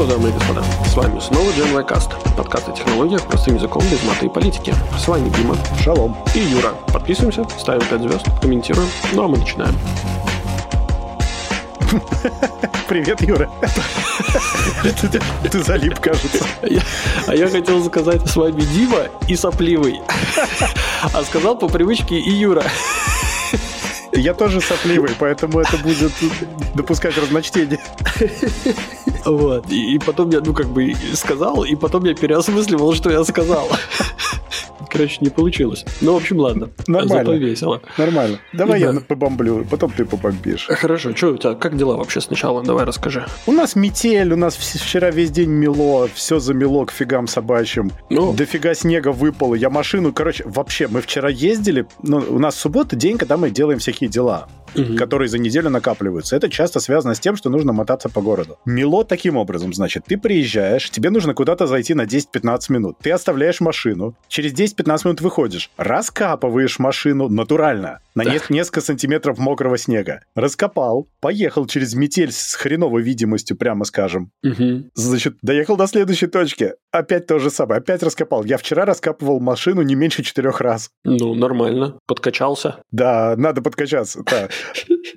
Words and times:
что, 0.00 0.06
дамы 0.06 0.30
и 0.30 0.32
господа, 0.32 0.62
с 0.86 0.94
вами 0.94 1.20
снова 1.20 1.50
Gen 1.50 1.86
Cast, 1.86 2.10
подкаст 2.34 2.68
о 2.70 2.72
технологиях 2.72 3.22
простым 3.26 3.56
языком 3.56 3.82
без 3.90 4.02
маты 4.04 4.26
и 4.26 4.28
политики. 4.30 4.74
С 4.98 5.06
вами 5.06 5.28
Дима, 5.28 5.54
Шалом. 5.82 6.16
и 6.34 6.38
Юра. 6.38 6.70
Подписываемся, 6.90 7.44
ставим 7.58 7.82
5 7.86 8.00
звезд, 8.00 8.26
комментируем. 8.40 8.88
Ну 9.12 9.24
а 9.24 9.28
мы 9.28 9.36
начинаем. 9.36 9.74
Привет, 12.88 13.20
Юра. 13.20 13.50
Ты- 14.82 15.20
Ты 15.50 15.62
залип, 15.62 15.98
кажется. 16.00 16.46
Я- 16.62 16.80
а 17.26 17.34
я 17.34 17.48
хотел 17.50 17.84
сказать 17.84 18.26
с 18.26 18.36
вами 18.36 18.62
Дима 18.62 19.02
и 19.28 19.36
Сопливый. 19.36 20.00
А 21.12 21.22
сказал 21.24 21.56
по 21.56 21.68
привычке 21.68 22.18
и 22.18 22.30
Юра. 22.30 22.64
Я 24.20 24.34
тоже 24.34 24.60
сопливый, 24.60 25.10
поэтому 25.18 25.60
это 25.60 25.78
будет 25.78 26.12
допускать 26.74 27.16
разночтение. 27.16 27.80
Вот. 29.24 29.70
И, 29.70 29.98
потом 29.98 30.30
я, 30.30 30.40
ну, 30.40 30.54
как 30.54 30.66
бы, 30.68 30.94
сказал, 31.14 31.64
и 31.64 31.74
потом 31.74 32.04
я 32.04 32.14
переосмысливал, 32.14 32.94
что 32.94 33.10
я 33.10 33.24
сказал. 33.24 33.68
Короче, 34.90 35.18
не 35.20 35.30
получилось. 35.30 35.84
Ну, 36.00 36.14
в 36.14 36.16
общем, 36.16 36.38
ладно. 36.38 36.70
Нормально. 36.86 37.14
Зато 37.24 37.32
весело. 37.34 37.80
Нормально. 37.96 38.38
Давай 38.52 38.80
Да. 38.80 38.92
я 38.92 39.00
побомблю, 39.00 39.64
потом 39.70 39.92
ты 39.92 40.04
побомбишь. 40.04 40.66
Хорошо, 40.68 41.14
что 41.16 41.28
у 41.28 41.36
тебя, 41.36 41.54
как 41.54 41.76
дела 41.76 41.96
вообще 41.96 42.20
сначала? 42.20 42.62
Давай 42.62 42.84
расскажи. 42.84 43.24
У 43.46 43.52
нас 43.52 43.76
метель, 43.76 44.32
у 44.32 44.36
нас 44.36 44.56
вчера 44.56 45.10
весь 45.10 45.30
день 45.30 45.50
мело, 45.50 46.08
все 46.12 46.40
замело 46.40 46.84
к 46.86 46.90
фигам 46.92 47.26
собачьим. 47.28 47.92
Ну, 48.10 48.32
Дофига 48.32 48.74
снега 48.74 49.12
выпало. 49.12 49.54
Я 49.54 49.70
машину, 49.70 50.12
короче, 50.12 50.44
вообще, 50.46 50.88
мы 50.88 51.00
вчера 51.00 51.28
ездили, 51.28 51.86
ну, 52.02 52.18
у 52.28 52.38
нас 52.38 52.56
суббота 52.56 52.96
день, 52.96 53.16
когда 53.18 53.36
мы 53.36 53.50
делаем 53.50 53.78
всякие 53.78 54.10
дела. 54.10 54.48
Мгм. 54.74 54.96
которые 54.96 55.28
за 55.28 55.38
неделю 55.38 55.70
накапливаются. 55.70 56.36
Это 56.36 56.48
часто 56.48 56.80
связано 56.80 57.14
с 57.14 57.20
тем, 57.20 57.36
что 57.36 57.50
нужно 57.50 57.72
мотаться 57.72 58.08
по 58.08 58.20
городу. 58.20 58.58
Мело 58.64 59.04
таким 59.04 59.36
образом, 59.36 59.72
значит, 59.72 60.04
ты 60.06 60.16
приезжаешь, 60.18 60.90
тебе 60.90 61.10
нужно 61.10 61.34
куда-то 61.34 61.66
зайти 61.66 61.94
на 61.94 62.02
10-15 62.06 62.60
минут. 62.72 62.96
Ты 63.02 63.10
оставляешь 63.10 63.60
машину, 63.60 64.14
через 64.28 64.52
10-15 64.52 65.00
минут 65.04 65.20
выходишь, 65.20 65.70
раскапываешь 65.76 66.78
машину 66.78 67.28
натурально 67.28 68.00
на 68.14 68.24
не- 68.24 68.40
несколько 68.48 68.80
сантиметров 68.80 69.38
мокрого 69.38 69.78
снега. 69.78 70.20
Раскопал, 70.34 71.06
поехал 71.20 71.66
через 71.66 71.94
метель 71.94 72.32
с 72.32 72.54
хреновой 72.54 73.02
видимостью, 73.02 73.56
прямо 73.56 73.84
скажем. 73.84 74.30
Мгм. 74.42 74.90
Значит, 74.94 75.36
доехал 75.42 75.76
до 75.76 75.86
следующей 75.86 76.26
точки. 76.26 76.74
Опять 76.90 77.26
то 77.26 77.38
же 77.38 77.50
самое. 77.50 77.78
Опять 77.78 78.02
раскопал. 78.02 78.44
Я 78.44 78.58
вчера 78.58 78.84
раскапывал 78.84 79.40
машину 79.40 79.82
не 79.82 79.94
меньше 79.94 80.22
четырех 80.22 80.60
раз. 80.60 80.90
Ну, 81.04 81.34
нормально. 81.34 81.98
Подкачался. 82.06 82.76
Да, 82.90 83.34
надо 83.36 83.62
подкачаться. 83.62 84.22
Да. 84.30 84.48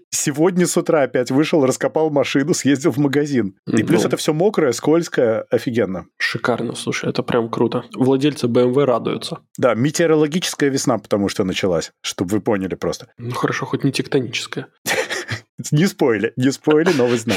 Сегодня 0.09 0.66
с 0.67 0.77
утра 0.77 1.03
опять 1.03 1.31
вышел, 1.31 1.66
раскопал 1.66 2.09
машину, 2.09 2.53
съездил 2.53 2.91
в 2.91 2.97
магазин. 2.97 3.55
И 3.67 3.83
плюс 3.83 4.02
Ну. 4.03 4.08
это 4.08 4.17
все 4.17 4.33
мокрое, 4.33 4.72
скользкое, 4.72 5.45
офигенно. 5.50 6.05
Шикарно, 6.17 6.75
слушай, 6.75 7.09
это 7.09 7.23
прям 7.23 7.50
круто. 7.50 7.83
Владельцы 7.94 8.47
BMW 8.47 8.85
радуются. 8.85 9.39
Да, 9.58 9.73
метеорологическая 9.75 10.69
весна, 10.69 10.97
потому 10.97 11.30
что 11.30 11.44
началась, 11.44 11.91
чтобы 12.02 12.31
вы 12.38 12.41
поняли 12.41 12.75
просто. 12.75 13.08
Ну, 13.17 13.31
хорошо, 13.31 13.66
хоть 13.66 13.83
не 13.83 13.91
тектоническая. 13.91 14.67
Не 15.72 15.85
спойли, 15.85 16.33
не 16.35 16.52
спойли, 16.52 16.89
но 16.97 17.05
весна. 17.05 17.35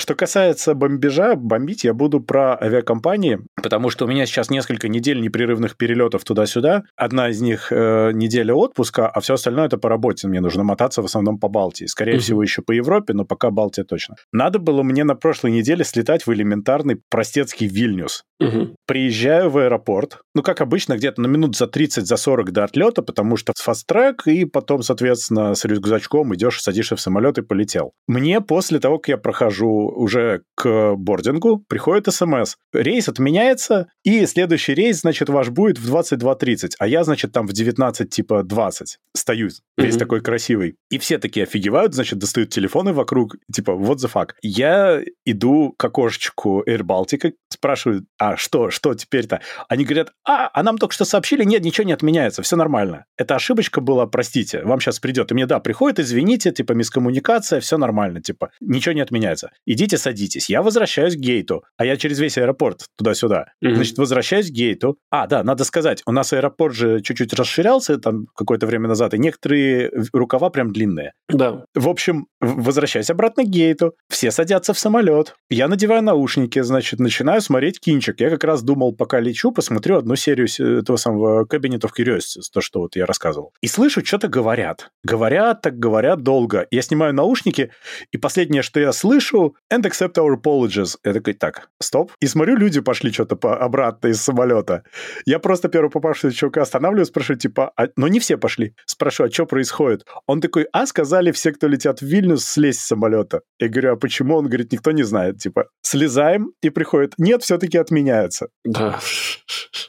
Что 0.00 0.14
касается 0.14 0.74
бомбежа, 0.74 1.34
бомбить 1.34 1.84
я 1.84 1.92
буду 1.92 2.20
про 2.20 2.56
авиакомпании, 2.58 3.40
потому 3.62 3.90
что 3.90 4.06
у 4.06 4.08
меня 4.08 4.24
сейчас 4.24 4.48
несколько 4.48 4.88
недель 4.88 5.20
непрерывных 5.20 5.76
перелетов 5.76 6.24
туда-сюда. 6.24 6.84
Одна 6.96 7.28
из 7.28 7.42
них 7.42 7.70
э, 7.70 8.12
неделя 8.14 8.54
отпуска, 8.54 9.06
а 9.08 9.20
все 9.20 9.34
остальное 9.34 9.66
это 9.66 9.76
по 9.76 9.90
работе. 9.90 10.26
Мне 10.26 10.40
нужно 10.40 10.62
мотаться 10.64 11.02
в 11.02 11.04
основном 11.04 11.38
по 11.38 11.48
Балтии. 11.48 11.84
Скорее 11.84 12.12
Мгм. 12.12 12.20
всего, 12.20 12.42
еще 12.42 12.62
по 12.62 12.72
Европе, 12.72 13.12
но 13.12 13.26
пока 13.26 13.50
Балтия 13.50 13.84
точно. 13.84 14.14
Надо 14.32 14.58
было 14.58 14.82
мне 14.82 15.04
на 15.04 15.14
прошлой 15.14 15.50
неделе 15.50 15.84
слетать 15.84 16.26
в 16.26 16.32
элементарный 16.32 16.98
простецкий 17.10 17.66
Вильнюс. 17.66 18.24
Мгм. 18.40 18.74
Приезжаю 18.86 19.50
в 19.50 19.58
аэропорт, 19.58 20.20
ну, 20.34 20.42
как 20.42 20.62
обычно, 20.62 20.96
где-то 20.96 21.20
на 21.20 21.26
минут 21.26 21.56
за 21.56 21.66
30, 21.66 22.06
за 22.06 22.16
40 22.16 22.52
до 22.52 22.64
отлета, 22.64 23.02
потому 23.02 23.36
что 23.36 23.52
фаст-трек, 23.54 24.26
и 24.26 24.46
потом, 24.46 24.82
соответственно, 24.82 25.54
с 25.54 25.66
рюкзачком 25.66 26.34
идешь, 26.34 26.62
садишься 26.62 26.96
в 26.96 27.00
самолет 27.02 27.36
и 27.36 27.42
полетел. 27.42 27.92
Мне 28.08 28.40
после 28.40 28.78
того, 28.78 28.96
как 28.98 29.08
я 29.08 29.18
прохожу 29.18 29.89
уже 29.94 30.42
к 30.54 30.94
бордингу, 30.96 31.64
приходит 31.68 32.12
смс. 32.12 32.56
Рейс 32.72 33.08
отменяется, 33.08 33.88
и 34.04 34.26
следующий 34.26 34.74
рейс, 34.74 35.00
значит, 35.00 35.28
ваш 35.28 35.48
будет 35.50 35.78
в 35.78 35.94
22.30, 35.94 36.72
а 36.78 36.86
я, 36.86 37.04
значит, 37.04 37.32
там 37.32 37.46
в 37.46 37.52
19, 37.52 38.10
типа, 38.10 38.42
20 38.42 38.98
стою, 39.16 39.48
весь 39.76 39.94
Мгм. 39.94 39.98
такой 39.98 40.20
красивый. 40.20 40.76
И 40.90 40.98
все 40.98 41.18
такие 41.18 41.44
офигевают, 41.44 41.94
значит, 41.94 42.18
достают 42.18 42.50
телефоны 42.50 42.92
вокруг, 42.92 43.36
типа, 43.52 43.72
what 43.72 43.96
the 43.96 44.10
fuck. 44.12 44.30
Я 44.42 45.02
иду 45.24 45.74
к 45.76 45.84
окошечку 45.84 46.62
Air 46.66 46.82
Baltica, 46.82 47.32
спрашиваю, 47.48 48.06
а 48.18 48.36
что, 48.36 48.70
что 48.70 48.94
теперь-то? 48.94 49.40
Они 49.68 49.84
говорят, 49.84 50.12
а, 50.26 50.50
а 50.52 50.62
нам 50.62 50.78
только 50.78 50.94
что 50.94 51.04
сообщили, 51.04 51.44
нет, 51.44 51.62
ничего 51.64 51.86
не 51.86 51.92
отменяется, 51.92 52.42
все 52.42 52.56
нормально. 52.56 53.04
Это 53.16 53.34
ошибочка 53.36 53.80
была, 53.80 54.06
простите, 54.06 54.62
вам 54.62 54.80
сейчас 54.80 55.00
придет. 55.00 55.30
И 55.30 55.34
мне, 55.34 55.46
да, 55.46 55.60
приходит, 55.60 55.98
извините, 56.00 56.52
типа, 56.52 56.72
мискоммуникация, 56.72 57.60
все 57.60 57.76
нормально, 57.78 58.20
типа, 58.20 58.50
ничего 58.60 58.92
не 58.92 59.00
отменяется. 59.00 59.50
Идите 59.70 59.98
садитесь. 59.98 60.50
Я 60.50 60.62
возвращаюсь 60.62 61.14
к 61.14 61.20
гейту, 61.20 61.62
а 61.76 61.84
я 61.84 61.96
через 61.96 62.18
весь 62.18 62.36
аэропорт 62.36 62.86
туда-сюда. 62.98 63.52
Мгм. 63.60 63.76
Значит, 63.76 63.98
возвращаюсь 63.98 64.50
к 64.50 64.52
гейту. 64.52 64.98
А, 65.12 65.28
да, 65.28 65.44
надо 65.44 65.62
сказать, 65.62 66.02
у 66.06 66.12
нас 66.12 66.32
аэропорт 66.32 66.74
же 66.74 67.00
чуть-чуть 67.02 67.32
расширялся 67.34 67.96
там 67.98 68.26
какое-то 68.34 68.66
время 68.66 68.88
назад, 68.88 69.14
и 69.14 69.18
некоторые 69.18 69.92
рукава 70.12 70.50
прям 70.50 70.72
длинные. 70.72 71.12
Да. 71.28 71.66
В 71.76 71.88
общем, 71.88 72.26
возвращаюсь 72.40 73.10
обратно 73.10 73.44
к 73.44 73.46
гейту. 73.46 73.94
Все 74.08 74.32
садятся 74.32 74.72
в 74.72 74.78
самолет. 74.80 75.36
Я 75.48 75.68
надеваю 75.68 76.02
наушники, 76.02 76.60
значит, 76.62 76.98
начинаю 76.98 77.40
смотреть 77.40 77.78
кинчик. 77.78 78.18
Я 78.18 78.30
как 78.30 78.42
раз 78.42 78.64
думал, 78.64 78.96
пока 78.96 79.20
лечу, 79.20 79.52
посмотрю 79.52 79.98
одну 79.98 80.16
серию 80.16 80.48
этого 80.80 80.96
самого 80.96 81.44
Cabinet 81.44 81.82
of 81.82 81.90
Curiosities, 81.96 82.50
то, 82.52 82.60
что 82.60 82.80
вот 82.80 82.96
я 82.96 83.06
рассказывал. 83.06 83.52
И 83.60 83.68
слышу, 83.68 84.04
что-то 84.04 84.26
говорят. 84.26 84.90
Говорят, 85.04 85.62
так 85.62 85.78
говорят 85.78 86.24
долго. 86.24 86.66
Я 86.72 86.82
снимаю 86.82 87.14
наушники, 87.14 87.70
и 88.10 88.16
последнее, 88.16 88.62
что 88.62 88.80
я 88.80 88.92
слышу, 88.92 89.54
and 89.72 89.82
accept 89.82 90.18
our 90.18 90.34
apologies. 90.34 90.96
Я 91.04 91.12
такой, 91.12 91.34
так, 91.34 91.70
стоп. 91.80 92.12
И 92.20 92.26
смотрю, 92.26 92.56
люди 92.56 92.80
пошли 92.80 93.12
что-то 93.12 93.36
по- 93.36 93.56
обратно 93.56 94.08
из 94.08 94.20
самолета. 94.20 94.82
Я 95.26 95.38
просто 95.38 95.68
первый 95.68 95.90
попавший 95.90 96.32
чувака 96.32 96.62
останавливаю, 96.62 97.06
спрашиваю, 97.06 97.38
типа, 97.38 97.72
а... 97.76 97.88
но 97.96 98.08
не 98.08 98.20
все 98.20 98.36
пошли. 98.36 98.74
Спрашиваю, 98.86 99.30
а 99.30 99.32
что 99.32 99.46
происходит? 99.46 100.06
Он 100.26 100.40
такой, 100.40 100.66
а 100.72 100.86
сказали 100.86 101.32
все, 101.32 101.52
кто 101.52 101.68
летят 101.68 102.00
в 102.00 102.06
Вильнюс, 102.06 102.44
слезть 102.44 102.80
с 102.80 102.86
самолета. 102.86 103.40
Я 103.58 103.68
говорю, 103.68 103.92
а 103.92 103.96
почему? 103.96 104.36
Он 104.36 104.46
говорит, 104.46 104.72
никто 104.72 104.90
не 104.92 105.02
знает. 105.02 105.38
Типа, 105.38 105.66
слезаем, 105.82 106.52
и 106.62 106.70
приходит, 106.70 107.14
нет, 107.18 107.42
все-таки 107.42 107.78
отменяется. 107.78 108.48
Да. 108.64 108.98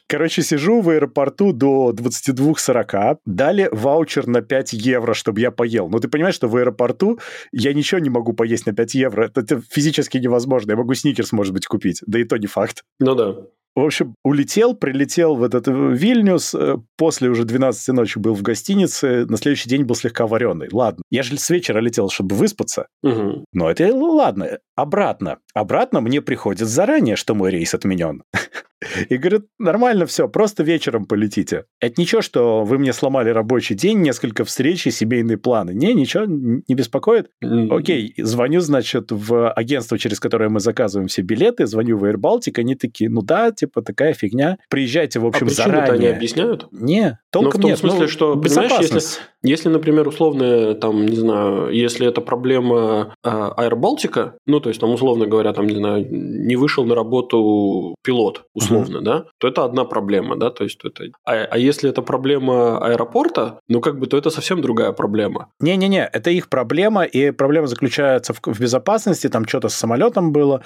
Короче, 0.07 0.41
сижу 0.41 0.81
в 0.81 0.89
аэропорту 0.89 1.53
до 1.53 1.91
22.40, 1.91 3.19
дали 3.25 3.69
ваучер 3.71 4.27
на 4.27 4.41
5 4.41 4.73
евро, 4.73 5.13
чтобы 5.13 5.39
я 5.39 5.51
поел. 5.51 5.87
Ну, 5.89 5.99
ты 5.99 6.09
понимаешь, 6.09 6.35
что 6.35 6.49
в 6.49 6.55
аэропорту 6.57 7.19
я 7.53 7.73
ничего 7.73 7.99
не 7.99 8.09
могу 8.09 8.33
поесть 8.33 8.65
на 8.65 8.73
5 8.73 8.95
евро. 8.95 9.25
Это, 9.25 9.41
это 9.41 9.61
физически 9.71 10.17
невозможно. 10.17 10.71
Я 10.71 10.77
могу 10.77 10.93
сникерс, 10.93 11.31
может 11.31 11.53
быть, 11.53 11.65
купить. 11.65 12.01
Да 12.05 12.19
и 12.19 12.23
то 12.23 12.37
не 12.37 12.47
факт. 12.47 12.83
Ну 12.99 13.15
да. 13.15 13.37
В 13.75 13.79
общем, 13.85 14.15
улетел, 14.23 14.75
прилетел 14.75 15.35
в 15.35 15.43
этот 15.43 15.67
Вильнюс, 15.67 16.53
э, 16.53 16.75
после 16.97 17.29
уже 17.29 17.45
12 17.45 17.93
ночи 17.93 18.19
был 18.19 18.33
в 18.33 18.41
гостинице, 18.41 19.25
на 19.29 19.37
следующий 19.37 19.69
день 19.69 19.83
был 19.83 19.95
слегка 19.95 20.27
вареный. 20.27 20.67
Ладно, 20.71 21.01
я 21.09 21.23
же 21.23 21.37
с 21.37 21.49
вечера 21.49 21.79
летел, 21.79 22.09
чтобы 22.09 22.35
выспаться, 22.35 22.87
Мгм. 23.01 23.45
но 23.53 23.71
это 23.71 23.93
ладно. 23.95 24.59
Обратно. 24.75 25.37
Обратно 25.53 26.01
мне 26.01 26.21
приходит 26.21 26.67
заранее, 26.67 27.15
что 27.15 27.33
мой 27.35 27.51
рейс 27.51 27.73
отменен. 27.73 28.23
И 29.09 29.17
говорят, 29.17 29.43
нормально 29.59 30.07
все, 30.07 30.27
просто 30.27 30.63
вечером 30.63 31.05
полетите. 31.05 31.65
Это 31.79 32.01
ничего, 32.01 32.21
что 32.23 32.63
вы 32.63 32.79
мне 32.79 32.93
сломали 32.93 33.29
рабочий 33.29 33.75
день, 33.75 33.99
несколько 33.99 34.43
встреч 34.43 34.87
и 34.87 34.91
семейные 34.91 35.37
планы. 35.37 35.71
Не, 35.71 35.93
ничего 35.93 36.25
не 36.25 36.73
беспокоит. 36.73 37.29
М, 37.43 37.71
Окей, 37.71 38.15
звоню, 38.17 38.59
значит, 38.61 39.11
в 39.11 39.51
агентство, 39.51 39.99
через 39.99 40.19
которое 40.19 40.49
мы 40.49 40.59
заказываем 40.59 41.09
все 41.09 41.21
билеты, 41.21 41.67
звоню 41.67 41.95
в 41.99 42.05
Air 42.05 42.15
Baltic, 42.15 42.57
они 42.57 42.73
такие, 42.73 43.07
ну 43.07 43.21
да, 43.21 43.51
типа 43.61 43.81
такая 43.81 44.13
фигня. 44.13 44.57
Приезжайте, 44.69 45.19
в 45.19 45.25
А 45.25 45.29
общем, 45.29 45.47
они 45.47 45.55
заранее. 45.55 46.11
объясняют? 46.13 46.67
Не, 46.71 47.09
Ну, 47.11 47.17
толком 47.29 47.59
в 47.59 47.61
том 47.61 47.69
нет. 47.71 47.79
смысле, 47.79 47.99
ну, 48.01 48.07
что, 48.07 48.35
понимаешь, 48.35 48.71
если-. 48.79 49.19
Если, 49.43 49.69
например, 49.69 50.07
условно, 50.07 50.75
там, 50.75 51.05
не 51.05 51.15
знаю, 51.15 51.69
если 51.69 52.07
это 52.07 52.21
проблема 52.21 53.13
Аэробалтика, 53.23 54.35
ну, 54.45 54.59
то 54.59 54.69
есть, 54.69 54.79
там, 54.79 54.91
условно 54.91 55.25
говоря, 55.25 55.53
там, 55.53 55.67
не 55.67 55.75
знаю, 55.75 56.05
не 56.09 56.55
вышел 56.55 56.85
на 56.85 56.95
работу 56.95 57.95
пилот, 58.03 58.43
условно, 58.53 59.01
да, 59.01 59.25
то 59.39 59.47
это 59.47 59.65
одна 59.65 59.85
проблема, 59.85 60.35
да, 60.35 60.49
то 60.49 60.63
есть, 60.63 60.79
это... 60.83 61.05
А, 61.25 61.33
а 61.33 61.57
если 61.57 61.89
это 61.89 62.01
проблема 62.01 62.77
аэропорта, 62.77 63.59
ну, 63.67 63.81
как 63.81 63.99
бы, 63.99 64.07
то 64.07 64.17
это 64.17 64.29
совсем 64.29 64.61
другая 64.61 64.91
проблема. 64.91 65.49
Не-не-не, 65.59 66.09
это 66.11 66.29
их 66.29 66.47
проблема, 66.49 67.03
и 67.03 67.31
проблема 67.31 67.67
заключается 67.67 68.33
в, 68.33 68.39
в 68.43 68.59
безопасности, 68.59 69.27
там 69.29 69.47
что-то 69.47 69.69
с 69.69 69.75
самолетом 69.75 70.31
было, 70.31 70.63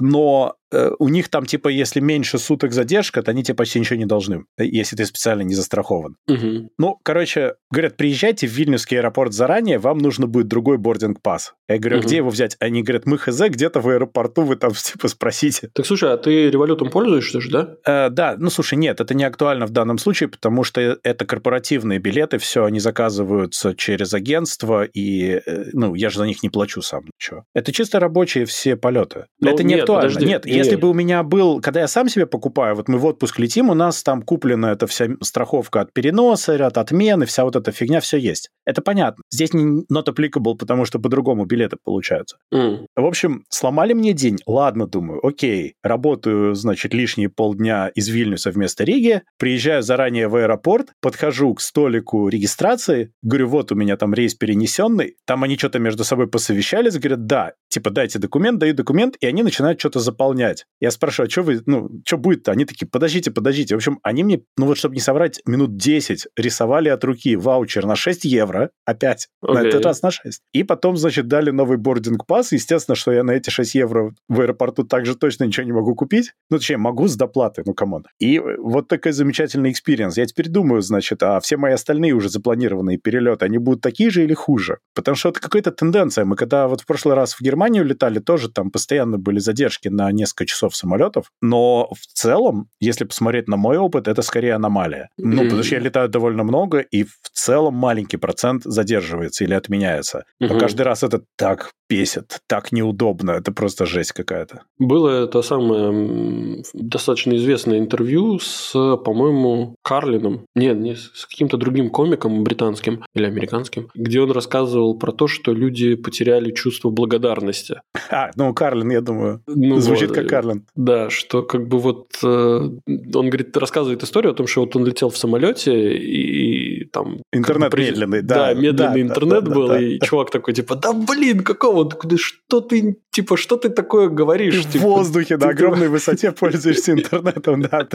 но 0.00 0.56
э, 0.72 0.90
у 0.98 1.08
них 1.08 1.28
там, 1.28 1.46
типа, 1.46 1.68
если 1.68 2.00
меньше 2.00 2.38
суток 2.38 2.72
задержка, 2.72 3.22
то 3.22 3.30
они 3.30 3.44
тебе 3.44 3.54
почти 3.54 3.78
ничего 3.78 3.98
не 3.98 4.06
должны, 4.06 4.44
если 4.58 4.96
ты 4.96 5.04
специально 5.04 5.42
не 5.42 5.54
застрахован. 5.54 6.16
Мгм. 6.26 6.70
Ну, 6.78 6.98
короче, 7.02 7.54
говорят, 7.70 7.96
приезжай 7.96 8.15
приезжайте 8.16 8.46
в 8.46 8.50
Вильнюсский 8.50 8.98
аэропорт 8.98 9.34
заранее, 9.34 9.78
вам 9.78 9.98
нужно 9.98 10.26
будет 10.26 10.48
другой 10.48 10.78
бординг-пас. 10.78 11.52
Я 11.68 11.78
говорю, 11.78 11.98
угу. 11.98 12.06
где 12.06 12.16
его 12.16 12.30
взять? 12.30 12.56
Они 12.60 12.82
говорят, 12.82 13.04
мы 13.04 13.18
хз, 13.18 13.38
где-то 13.38 13.80
в 13.80 13.88
аэропорту 13.88 14.42
вы 14.42 14.56
там 14.56 14.72
типа 14.72 15.08
спросите. 15.08 15.68
Так 15.74 15.84
слушай, 15.84 16.10
а 16.10 16.16
ты 16.16 16.48
револютом 16.48 16.90
пользуешься 16.90 17.42
же, 17.42 17.50
да? 17.50 17.74
Э, 17.84 18.08
да, 18.08 18.36
ну 18.38 18.48
слушай, 18.48 18.76
нет, 18.76 19.00
это 19.00 19.12
не 19.12 19.24
актуально 19.24 19.66
в 19.66 19.70
данном 19.70 19.98
случае, 19.98 20.30
потому 20.30 20.64
что 20.64 20.80
это 20.80 21.26
корпоративные 21.26 21.98
билеты, 21.98 22.38
все, 22.38 22.64
они 22.64 22.80
заказываются 22.80 23.74
через 23.74 24.14
агентство, 24.14 24.84
и, 24.84 25.42
э, 25.44 25.64
ну, 25.74 25.94
я 25.94 26.08
же 26.08 26.18
за 26.18 26.24
них 26.24 26.42
не 26.42 26.48
плачу 26.48 26.80
сам 26.80 27.04
ничего. 27.04 27.44
Это 27.54 27.70
чисто 27.70 28.00
рабочие 28.00 28.46
все 28.46 28.76
полеты. 28.76 29.26
Ну, 29.40 29.50
это 29.50 29.62
не 29.62 29.74
нет, 29.74 29.82
актуально. 29.82 30.08
Подожди, 30.08 30.26
нет, 30.26 30.46
нет, 30.46 30.56
если 30.56 30.76
бы 30.76 30.88
у 30.88 30.94
меня 30.94 31.22
был, 31.22 31.60
когда 31.60 31.80
я 31.80 31.88
сам 31.88 32.08
себе 32.08 32.24
покупаю, 32.24 32.76
вот 32.76 32.88
мы 32.88 32.96
в 32.96 33.04
отпуск 33.04 33.38
летим, 33.38 33.68
у 33.68 33.74
нас 33.74 34.02
там 34.02 34.22
куплена 34.22 34.72
эта 34.72 34.86
вся 34.86 35.08
страховка 35.20 35.82
от 35.82 35.92
переноса, 35.92 36.54
от 36.66 36.78
отмены, 36.78 37.26
вся 37.26 37.44
вот 37.44 37.56
эта 37.56 37.72
фигня, 37.72 38.00
все 38.06 38.16
есть. 38.18 38.50
Это 38.66 38.82
понятно. 38.82 39.22
Здесь 39.30 39.54
не 39.54 39.84
not 39.92 40.06
applicable, 40.06 40.56
потому 40.56 40.84
что 40.84 40.98
по-другому 40.98 41.46
билеты 41.46 41.76
получаются. 41.82 42.36
Mm. 42.52 42.86
В 42.96 43.06
общем, 43.06 43.44
сломали 43.48 43.92
мне 43.92 44.12
день. 44.12 44.38
Ладно, 44.46 44.86
думаю, 44.86 45.24
окей, 45.24 45.74
работаю, 45.82 46.54
значит, 46.54 46.92
лишние 46.92 47.28
полдня 47.28 47.88
из 47.94 48.08
Вильнюса 48.08 48.50
вместо 48.50 48.84
Риги, 48.84 49.22
приезжаю 49.38 49.82
заранее 49.82 50.28
в 50.28 50.36
аэропорт, 50.36 50.88
подхожу 51.00 51.54
к 51.54 51.60
столику 51.60 52.28
регистрации, 52.28 53.12
говорю, 53.22 53.48
вот 53.48 53.70
у 53.72 53.76
меня 53.76 53.96
там 53.96 54.12
рейс 54.12 54.34
перенесенный, 54.34 55.16
там 55.26 55.44
они 55.44 55.56
что-то 55.56 55.78
между 55.78 56.04
собой 56.04 56.26
посовещались, 56.26 56.98
говорят, 56.98 57.26
да, 57.26 57.52
типа, 57.68 57.90
дайте 57.90 58.18
документ, 58.18 58.58
даю 58.58 58.74
документ, 58.74 59.16
и 59.20 59.26
они 59.26 59.42
начинают 59.42 59.78
что-то 59.78 60.00
заполнять. 60.00 60.64
Я 60.80 60.90
спрашиваю, 60.90 61.28
а 61.28 61.30
что 61.30 61.42
вы, 61.42 61.60
ну, 61.66 61.90
что 62.06 62.16
будет-то? 62.16 62.52
Они 62.52 62.64
такие, 62.64 62.88
подождите, 62.88 63.30
подождите. 63.30 63.74
В 63.74 63.78
общем, 63.78 63.98
они 64.02 64.24
мне, 64.24 64.40
ну 64.56 64.66
вот, 64.66 64.78
чтобы 64.78 64.94
не 64.94 65.00
соврать, 65.00 65.40
минут 65.46 65.76
10 65.76 66.26
рисовали 66.36 66.88
от 66.88 67.04
руки 67.04 67.36
ваучер 67.36 67.86
на 67.86 67.94
6 67.94 68.24
евро, 68.24 68.55
опять, 68.84 69.28
okay. 69.44 69.54
на 69.54 69.58
этот 69.60 69.84
раз 69.84 70.02
на 70.02 70.10
6. 70.10 70.42
И 70.52 70.62
потом, 70.62 70.96
значит, 70.96 71.28
дали 71.28 71.50
новый 71.50 71.78
boarding 71.78 72.24
pass. 72.24 72.52
Естественно, 72.52 72.94
что 72.94 73.12
я 73.12 73.22
на 73.22 73.32
эти 73.32 73.50
6 73.50 73.74
евро 73.74 74.14
в 74.28 74.40
аэропорту 74.40 74.84
также 74.84 75.14
точно 75.16 75.44
ничего 75.44 75.66
не 75.66 75.72
могу 75.72 75.94
купить. 75.94 76.32
Ну, 76.50 76.58
точнее, 76.58 76.76
могу 76.76 77.08
с 77.08 77.16
доплаты, 77.16 77.62
ну, 77.66 77.74
come 77.74 77.91
on. 77.91 78.04
И 78.18 78.38
вот 78.38 78.88
такой 78.88 79.12
замечательный 79.12 79.70
experience. 79.70 80.16
Я 80.16 80.26
теперь 80.26 80.48
думаю, 80.48 80.82
значит, 80.82 81.22
а 81.22 81.40
все 81.40 81.56
мои 81.56 81.72
остальные 81.72 82.12
уже 82.12 82.28
запланированные 82.28 82.98
перелеты, 82.98 83.44
они 83.44 83.58
будут 83.58 83.80
такие 83.80 84.10
же 84.10 84.24
или 84.24 84.34
хуже? 84.34 84.78
Потому 84.94 85.16
что 85.16 85.28
это 85.30 85.40
какая-то 85.40 85.70
тенденция. 85.72 86.24
Мы 86.24 86.36
когда 86.36 86.68
вот 86.68 86.80
в 86.80 86.86
прошлый 86.86 87.14
раз 87.14 87.34
в 87.34 87.40
Германию 87.40 87.84
летали, 87.84 88.18
тоже 88.18 88.50
там 88.50 88.70
постоянно 88.70 89.18
были 89.18 89.38
задержки 89.38 89.88
на 89.88 90.10
несколько 90.12 90.46
часов 90.46 90.76
самолетов. 90.76 91.30
Но 91.42 91.88
в 91.92 92.06
целом, 92.06 92.68
если 92.80 93.04
посмотреть 93.04 93.48
на 93.48 93.56
мой 93.56 93.76
опыт, 93.76 94.08
это 94.08 94.22
скорее 94.22 94.54
аномалия. 94.54 95.08
Ну, 95.18 95.44
потому 95.44 95.62
что 95.62 95.74
я 95.74 95.80
летаю 95.80 96.08
довольно 96.08 96.44
много, 96.44 96.78
и 96.78 97.04
в 97.04 97.30
целом 97.32 97.74
маленький 97.74 98.16
процент 98.16 98.45
задерживается 98.64 99.44
или 99.44 99.54
отменяется. 99.54 100.24
Но 100.40 100.58
каждый 100.58 100.82
раз 100.82 101.02
это 101.02 101.22
так 101.36 101.70
бесит, 101.88 102.40
так 102.48 102.72
неудобно, 102.72 103.32
это 103.32 103.52
просто 103.52 103.86
жесть 103.86 104.12
какая-то. 104.12 104.62
Было 104.78 105.24
это 105.24 105.42
самое 105.42 106.62
достаточно 106.74 107.36
известное 107.36 107.78
интервью 107.78 108.38
с, 108.40 108.72
по-моему, 108.72 109.76
Карлином, 109.82 110.46
нет, 110.54 110.76
не 110.78 110.96
с 110.96 111.26
каким-то 111.26 111.56
другим 111.56 111.90
комиком 111.90 112.42
британским 112.42 113.04
или 113.14 113.26
американским, 113.26 113.88
где 113.94 114.20
он 114.20 114.32
рассказывал 114.32 114.98
про 114.98 115.12
то, 115.12 115.28
что 115.28 115.52
люди 115.52 115.94
потеряли 115.94 116.50
чувство 116.50 116.90
благодарности. 116.90 117.80
А, 118.10 118.30
ну 118.36 118.52
Карлин, 118.52 118.90
я 118.90 119.00
думаю, 119.00 119.42
ну, 119.46 119.78
звучит 119.78 120.08
вот, 120.08 120.18
как 120.18 120.28
Карлин. 120.28 120.66
Да, 120.74 121.10
что 121.10 121.42
как 121.42 121.68
бы 121.68 121.78
вот 121.78 122.08
э, 122.22 122.26
он 122.26 123.30
говорит, 123.30 123.56
рассказывает 123.56 124.02
историю 124.02 124.32
о 124.32 124.34
том, 124.34 124.46
что 124.46 124.62
вот 124.62 124.74
он 124.76 124.84
летел 124.84 125.10
в 125.10 125.16
самолете 125.16 125.96
и 125.96 126.65
там 126.92 127.18
интернет 127.32 127.70
как 127.70 127.78
бы, 127.78 127.86
медленный, 127.86 128.22
да, 128.22 128.34
да, 128.34 128.54
медленный 128.54 129.02
да, 129.02 129.08
интернет 129.08 129.44
да, 129.44 129.50
был 129.50 129.68
да, 129.68 129.80
и 129.80 129.98
да. 129.98 130.06
чувак 130.06 130.30
такой 130.30 130.54
типа, 130.54 130.76
да 130.76 130.92
блин, 130.92 131.42
какого 131.42 131.88
что 132.16 132.60
ты, 132.60 132.96
типа, 133.10 133.36
что 133.36 133.56
ты 133.56 133.68
такое 133.68 134.08
говоришь? 134.08 134.64
Ты 134.64 134.72
типа, 134.72 134.84
в 134.84 134.88
воздухе, 134.88 135.36
на 135.36 135.48
огромной 135.48 135.88
высоте 135.88 136.32
пользуешься 136.40 136.92
интернетом, 136.92 137.62
да. 137.62 137.88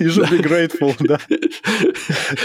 You 0.00 0.08
should 0.08 0.30
be 0.30 0.42
grateful, 0.42 0.94
да. 1.00 1.18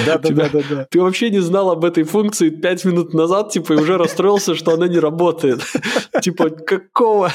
Да, 0.05 0.17
да, 0.17 0.29
да, 0.29 0.49
да, 0.49 0.59
да. 0.69 0.87
Ты 0.89 1.01
вообще 1.01 1.29
не 1.29 1.39
знал 1.39 1.71
об 1.71 1.85
этой 1.85 2.03
функции 2.03 2.49
пять 2.49 2.85
минут 2.85 3.13
назад, 3.13 3.51
типа, 3.51 3.73
и 3.73 3.75
уже 3.77 3.97
расстроился, 3.97 4.55
что 4.55 4.73
она 4.73 4.87
не 4.87 4.99
работает. 4.99 5.61
Типа, 6.21 6.49
какого? 6.49 7.31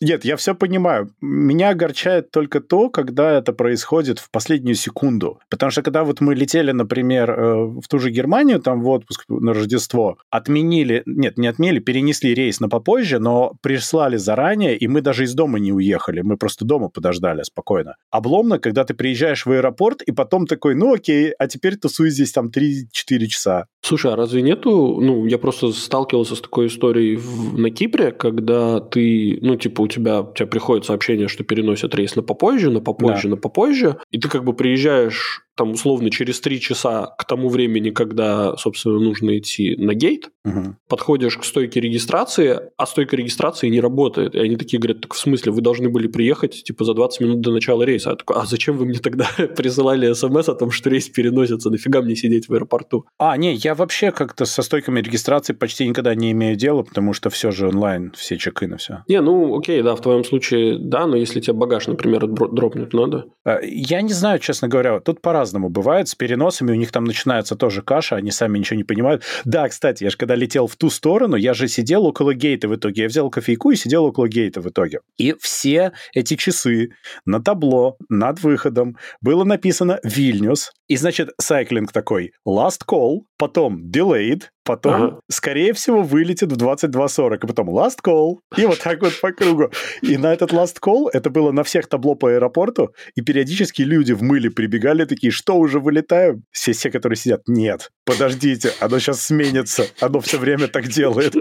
Нет, 0.00 0.24
я 0.24 0.36
все 0.36 0.54
понимаю. 0.54 1.10
Меня 1.20 1.70
огорчает 1.70 2.30
только 2.30 2.60
то, 2.60 2.88
когда 2.88 3.32
это 3.32 3.52
происходит 3.52 4.18
в 4.18 4.30
последнюю 4.30 4.74
секунду. 4.74 5.40
Потому 5.50 5.70
что 5.70 5.82
когда 5.82 6.04
вот 6.04 6.22
мы 6.22 6.34
летели, 6.34 6.72
например, 6.72 7.30
э, 7.30 7.64
в 7.66 7.86
ту 7.86 7.98
же 7.98 8.10
Германию, 8.10 8.60
там 8.60 8.80
в 8.80 8.88
отпуск 8.88 9.24
на 9.28 9.52
Рождество, 9.52 10.16
отменили, 10.30 11.02
нет, 11.04 11.36
не 11.36 11.48
отменили, 11.48 11.80
перенесли 11.80 12.34
рейс 12.34 12.60
на 12.60 12.70
попозже, 12.70 13.18
но 13.18 13.52
прислали 13.60 14.16
заранее, 14.16 14.74
и 14.76 14.88
мы 14.88 15.02
даже 15.02 15.24
из 15.24 15.34
дома 15.34 15.58
не 15.58 15.72
уехали. 15.72 16.22
Мы 16.22 16.38
просто 16.38 16.64
дома 16.64 16.88
подождали 16.88 17.42
спокойно. 17.42 17.96
Обломно, 18.10 18.58
когда 18.58 18.84
ты 18.84 18.94
приезжаешь 18.94 19.44
в 19.44 19.50
аэропорт, 19.50 20.00
и 20.00 20.12
потом 20.12 20.46
такой, 20.46 20.74
ну 20.74 20.94
окей, 20.94 21.32
а 21.38 21.46
теперь 21.46 21.76
тусуй 21.76 22.08
здесь 22.08 22.32
там 22.32 22.48
3-4 22.48 23.26
часа. 23.26 23.66
Слушай, 23.82 24.12
а 24.12 24.16
разве 24.16 24.40
нету, 24.40 24.98
ну, 25.00 25.26
я 25.26 25.38
просто 25.38 25.72
сталкивался 25.72 26.36
с 26.36 26.40
такой 26.40 26.68
историей 26.68 27.16
в, 27.16 27.58
на 27.58 27.70
Кипре, 27.70 28.12
когда 28.12 28.80
ты, 28.80 29.38
ну, 29.42 29.56
типа, 29.56 29.82
тебя, 29.90 30.22
у 30.22 30.32
тебя 30.32 30.46
приходит 30.46 30.86
сообщение, 30.86 31.28
что 31.28 31.44
переносят 31.44 31.94
рейс 31.94 32.16
на 32.16 32.22
попозже, 32.22 32.70
на 32.70 32.80
попозже, 32.80 33.24
да. 33.24 33.30
на 33.30 33.36
попозже, 33.36 33.98
и 34.10 34.18
ты 34.18 34.28
как 34.28 34.44
бы 34.44 34.54
приезжаешь 34.54 35.46
там 35.60 35.72
условно 35.72 36.10
через 36.10 36.40
три 36.40 36.58
часа 36.58 37.14
к 37.18 37.26
тому 37.26 37.50
времени, 37.50 37.90
когда, 37.90 38.56
собственно, 38.56 38.98
нужно 38.98 39.36
идти 39.36 39.76
на 39.76 39.92
гейт, 39.92 40.30
угу. 40.42 40.76
подходишь 40.88 41.36
к 41.36 41.44
стойке 41.44 41.80
регистрации, 41.80 42.58
а 42.78 42.86
стойка 42.86 43.14
регистрации 43.14 43.68
не 43.68 43.78
работает. 43.78 44.34
И 44.34 44.38
они 44.38 44.56
такие 44.56 44.80
говорят, 44.80 45.02
так 45.02 45.12
в 45.12 45.18
смысле, 45.18 45.52
вы 45.52 45.60
должны 45.60 45.90
были 45.90 46.06
приехать 46.06 46.64
типа 46.64 46.86
за 46.86 46.94
20 46.94 47.20
минут 47.20 47.40
до 47.42 47.52
начала 47.52 47.82
рейса. 47.82 48.08
Я 48.08 48.16
такой, 48.16 48.36
а 48.36 48.46
зачем 48.46 48.78
вы 48.78 48.86
мне 48.86 49.00
тогда 49.00 49.28
присылали 49.56 50.10
смс 50.14 50.48
о 50.48 50.54
том, 50.54 50.70
что 50.70 50.88
рейс 50.88 51.10
переносится? 51.10 51.68
Нафига 51.68 52.00
мне 52.00 52.16
сидеть 52.16 52.48
в 52.48 52.54
аэропорту? 52.54 53.04
А, 53.18 53.36
не, 53.36 53.52
я 53.52 53.74
вообще 53.74 54.12
как-то 54.12 54.46
со 54.46 54.62
стойками 54.62 55.02
регистрации 55.02 55.52
почти 55.52 55.86
никогда 55.86 56.14
не 56.14 56.32
имею 56.32 56.56
дела, 56.56 56.84
потому 56.84 57.12
что 57.12 57.28
все 57.28 57.50
же 57.50 57.68
онлайн, 57.68 58.12
все 58.16 58.38
чекины, 58.38 58.78
все. 58.78 59.04
Не, 59.08 59.20
ну 59.20 59.58
окей, 59.58 59.82
да, 59.82 59.94
в 59.94 60.00
твоем 60.00 60.24
случае 60.24 60.78
да, 60.78 61.06
но 61.06 61.16
если 61.16 61.40
тебе 61.40 61.52
багаж, 61.52 61.86
например, 61.86 62.26
дропнуть 62.26 62.94
надо? 62.94 63.26
А, 63.44 63.58
я 63.62 64.00
не 64.00 64.14
знаю, 64.14 64.38
честно 64.38 64.66
говоря, 64.68 65.00
тут 65.00 65.20
по-разному 65.20 65.49
по-разному 65.50 65.68
бывает 65.68 66.08
с 66.08 66.14
переносами, 66.14 66.72
у 66.72 66.76
них 66.76 66.92
там 66.92 67.04
начинается 67.04 67.56
тоже 67.56 67.82
каша, 67.82 68.16
они 68.16 68.30
сами 68.30 68.58
ничего 68.58 68.76
не 68.76 68.84
понимают. 68.84 69.24
Да, 69.44 69.68
кстати, 69.68 70.04
я 70.04 70.10
же 70.10 70.16
когда 70.16 70.36
летел 70.36 70.66
в 70.66 70.76
ту 70.76 70.90
сторону, 70.90 71.36
я 71.36 71.54
же 71.54 71.66
сидел 71.66 72.06
около 72.06 72.34
гейта 72.34 72.68
в 72.68 72.76
итоге. 72.76 73.02
Я 73.02 73.08
взял 73.08 73.30
кофейку 73.30 73.72
и 73.72 73.76
сидел 73.76 74.04
около 74.04 74.28
гейта 74.28 74.60
в 74.60 74.68
итоге. 74.68 75.00
И 75.18 75.34
все 75.40 75.92
эти 76.14 76.36
часы 76.36 76.90
на 77.26 77.42
табло 77.42 77.96
над 78.08 78.40
выходом 78.42 78.96
было 79.20 79.44
написано 79.44 79.98
«Вильнюс». 80.04 80.70
И, 80.88 80.96
значит, 80.96 81.30
сайклинг 81.40 81.92
такой 81.92 82.32
«Last 82.46 82.82
call», 82.88 83.20
потом 83.36 83.90
«Delayed», 83.90 84.42
потом, 84.64 84.94
ага. 84.94 85.20
скорее 85.28 85.72
всего, 85.72 86.02
вылетит 86.02 86.52
в 86.52 86.56
22.40, 86.56 87.38
и 87.42 87.46
потом 87.46 87.70
last 87.70 87.98
call, 88.04 88.38
и 88.56 88.66
вот 88.66 88.78
так 88.78 89.00
вот 89.02 89.18
по 89.20 89.32
кругу. 89.32 89.70
И 90.02 90.16
на 90.16 90.32
этот 90.32 90.52
last 90.52 90.76
call, 90.82 91.08
это 91.12 91.30
было 91.30 91.52
на 91.52 91.64
всех 91.64 91.88
табло 91.88 92.14
по 92.14 92.30
аэропорту, 92.30 92.94
и 93.14 93.20
периодически 93.20 93.82
люди 93.82 94.12
в 94.12 94.22
мыле 94.22 94.50
прибегали 94.50 95.04
такие, 95.04 95.30
что, 95.30 95.56
уже 95.56 95.80
вылетаем? 95.80 96.44
Все, 96.50 96.72
все, 96.72 96.90
которые 96.90 97.16
сидят, 97.16 97.42
нет, 97.46 97.90
подождите, 98.04 98.72
оно 98.80 98.98
сейчас 98.98 99.22
сменится, 99.22 99.86
оно 100.00 100.20
все 100.20 100.38
время 100.38 100.68
так 100.68 100.88
делает. 100.88 101.34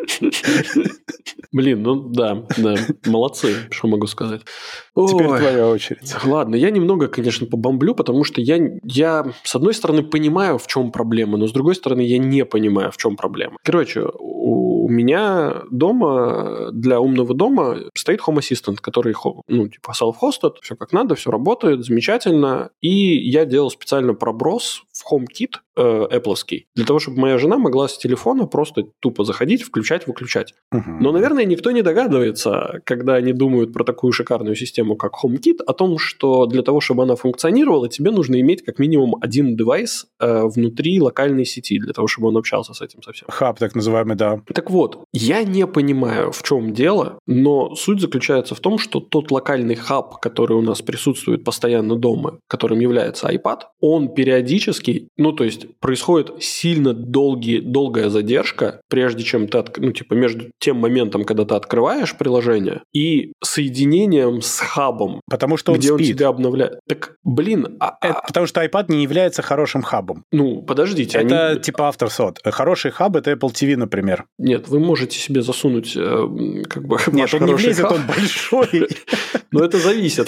Блин, 1.51 1.81
ну 1.81 1.95
да, 1.95 2.45
да, 2.57 2.75
молодцы, 3.05 3.55
что 3.71 3.87
могу 3.87 4.05
сказать. 4.05 4.41
Теперь 4.95 5.27
Ой. 5.27 5.39
твоя 5.39 5.67
очередь. 5.67 6.13
Ладно, 6.23 6.55
я 6.55 6.69
немного, 6.69 7.07
конечно, 7.07 7.47
побомблю, 7.47 7.95
потому 7.95 8.23
что 8.23 8.39
я, 8.39 8.59
я, 8.83 9.25
с 9.43 9.55
одной 9.55 9.73
стороны, 9.73 10.03
понимаю, 10.03 10.59
в 10.59 10.67
чем 10.67 10.91
проблема, 10.91 11.37
но 11.37 11.47
с 11.47 11.51
другой 11.51 11.73
стороны, 11.73 12.01
я 12.01 12.19
не 12.19 12.45
понимаю, 12.45 12.91
в 12.91 12.97
чем 12.97 13.08
проблема. 13.15 13.57
Короче, 13.63 14.05
у 14.15 14.87
меня 14.89 15.63
дома, 15.69 16.71
для 16.71 16.99
умного 16.99 17.33
дома 17.33 17.77
стоит 17.95 18.21
Home 18.21 18.39
Assistant, 18.39 18.77
который, 18.81 19.13
ну, 19.47 19.67
типа, 19.67 19.93
self-hosted, 19.99 20.55
все 20.61 20.75
как 20.75 20.93
надо, 20.93 21.15
все 21.15 21.31
работает, 21.31 21.85
замечательно. 21.85 22.71
И 22.81 22.89
я 22.89 23.45
делал 23.45 23.69
специально 23.69 24.13
проброс 24.13 24.83
в 24.99 25.11
HomeKit 25.11 25.57
э, 25.75 26.07
Apple, 26.17 26.35
для 26.75 26.85
того, 26.85 26.99
чтобы 26.99 27.19
моя 27.19 27.37
жена 27.37 27.57
могла 27.57 27.87
с 27.87 27.97
телефона 27.97 28.45
просто 28.45 28.83
тупо 28.99 29.23
заходить, 29.23 29.63
включать, 29.63 30.07
выключать. 30.07 30.53
Uh-huh. 30.73 30.97
Но, 30.99 31.11
наверное, 31.11 31.45
никто 31.45 31.71
не 31.71 31.81
догадывается, 31.81 32.81
когда 32.85 33.15
они 33.15 33.33
думают 33.33 33.73
про 33.73 33.83
такую 33.83 34.11
шикарную 34.11 34.55
систему, 34.55 34.95
как 34.95 35.13
HomeKit, 35.23 35.63
о 35.65 35.73
том, 35.73 35.97
что 35.97 36.45
для 36.45 36.61
того, 36.61 36.81
чтобы 36.81 37.03
она 37.03 37.15
функционировала, 37.15 37.89
тебе 37.89 38.11
нужно 38.11 38.39
иметь 38.41 38.63
как 38.63 38.79
минимум 38.79 39.15
один 39.21 39.55
девайс 39.55 40.07
э, 40.19 40.43
внутри 40.43 41.01
локальной 41.01 41.45
сети, 41.45 41.79
для 41.79 41.93
того, 41.93 42.07
чтобы 42.07 42.27
он 42.29 42.37
общался 42.37 42.73
с 42.73 42.81
этим 42.81 43.01
совсем. 43.01 43.27
Хаб, 43.29 43.59
так 43.59 43.75
называемый, 43.75 44.15
да. 44.15 44.41
Так 44.53 44.69
вот, 44.69 45.03
я 45.13 45.43
не 45.43 45.65
понимаю, 45.67 46.31
в 46.31 46.43
чем 46.43 46.73
дело, 46.73 47.19
но 47.25 47.75
суть 47.75 48.01
заключается 48.01 48.55
в 48.55 48.59
том, 48.59 48.77
что 48.77 48.99
тот 48.99 49.31
локальный 49.31 49.75
хаб, 49.75 50.19
который 50.19 50.57
у 50.57 50.61
нас 50.61 50.81
присутствует 50.81 51.43
постоянно 51.43 51.95
дома, 51.95 52.39
которым 52.47 52.79
является 52.79 53.27
iPad, 53.27 53.59
он 53.79 54.13
периодически 54.13 54.88
автоматически, 54.89 55.09
ну, 55.17 55.31
то 55.31 55.43
есть 55.43 55.67
происходит 55.79 56.31
сильно 56.43 56.93
долгий, 56.93 57.59
долгая 57.59 58.09
задержка, 58.09 58.81
прежде 58.89 59.23
чем 59.23 59.47
ты, 59.47 59.57
от, 59.57 59.77
ну, 59.77 59.91
типа, 59.91 60.13
между 60.13 60.45
тем 60.59 60.77
моментом, 60.77 61.23
когда 61.23 61.45
ты 61.45 61.55
открываешь 61.55 62.15
приложение, 62.15 62.81
и 62.93 63.33
соединением 63.43 64.41
с 64.41 64.59
хабом. 64.59 65.21
Потому 65.29 65.57
что 65.57 65.73
он 65.73 65.79
где 65.79 65.89
спит. 65.89 65.99
он 66.11 66.17
тебя 66.17 66.27
обновляет. 66.27 66.79
Так, 66.87 67.15
блин, 67.23 67.77
а, 67.79 67.97
Это 68.01 68.21
потому 68.27 68.47
что 68.47 68.63
iPad 68.63 68.85
не 68.89 69.03
является 69.03 69.41
хорошим 69.41 69.81
хабом. 69.81 70.23
ну, 70.31 70.61
подождите. 70.61 71.17
Это 71.17 71.49
они- 71.49 71.59
типа 71.61 71.87
авторсот. 71.87 72.39
Хороший 72.43 72.91
хаб 72.91 73.15
это 73.15 73.31
Apple 73.31 73.51
TV, 73.51 73.75
например. 73.75 74.25
Нет, 74.37 74.67
вы 74.67 74.79
можете 74.79 75.17
себе 75.17 75.41
засунуть, 75.41 75.93
э, 75.95 76.63
как 76.69 76.85
бы, 76.85 76.97
Нет, 77.11 77.33
он 77.33 77.45
не 77.45 77.53
влезет, 77.53 77.85
хаб, 77.85 77.93
он 77.93 78.01
большой. 78.07 78.87
но 79.51 79.63
это 79.63 79.77
зависит. 79.77 80.27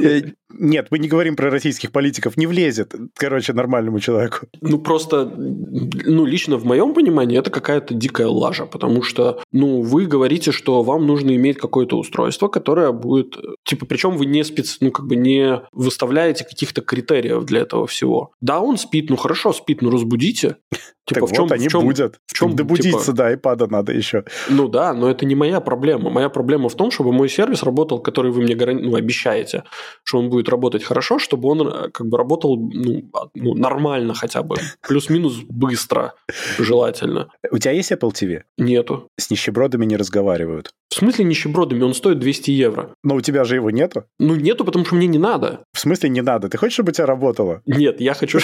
Э, 0.00 0.22
Нет, 0.58 0.88
мы 0.90 0.98
не 0.98 1.08
говорим 1.08 1.36
про 1.36 1.50
российских 1.50 1.92
политиков. 1.92 2.36
Не 2.36 2.46
влезет, 2.46 2.94
короче, 3.14 3.52
нормальному 3.86 4.00
человеку. 4.00 4.46
Ну, 4.60 4.78
просто, 4.78 5.32
ну, 5.36 6.24
лично 6.26 6.56
в 6.56 6.64
моем 6.64 6.94
понимании 6.94 7.38
это 7.38 7.50
какая-то 7.50 7.94
дикая 7.94 8.28
лажа, 8.28 8.66
потому 8.66 9.02
что, 9.02 9.40
ну, 9.52 9.80
вы 9.82 10.06
говорите, 10.06 10.52
что 10.52 10.82
вам 10.82 11.06
нужно 11.06 11.34
иметь 11.36 11.58
какое-то 11.58 11.96
устройство, 11.98 12.48
которое 12.48 12.92
будет, 12.92 13.36
типа, 13.64 13.86
причем 13.86 14.16
вы 14.16 14.26
не 14.26 14.44
спец, 14.44 14.78
ну, 14.80 14.90
как 14.90 15.06
бы 15.06 15.16
не 15.16 15.62
выставляете 15.72 16.44
каких-то 16.44 16.82
критериев 16.82 17.44
для 17.44 17.60
этого 17.60 17.86
всего. 17.86 18.32
Да, 18.40 18.60
он 18.60 18.76
спит, 18.76 19.10
ну, 19.10 19.16
хорошо, 19.16 19.52
спит, 19.52 19.82
ну, 19.82 19.90
разбудите. 19.90 20.56
Типа, 21.06 21.20
так 21.20 21.28
в 21.30 21.32
чем, 21.32 21.44
вот 21.44 21.52
они 21.52 21.68
в 21.68 21.70
чем, 21.70 21.84
будут. 21.84 22.20
в 22.26 22.34
чем, 22.34 22.56
Добудиться 22.56 22.98
типа- 22.98 23.12
до 23.12 23.32
iPad 23.32 23.68
надо 23.70 23.92
еще. 23.92 24.24
Ну 24.50 24.66
да, 24.66 24.92
но 24.92 25.08
это 25.08 25.24
не 25.24 25.36
моя 25.36 25.60
проблема. 25.60 26.10
Моя 26.10 26.28
проблема 26.28 26.68
в 26.68 26.74
том, 26.74 26.90
чтобы 26.90 27.12
мой 27.12 27.28
сервис 27.28 27.62
работал, 27.62 28.00
который 28.00 28.32
вы 28.32 28.42
мне 28.42 28.54
гаран- 28.56 28.80
ну, 28.82 28.96
обещаете, 28.96 29.62
что 30.02 30.18
он 30.18 30.30
будет 30.30 30.48
работать 30.48 30.82
хорошо, 30.82 31.20
чтобы 31.20 31.48
он 31.48 31.68
э, 31.68 31.90
как 31.90 32.08
бы 32.08 32.18
работал 32.18 32.56
ну, 32.56 33.08
а- 33.14 33.28
ну, 33.34 33.54
нормально 33.54 34.14
хотя 34.14 34.42
бы, 34.42 34.56
плюс-минус 34.86 35.36
быстро, 35.48 36.14
желательно. 36.58 37.28
У 37.52 37.58
тебя 37.58 37.72
есть 37.72 37.92
Apple 37.92 38.10
TV? 38.10 38.42
Нету. 38.58 39.08
С 39.16 39.30
нищебродами 39.30 39.84
не 39.84 39.96
разговаривают. 39.96 40.72
В 40.88 40.94
смысле 40.94 41.24
нищебродами? 41.24 41.82
Он 41.82 41.94
стоит 41.94 42.18
200 42.20 42.50
евро. 42.52 42.94
Но 43.02 43.16
у 43.16 43.20
тебя 43.20 43.44
же 43.44 43.56
его 43.56 43.70
нету? 43.70 44.04
Ну, 44.18 44.34
нету, 44.36 44.64
потому 44.64 44.84
что 44.84 44.94
мне 44.94 45.06
не 45.06 45.18
надо. 45.18 45.64
В 45.72 45.80
смысле 45.80 46.08
не 46.08 46.22
надо? 46.22 46.48
Ты 46.48 46.58
хочешь, 46.58 46.74
чтобы 46.74 46.90
у 46.90 46.92
тебя 46.92 47.06
работало? 47.06 47.60
Нет, 47.66 48.00
я 48.00 48.14
хочу... 48.14 48.38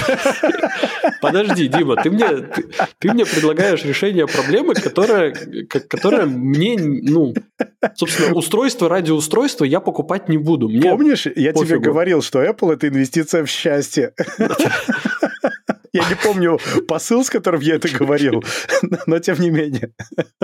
Подожди, 1.20 1.68
Дима, 1.68 1.94
ты 2.02 2.10
мне, 2.10 2.26
ты, 2.26 2.64
ты 2.98 3.12
мне 3.12 3.24
предлагаешь 3.24 3.84
решение 3.84 4.26
проблемы, 4.26 4.74
которая, 4.74 5.32
которая 5.68 6.26
мне, 6.26 6.76
ну, 6.76 7.32
собственно, 7.94 8.34
устройство 8.34 8.88
ради 8.88 9.12
устройства 9.12 9.64
я 9.64 9.78
покупать 9.78 10.28
не 10.28 10.36
буду. 10.36 10.68
Мне 10.68 10.90
Помнишь, 10.90 11.26
я 11.26 11.52
тебе 11.52 11.60
пофигу. 11.62 11.82
говорил, 11.82 12.22
что 12.22 12.42
Apple 12.42 12.72
это 12.72 12.88
инвестиция 12.88 13.44
в 13.44 13.48
счастье. 13.48 14.14
Я 15.94 16.08
не 16.08 16.14
помню 16.14 16.58
посыл, 16.88 17.22
с 17.22 17.28
которым 17.28 17.60
я 17.60 17.74
это 17.74 17.88
говорил, 17.88 18.42
но 19.06 19.18
тем 19.18 19.38
не 19.40 19.50
менее. 19.50 19.92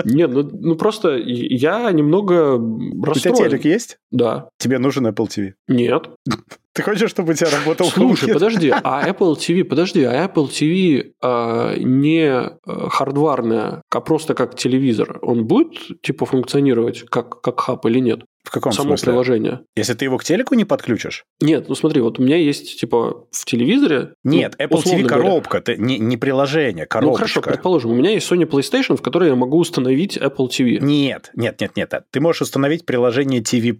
Нет, 0.03 0.29
ну, 0.31 0.43
ну 0.43 0.75
просто 0.75 1.15
я 1.17 1.91
немного 1.91 2.55
У 2.55 3.01
тебя 3.01 3.13
расстроен. 3.13 3.49
телек 3.49 3.65
есть? 3.65 3.97
Да. 4.11 4.49
Тебе 4.59 4.77
нужен 4.77 5.07
Apple 5.07 5.27
TV. 5.27 5.53
Нет. 5.67 6.09
Ты 6.73 6.83
хочешь, 6.83 7.09
чтобы 7.09 7.31
у 7.31 7.35
тебя 7.35 7.49
работал 7.49 7.87
Слушай, 7.87 8.29
HomeKit? 8.29 8.33
подожди, 8.33 8.69
а 8.69 9.09
Apple 9.09 9.35
TV, 9.35 9.63
подожди, 9.63 10.03
а 10.03 10.25
Apple 10.25 10.47
TV 10.49 11.11
а, 11.21 11.75
не 11.75 12.25
э, 12.25 12.51
хардварная, 12.65 13.81
а 13.89 14.01
просто 14.01 14.35
как 14.35 14.55
телевизор, 14.55 15.17
он 15.23 15.45
будет 15.45 16.01
типа 16.03 16.25
функционировать 16.25 17.05
как, 17.09 17.41
как 17.41 17.59
хаб 17.59 17.85
или 17.87 17.99
нет? 17.99 18.21
В 18.43 18.51
каком 18.51 18.71
Само 18.71 18.91
смысле? 18.91 19.05
приложение. 19.11 19.59
Если 19.75 19.93
ты 19.93 20.05
его 20.05 20.17
к 20.17 20.23
телеку 20.23 20.55
не 20.55 20.65
подключишь? 20.65 21.25
Нет, 21.41 21.67
ну 21.69 21.75
смотри, 21.75 22.01
вот 22.01 22.19
у 22.19 22.23
меня 22.23 22.37
есть 22.37 22.79
типа 22.79 23.25
в 23.31 23.45
телевизоре... 23.45 24.13
Нет, 24.23 24.55
ну, 24.57 24.65
Apple 24.65 24.83
TV 24.83 25.03
говоря, 25.03 25.07
коробка, 25.23 25.61
ты, 25.61 25.75
не, 25.77 25.99
не 25.99 26.17
приложение, 26.17 26.85
Ну 26.85 26.87
коробочка. 26.89 27.19
хорошо, 27.19 27.41
предположим, 27.41 27.91
у 27.91 27.95
меня 27.95 28.11
есть 28.11 28.31
Sony 28.31 28.45
PlayStation, 28.49 28.95
в 28.97 29.01
которой 29.01 29.29
я 29.29 29.35
могу 29.35 29.57
установить 29.59 30.17
Apple 30.17 30.47
TV. 30.47 30.79
Нет, 30.79 31.29
нет, 31.35 31.59
нет, 31.61 31.75
нет. 31.75 31.93
Ты 32.11 32.19
можешь 32.21 32.41
установить 32.43 32.85
приложение 32.85 33.41
TV+. 33.41 33.73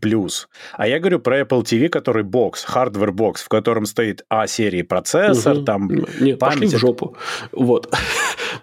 А 0.74 0.88
я 0.88 1.00
говорю 1.00 1.20
про 1.20 1.40
Apple 1.42 1.64
TV, 1.64 1.88
который 1.90 2.24
бокс, 2.24 2.66
hardware 2.68 3.12
бокс, 3.12 3.42
в 3.42 3.48
котором 3.48 3.86
стоит 3.86 4.24
А-серии 4.30 4.82
процессор, 4.84 5.56
Мгм. 5.56 5.66
там 5.66 5.88
Нет, 6.20 6.38
пошли 6.38 6.60
память. 6.62 6.74
в 6.74 6.78
жопу. 6.78 7.16
Вот. 7.54 7.92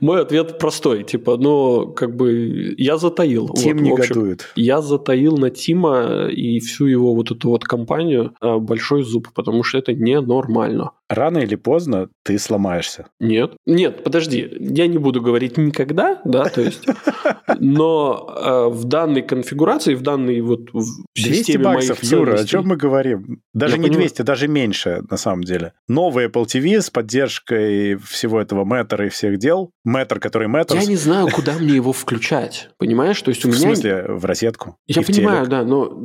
Мой 0.00 0.23
ответ 0.23 0.59
простой. 0.59 1.05
Типа, 1.05 1.37
ну, 1.37 1.93
как 1.93 2.15
бы 2.17 2.75
я 2.76 2.97
затаил. 2.97 3.49
Тим 3.50 3.79
Вот, 3.79 3.83
негодует. 3.83 4.53
Я 4.57 4.81
затаил 4.81 5.37
на 5.37 5.50
Тима 5.50 6.29
и 6.29 6.59
всю 6.61 6.87
его 6.87 7.15
вот 7.15 7.31
эту 7.31 7.50
вот 7.50 7.65
компанию 7.65 8.35
а, 8.41 8.59
большой 8.59 9.03
зуб, 9.03 9.29
потому 9.35 9.62
что 9.62 9.79
это 9.79 9.93
ненормально. 9.95 10.93
Рано 11.09 11.38
или 11.38 11.55
поздно 11.55 12.09
ты 12.25 12.37
сломаешься. 12.38 13.07
Нет. 13.21 13.53
Нет, 13.65 14.03
подожди. 14.03 14.49
Я 14.59 14.88
не 14.88 14.99
буду 14.99 15.21
говорить 15.21 15.57
никогда, 15.57 16.21
да, 16.25 16.45
то 16.45 16.62
есть... 16.62 16.85
Но 17.61 18.35
э, 18.37 18.69
в 18.71 18.85
данной 18.85 19.23
конфигурации, 19.23 19.95
в 19.95 20.03
данной 20.03 20.41
вот 20.41 20.71
в 20.73 21.05
200 21.15 21.33
системе 21.33 21.65
баксов, 21.65 22.03
моих 22.03 22.12
Юра, 22.12 22.35
о 22.35 22.45
чем 22.45 22.67
мы 22.67 22.76
говорим? 22.76 23.41
Даже 23.55 23.79
не 23.79 23.85
понимаю. 23.85 24.09
200, 24.09 24.23
даже 24.23 24.49
меньше, 24.49 25.03
на 25.09 25.17
самом 25.17 25.45
деле. 25.45 25.73
Новый 25.88 26.26
Apple 26.26 26.45
TV 26.45 26.81
с 26.81 26.91
поддержкой 26.91 27.97
всего 27.97 28.41
этого 28.41 28.65
Мэттера 28.65 29.07
и 29.07 29.09
всех 29.09 29.38
дел. 29.38 29.71
Мэттер, 29.87 30.19
который 30.19 30.49
Мэттер. 30.49 30.78
Я 30.78 30.85
не 30.85 30.97
знаю, 30.97 31.28
куда 31.33 31.55
мне 31.59 31.76
его 31.76 31.93
включать. 31.93 32.71
Понимаешь? 32.76 33.23
То 33.23 33.28
есть 33.28 33.45
у 33.45 33.49
В 33.49 33.52
меня... 33.52 33.61
смысле, 33.61 34.05
в 34.09 34.25
розетку? 34.25 34.76
Я 34.88 35.02
в 35.02 35.07
понимаю, 35.07 35.47
да, 35.47 35.62
но 35.62 36.05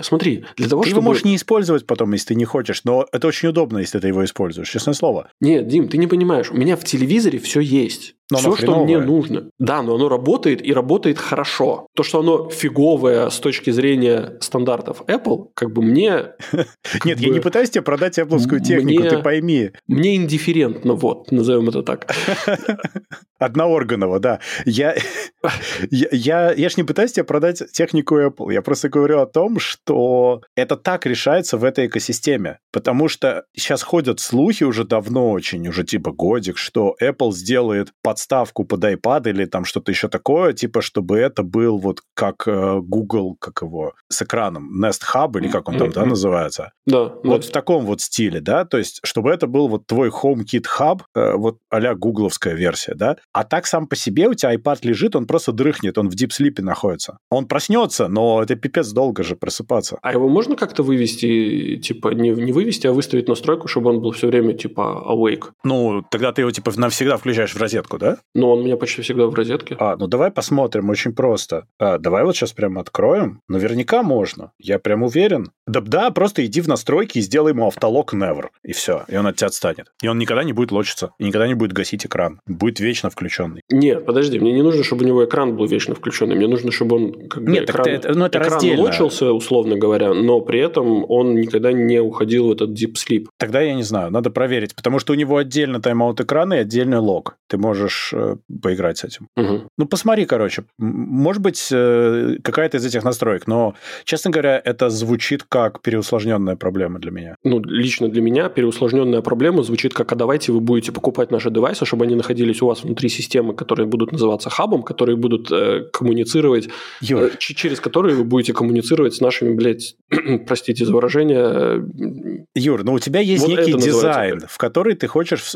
смотри, 0.00 0.46
для 0.56 0.68
того, 0.68 0.82
Ты 0.82 0.88
чтобы... 0.88 1.00
его 1.00 1.08
можешь 1.10 1.24
не 1.24 1.36
использовать 1.36 1.86
потом, 1.86 2.12
если 2.14 2.28
ты 2.28 2.34
не 2.34 2.46
хочешь, 2.46 2.82
но 2.84 3.06
это 3.12 3.28
очень 3.28 3.50
удобно, 3.50 3.78
если 3.78 3.98
ты 3.98 4.08
его 4.08 4.24
используешь, 4.24 4.70
честное 4.70 4.94
слово. 4.94 5.30
Нет, 5.38 5.68
Дим, 5.68 5.88
ты 5.88 5.98
не 5.98 6.06
понимаешь. 6.06 6.50
У 6.50 6.56
меня 6.56 6.76
в 6.76 6.84
телевизоре 6.84 7.38
все 7.38 7.60
есть. 7.60 8.14
Но 8.30 8.38
все, 8.38 8.56
что 8.56 8.84
мне 8.84 8.98
нужно. 8.98 9.50
Да, 9.58 9.82
но 9.82 9.94
оно 9.94 10.08
работает 10.08 10.64
и 10.64 10.72
работает 10.72 11.18
хорошо. 11.18 11.86
То, 11.94 12.02
что 12.02 12.20
оно 12.20 12.48
фиговое 12.48 13.28
с 13.28 13.38
точки 13.40 13.70
зрения 13.70 14.38
стандартов 14.40 15.02
Apple, 15.06 15.48
как 15.54 15.72
бы 15.72 15.82
мне, 15.82 16.32
Нет, 17.04 17.20
я 17.20 17.30
не 17.30 17.40
пытаюсь 17.40 17.70
тебе 17.70 17.82
продать 17.82 18.18
Apple 18.18 18.38
технику, 18.60 19.02
ты 19.02 19.18
пойми. 19.18 19.70
мне 19.86 20.16
индифферентно, 20.16 20.94
вот, 20.94 21.30
назовем 21.32 21.68
это 21.68 21.82
так. 21.82 22.12
Одноорганово, 23.40 24.20
да. 24.20 24.40
Я, 24.66 24.94
я, 25.90 26.08
я, 26.12 26.52
я 26.52 26.68
ж 26.68 26.76
не 26.76 26.84
пытаюсь 26.84 27.12
тебе 27.12 27.24
продать 27.24 27.62
технику 27.72 28.18
Apple. 28.18 28.52
Я 28.52 28.60
просто 28.60 28.90
говорю 28.90 29.20
о 29.20 29.26
том, 29.26 29.58
что 29.58 30.42
это 30.54 30.76
так 30.76 31.06
решается 31.06 31.56
в 31.56 31.64
этой 31.64 31.86
экосистеме. 31.86 32.58
Потому 32.70 33.08
что 33.08 33.44
сейчас 33.56 33.82
ходят 33.82 34.20
слухи 34.20 34.64
уже 34.64 34.84
давно 34.84 35.30
очень, 35.30 35.66
уже 35.66 35.84
типа 35.84 36.12
годик, 36.12 36.58
что 36.58 36.94
Apple 37.02 37.32
сделает 37.32 37.92
подставку 38.20 38.64
под 38.64 38.84
iPad 38.84 39.30
или 39.30 39.46
там 39.46 39.64
что-то 39.64 39.90
еще 39.92 40.08
такое, 40.08 40.52
типа 40.52 40.82
чтобы 40.82 41.16
это 41.18 41.42
был 41.42 41.78
вот 41.78 42.00
как 42.14 42.46
э, 42.46 42.80
Google, 42.82 43.36
как 43.40 43.62
его, 43.62 43.94
с 44.10 44.20
экраном, 44.22 44.84
Nest 44.84 45.00
Hub 45.14 45.38
или 45.38 45.48
как 45.48 45.68
он 45.68 45.78
там, 45.78 45.90
да, 45.90 46.00
Мгм. 46.00 46.10
называется. 46.10 46.72
Да, 46.86 47.04
Вот 47.24 47.40
да. 47.40 47.46
в 47.48 47.50
таком 47.50 47.86
вот 47.86 48.00
стиле, 48.02 48.40
да, 48.40 48.64
то 48.64 48.76
есть, 48.78 49.00
чтобы 49.04 49.30
это 49.30 49.46
был 49.46 49.68
вот 49.68 49.86
твой 49.86 50.10
HomeKit 50.10 50.64
Hub, 50.78 51.00
э, 51.14 51.32
вот 51.36 51.58
а-ля 51.70 51.94
гугловская 51.94 52.54
версия, 52.54 52.94
да, 52.94 53.16
а 53.32 53.44
так 53.44 53.66
сам 53.66 53.86
по 53.86 53.96
себе 53.96 54.28
у 54.28 54.34
тебя 54.34 54.54
iPad 54.54 54.78
лежит, 54.82 55.16
он 55.16 55.26
просто 55.26 55.52
дрыхнет, 55.52 55.96
он 55.98 56.08
в 56.08 56.14
дипслипе 56.14 56.62
находится. 56.62 57.16
Он 57.30 57.46
проснется, 57.46 58.08
но 58.08 58.42
это 58.42 58.54
пипец 58.56 58.90
долго 58.92 59.22
же 59.22 59.34
просыпаться. 59.36 59.98
А 60.02 60.12
его 60.12 60.28
можно 60.28 60.56
как-то 60.56 60.82
вывести, 60.82 61.76
типа, 61.76 62.08
не, 62.08 62.30
не 62.30 62.52
вывести, 62.52 62.86
а 62.86 62.92
выставить 62.92 63.28
настройку, 63.28 63.68
чтобы 63.68 63.90
он 63.90 64.00
был 64.00 64.10
все 64.12 64.26
время, 64.26 64.52
типа, 64.52 65.04
awake? 65.08 65.50
Ну, 65.64 66.02
тогда 66.10 66.32
ты 66.32 66.42
его, 66.42 66.50
типа, 66.50 66.72
навсегда 66.76 67.16
включаешь 67.16 67.54
в 67.54 67.60
розетку, 67.60 67.98
да? 67.98 68.09
Но 68.34 68.52
он 68.52 68.60
у 68.60 68.62
меня 68.64 68.76
почти 68.76 69.02
всегда 69.02 69.26
в 69.26 69.34
розетке. 69.34 69.76
А, 69.78 69.96
ну 69.96 70.06
давай 70.06 70.30
посмотрим, 70.30 70.90
очень 70.90 71.12
просто. 71.12 71.66
А, 71.78 71.98
давай 71.98 72.24
вот 72.24 72.36
сейчас 72.36 72.52
прямо 72.52 72.80
откроем. 72.80 73.40
Наверняка 73.48 74.02
можно, 74.02 74.52
я 74.58 74.78
прям 74.78 75.02
уверен. 75.02 75.52
Да, 75.66 75.80
да, 75.80 76.10
просто 76.10 76.44
иди 76.46 76.60
в 76.60 76.68
настройки 76.68 77.18
и 77.18 77.20
сделай 77.20 77.52
ему 77.52 77.66
автолог 77.66 78.12
never, 78.14 78.46
и 78.62 78.72
все, 78.72 79.04
и 79.08 79.16
он 79.16 79.26
от 79.26 79.36
тебя 79.36 79.48
отстанет. 79.48 79.92
И 80.02 80.08
он 80.08 80.18
никогда 80.18 80.44
не 80.44 80.52
будет 80.52 80.72
лочиться, 80.72 81.12
и 81.18 81.24
никогда 81.24 81.46
не 81.46 81.54
будет 81.54 81.72
гасить 81.72 82.06
экран, 82.06 82.40
будет 82.46 82.80
вечно 82.80 83.10
включенный. 83.10 83.62
Нет, 83.70 84.04
подожди, 84.04 84.38
мне 84.38 84.52
не 84.52 84.62
нужно, 84.62 84.82
чтобы 84.82 85.04
у 85.04 85.06
него 85.06 85.24
экран 85.24 85.56
был 85.56 85.66
вечно 85.66 85.94
включенный. 85.94 86.36
Мне 86.36 86.48
нужно, 86.48 86.72
чтобы 86.72 86.96
он 86.96 87.28
как 87.28 87.44
бы 87.44 87.50
Нет, 87.52 87.66
так 87.66 87.76
экран, 87.76 88.00
ты 88.00 88.14
ну, 88.14 88.24
это 88.26 88.38
экран 88.38 88.52
раздельно. 88.52 88.82
лочился, 88.82 89.32
условно 89.32 89.76
говоря, 89.76 90.14
но 90.14 90.40
при 90.40 90.60
этом 90.60 91.04
он 91.08 91.34
никогда 91.34 91.72
не 91.72 92.00
уходил 92.00 92.48
в 92.48 92.52
этот 92.52 92.70
deep 92.70 92.94
sleep. 92.94 93.26
Тогда 93.38 93.60
я 93.60 93.74
не 93.74 93.82
знаю, 93.82 94.10
надо 94.10 94.30
проверить, 94.30 94.74
потому 94.74 94.98
что 94.98 95.12
у 95.12 95.16
него 95.16 95.36
отдельно 95.36 95.80
тайм-аут 95.80 96.20
экрана 96.20 96.54
и 96.54 96.58
отдельный 96.58 96.98
лог. 96.98 97.36
Ты 97.48 97.58
можешь 97.58 97.89
можешь 97.90 98.12
э, 98.12 98.36
поиграть 98.62 98.98
с 98.98 99.04
этим. 99.04 99.28
Мгм. 99.36 99.68
Ну, 99.78 99.86
посмотри, 99.86 100.26
короче. 100.26 100.64
Может 100.78 101.42
быть, 101.42 101.68
э, 101.72 102.36
какая-то 102.42 102.76
из 102.76 102.86
этих 102.86 103.04
настроек, 103.04 103.46
но, 103.46 103.74
честно 104.04 104.30
говоря, 104.30 104.60
это 104.64 104.90
звучит 104.90 105.44
как 105.48 105.80
переусложненная 105.82 106.56
проблема 106.56 106.98
для 106.98 107.10
меня. 107.10 107.34
Ну, 107.44 107.60
лично 107.64 108.08
для 108.08 108.22
меня 108.22 108.48
переусложненная 108.48 109.22
проблема 109.22 109.62
звучит 109.62 109.94
как, 109.94 110.12
а 110.12 110.16
давайте 110.16 110.52
вы 110.52 110.60
будете 110.60 110.92
покупать 110.92 111.30
наши 111.30 111.50
девайсы, 111.50 111.84
чтобы 111.84 112.04
они 112.04 112.14
находились 112.14 112.62
у 112.62 112.66
вас 112.66 112.84
внутри 112.84 113.08
системы, 113.08 113.54
которые 113.54 113.86
будут 113.86 114.12
называться 114.12 114.50
хабом, 114.50 114.82
которые 114.82 115.16
будут 115.16 115.50
э, 115.52 115.84
коммуницировать, 115.92 116.68
э, 117.02 117.30
через 117.38 117.80
которые 117.80 118.14
вы 118.14 118.24
будете 118.24 118.52
коммуницировать 118.52 119.14
с 119.14 119.20
нашими, 119.20 119.54
блядь, 119.54 119.96
простите 120.46 120.84
за 120.84 120.92
выражение, 120.92 121.40
э, 121.40 122.44
Юр, 122.54 122.84
ну 122.84 122.92
у 122.92 122.98
тебя 122.98 123.20
есть 123.20 123.42
Вот 123.42 123.50
некий 123.50 123.72
дизайн, 123.72 124.42
в 124.48 124.58
который 124.58 124.94
ты 124.94 125.06
хочешь 125.06 125.54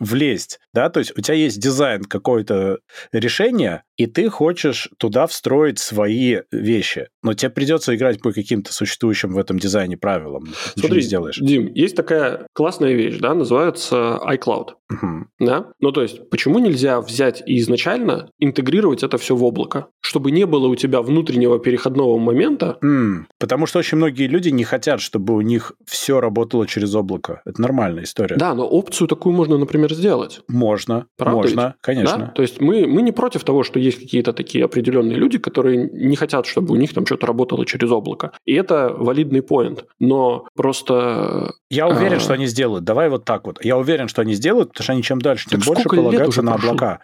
влезть, 0.00 0.60
да, 0.72 0.90
то 0.90 1.00
есть 1.00 1.12
у 1.18 1.20
тебя 1.20 1.34
есть 1.34 1.60
дизайн 1.64 2.04
какое-то 2.04 2.78
решение, 3.12 3.82
и 3.96 4.06
ты 4.06 4.28
хочешь 4.28 4.90
туда 4.98 5.26
встроить 5.26 5.78
свои 5.78 6.38
вещи, 6.52 7.08
но 7.22 7.32
тебе 7.34 7.50
придется 7.50 7.94
играть 7.94 8.20
по 8.20 8.32
каким-то 8.32 8.72
существующим 8.72 9.32
в 9.32 9.38
этом 9.38 9.58
дизайне 9.58 9.96
правилам. 9.96 10.44
Ты 10.74 10.80
Смотри, 10.80 11.00
сделаешь. 11.00 11.38
Дим, 11.38 11.72
есть 11.74 11.96
такая 11.96 12.46
классная 12.52 12.92
вещь, 12.92 13.18
да, 13.18 13.34
называется 13.34 14.20
iCloud. 14.26 14.70
Мгм. 14.90 15.28
Да? 15.40 15.72
Ну, 15.80 15.92
то 15.92 16.02
есть, 16.02 16.28
почему 16.30 16.58
нельзя 16.58 17.00
взять 17.00 17.42
и 17.46 17.58
изначально 17.58 18.28
интегрировать 18.38 19.02
это 19.02 19.16
все 19.16 19.34
в 19.34 19.42
облако? 19.42 19.86
Чтобы 20.02 20.30
не 20.30 20.44
было 20.44 20.66
у 20.66 20.76
тебя 20.76 21.00
внутреннего 21.00 21.58
переходного 21.58 22.18
момента. 22.18 22.76
М, 22.82 23.26
Потому 23.40 23.66
что 23.66 23.78
очень 23.78 23.96
многие 23.96 24.26
люди 24.26 24.50
не 24.50 24.64
хотят, 24.64 25.00
чтобы 25.00 25.34
у 25.34 25.40
них 25.40 25.72
все 25.86 26.20
работало 26.20 26.66
через 26.66 26.94
облако. 26.94 27.40
Это 27.46 27.60
нормальная 27.62 28.04
история. 28.04 28.36
Да, 28.36 28.54
но 28.54 28.66
опцию 28.68 29.08
такую 29.08 29.34
можно, 29.34 29.56
например, 29.56 29.92
сделать. 29.94 30.40
Можно, 30.48 31.06
Правда 31.16 31.36
можно, 31.36 31.53
ведь? 31.54 31.74
конечно. 31.80 32.18
Да? 32.18 32.26
То 32.28 32.42
есть 32.42 32.60
мы, 32.60 32.86
мы 32.86 33.02
не 33.02 33.12
против 33.12 33.44
того, 33.44 33.62
что 33.62 33.78
есть 33.78 33.98
какие-то 34.00 34.32
такие 34.32 34.64
определенные 34.64 35.16
люди, 35.16 35.38
которые 35.38 35.88
не 35.92 36.16
хотят, 36.16 36.46
чтобы 36.46 36.72
у 36.72 36.76
них 36.76 36.92
там 36.94 37.06
что-то 37.06 37.26
работало 37.26 37.64
через 37.66 37.90
облако. 37.90 38.32
И 38.44 38.54
это 38.54 38.94
валидный 38.96 39.42
поинт. 39.42 39.84
Но 40.00 40.46
просто... 40.54 41.52
Я 41.70 41.88
уверен, 41.88 42.18
А. 42.18 42.20
что 42.20 42.34
они 42.34 42.46
сделают. 42.46 42.84
Давай 42.84 43.08
вот 43.08 43.24
так 43.24 43.46
вот. 43.46 43.64
Я 43.64 43.76
уверен, 43.76 44.08
что 44.08 44.22
они 44.22 44.34
сделают, 44.34 44.68
потому 44.70 44.84
что 44.84 44.92
они 44.92 45.02
чем 45.02 45.20
дальше, 45.20 45.48
тем 45.48 45.60
Так 45.60 45.66
больше 45.66 45.88
полагаются 45.88 46.42
на 46.42 46.52
прошло? 46.52 46.70
облака. 46.70 47.00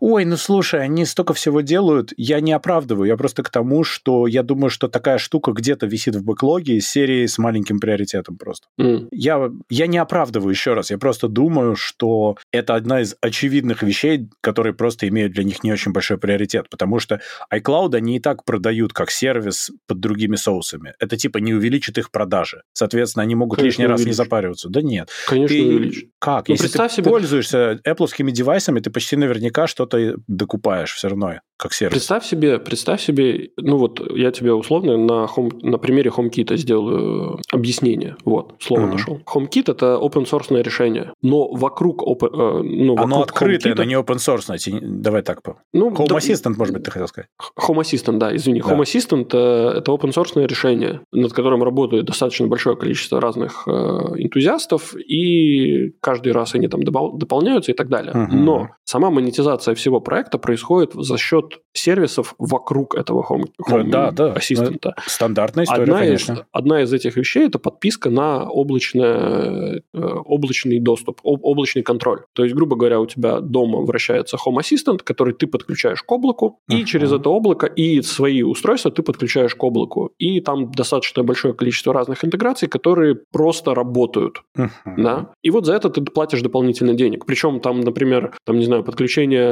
Ой, 0.00 0.24
ну 0.24 0.36
слушай, 0.36 0.80
они 0.82 1.04
столько 1.04 1.34
всего 1.34 1.60
делают. 1.60 2.12
Я 2.16 2.40
не 2.40 2.52
оправдываю. 2.52 3.06
Я 3.06 3.16
просто 3.16 3.42
к 3.42 3.50
тому, 3.50 3.84
что 3.84 4.26
я 4.26 4.42
думаю, 4.42 4.70
что 4.70 4.88
такая 4.88 5.18
штука 5.18 5.52
где-то 5.52 5.86
висит 5.86 6.16
в 6.16 6.24
бэклоге 6.24 6.76
из 6.76 6.88
серии 6.88 7.26
с 7.26 7.38
маленьким 7.38 7.78
приоритетом 7.80 8.36
просто. 8.36 8.66
м, 8.78 9.08
Я, 9.12 9.50
я 9.70 9.86
не 9.86 9.98
оправдываю 9.98 10.50
еще 10.50 10.74
раз. 10.74 10.90
Я 10.90 10.98
просто 10.98 11.28
думаю, 11.28 11.76
что 11.76 12.36
это 12.52 12.74
одна 12.74 13.00
из 13.02 13.14
очевидных 13.20 13.82
вещей, 13.88 14.28
которые 14.40 14.74
просто 14.74 15.08
имеют 15.08 15.32
для 15.32 15.44
них 15.44 15.64
не 15.64 15.72
очень 15.72 15.92
большой 15.92 16.18
приоритет. 16.18 16.68
Потому 16.70 16.98
что 17.00 17.20
iCloud 17.52 17.94
они 17.94 18.16
и 18.16 18.20
так 18.20 18.44
продают 18.44 18.92
как 18.92 19.10
сервис 19.10 19.70
под 19.86 20.00
другими 20.00 20.36
соусами. 20.36 20.94
Это 21.00 21.16
типа 21.16 21.38
не 21.38 21.54
увеличит 21.54 21.98
их 21.98 22.10
продажи. 22.10 22.62
Соответственно, 22.72 23.22
они 23.24 23.34
могут 23.34 23.58
Конечно, 23.58 23.82
лишний 23.82 23.86
раз 23.86 24.04
не 24.04 24.12
запариваться. 24.12 24.68
Да 24.68 24.82
нет. 24.82 25.08
Конечно, 25.26 25.56
Ты- 25.56 25.64
увеличит. 25.66 26.10
Как? 26.18 26.48
Ну, 26.48 26.54
Если 26.54 26.68
ты 26.68 26.88
себе- 26.88 27.10
пользуешься 27.10 27.80
Apple 27.86 28.30
девайсами, 28.30 28.80
ты 28.80 28.90
почти 28.90 29.16
наверняка 29.16 29.66
что-то 29.66 30.14
докупаешь 30.26 30.92
все 30.92 31.08
равно, 31.08 31.40
как 31.56 31.72
сервис. 31.72 31.92
Представь 31.94 32.24
себе, 32.24 32.58
представь 32.58 33.00
себе, 33.02 33.50
ну 33.56 33.76
вот 33.78 34.00
я 34.16 34.30
тебе 34.30 34.52
условно 34.52 34.96
на, 34.96 35.24
home, 35.26 35.58
на 35.62 35.78
примере 35.78 36.10
HomeKit 36.10 36.56
сделаю 36.56 37.38
э, 37.38 37.42
объяснение. 37.52 38.16
Вот, 38.24 38.54
слово 38.60 38.82
Мгм. 38.82 38.90
нашел. 38.90 39.20
HomeKit– 39.26 39.64
это 39.72 39.98
open 40.00 40.24
source 40.28 40.62
решение, 40.62 41.12
но 41.22 41.48
вокруг, 41.52 42.02
опе- 42.02 42.28
э, 42.32 42.62
ну, 42.62 42.94
Оно 42.96 43.18
вокруг 43.20 43.22
открытое, 43.24 43.72
HomeKit 43.72 43.77
но 43.78 43.84
не 43.84 43.94
open 43.94 44.16
source. 44.16 44.80
Давай 44.82 45.22
так. 45.22 45.40
ну, 45.72 45.90
Home 45.90 46.08
да, 46.08 46.16
Assistant, 46.16 46.54
может 46.56 46.74
быть, 46.74 46.84
ты 46.84 46.90
хотел 46.90 47.08
сказать. 47.08 47.28
Home 47.58 47.80
Assistant, 47.80 48.18
да, 48.18 48.34
извини. 48.34 48.60
Да. 48.60 48.70
Home 48.70 48.82
Assistant 48.82 49.28
э, 49.32 49.78
это 49.78 49.92
open 49.92 50.12
source 50.12 50.46
решение, 50.46 51.00
над 51.12 51.32
которым 51.32 51.62
работает 51.62 52.04
достаточно 52.04 52.46
большое 52.46 52.76
количество 52.76 53.20
разных 53.20 53.64
э, 53.66 53.70
энтузиастов, 53.70 54.94
и 54.96 55.92
каждый 56.00 56.32
раз 56.32 56.54
они 56.54 56.68
там 56.68 56.82
дополняются 56.82 57.72
и 57.72 57.74
так 57.74 57.88
далее. 57.88 58.12
Мгм. 58.14 58.44
Но 58.44 58.68
сама 58.84 59.10
монетизация 59.10 59.74
всего 59.74 60.00
проекта 60.00 60.38
происходит 60.38 60.92
за 60.94 61.18
счет 61.18 61.60
сервисов 61.72 62.34
вокруг 62.38 62.94
этого 62.94 63.24
Home, 63.28 63.46
Home 63.68 63.90
Да, 63.90 64.10
да. 64.10 64.34
Assistant. 64.34 64.92
Стандартная 65.06 65.64
история, 65.64 65.82
Одна 65.82 66.04
из, 66.04 66.24
конечно. 66.24 66.46
одна 66.52 66.82
из 66.82 66.92
этих 66.92 67.16
вещей 67.16 67.46
это 67.46 67.58
подписка 67.58 68.10
на 68.10 68.48
облачное, 68.48 69.82
э, 69.94 70.00
облачный 70.24 70.80
доступ, 70.80 71.20
об- 71.24 71.44
облачный 71.44 71.82
контроль. 71.82 72.20
То 72.34 72.44
есть, 72.44 72.54
грубо 72.54 72.76
говоря, 72.76 73.00
у 73.00 73.06
тебя 73.06 73.40
дома 73.68 73.84
вращается 73.84 74.36
Home 74.36 74.58
Assistant, 74.60 75.00
который 75.04 75.34
ты 75.34 75.46
подключаешь 75.46 76.02
к 76.02 76.12
облаку, 76.12 76.60
и 76.68 76.76
Мгм. 76.76 76.84
через 76.84 77.12
это 77.12 77.30
облако 77.30 77.66
и 77.66 78.02
свои 78.02 78.42
устройства 78.42 78.90
ты 78.90 79.02
подключаешь 79.02 79.54
к 79.54 79.62
облаку. 79.64 80.10
И 80.18 80.40
там 80.40 80.70
достаточно 80.72 81.22
большое 81.22 81.54
количество 81.54 81.92
разных 81.92 82.24
интеграций, 82.24 82.68
которые 82.68 83.16
просто 83.32 83.74
работают. 83.74 84.42
Мгм. 84.56 84.70
Да? 85.02 85.30
И 85.42 85.50
вот 85.50 85.66
за 85.66 85.74
это 85.74 85.90
ты 85.90 86.00
платишь 86.00 86.42
дополнительно 86.42 86.94
денег. 86.94 87.26
Причем 87.26 87.60
там, 87.60 87.80
например, 87.80 88.32
там, 88.44 88.58
не 88.58 88.64
знаю, 88.64 88.84
подключение 88.84 89.48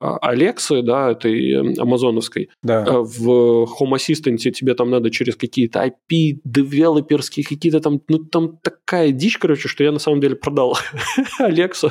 а, 0.00 0.16
Алексы, 0.22 0.82
да, 0.82 1.10
этой 1.10 1.50
э, 1.52 1.74
амазоновской, 1.80 2.48
Да. 2.62 2.84
э, 2.86 2.90
в 2.98 3.28
Home 3.80 3.94
Assistant 3.96 4.36
тебе 4.36 4.74
там 4.74 4.90
надо 4.90 5.10
через 5.10 5.36
какие-то 5.36 5.80
IP, 5.84 6.40
девелоперские 6.44 7.44
какие-то 7.44 7.80
там, 7.80 8.00
ну 8.08 8.18
там 8.18 8.58
такая 8.62 9.10
дичь, 9.12 9.38
короче, 9.38 9.68
что 9.68 9.84
я 9.84 9.92
на 9.92 9.98
самом 9.98 10.20
деле 10.20 10.36
продал 10.36 10.76
Алексу, 11.38 11.90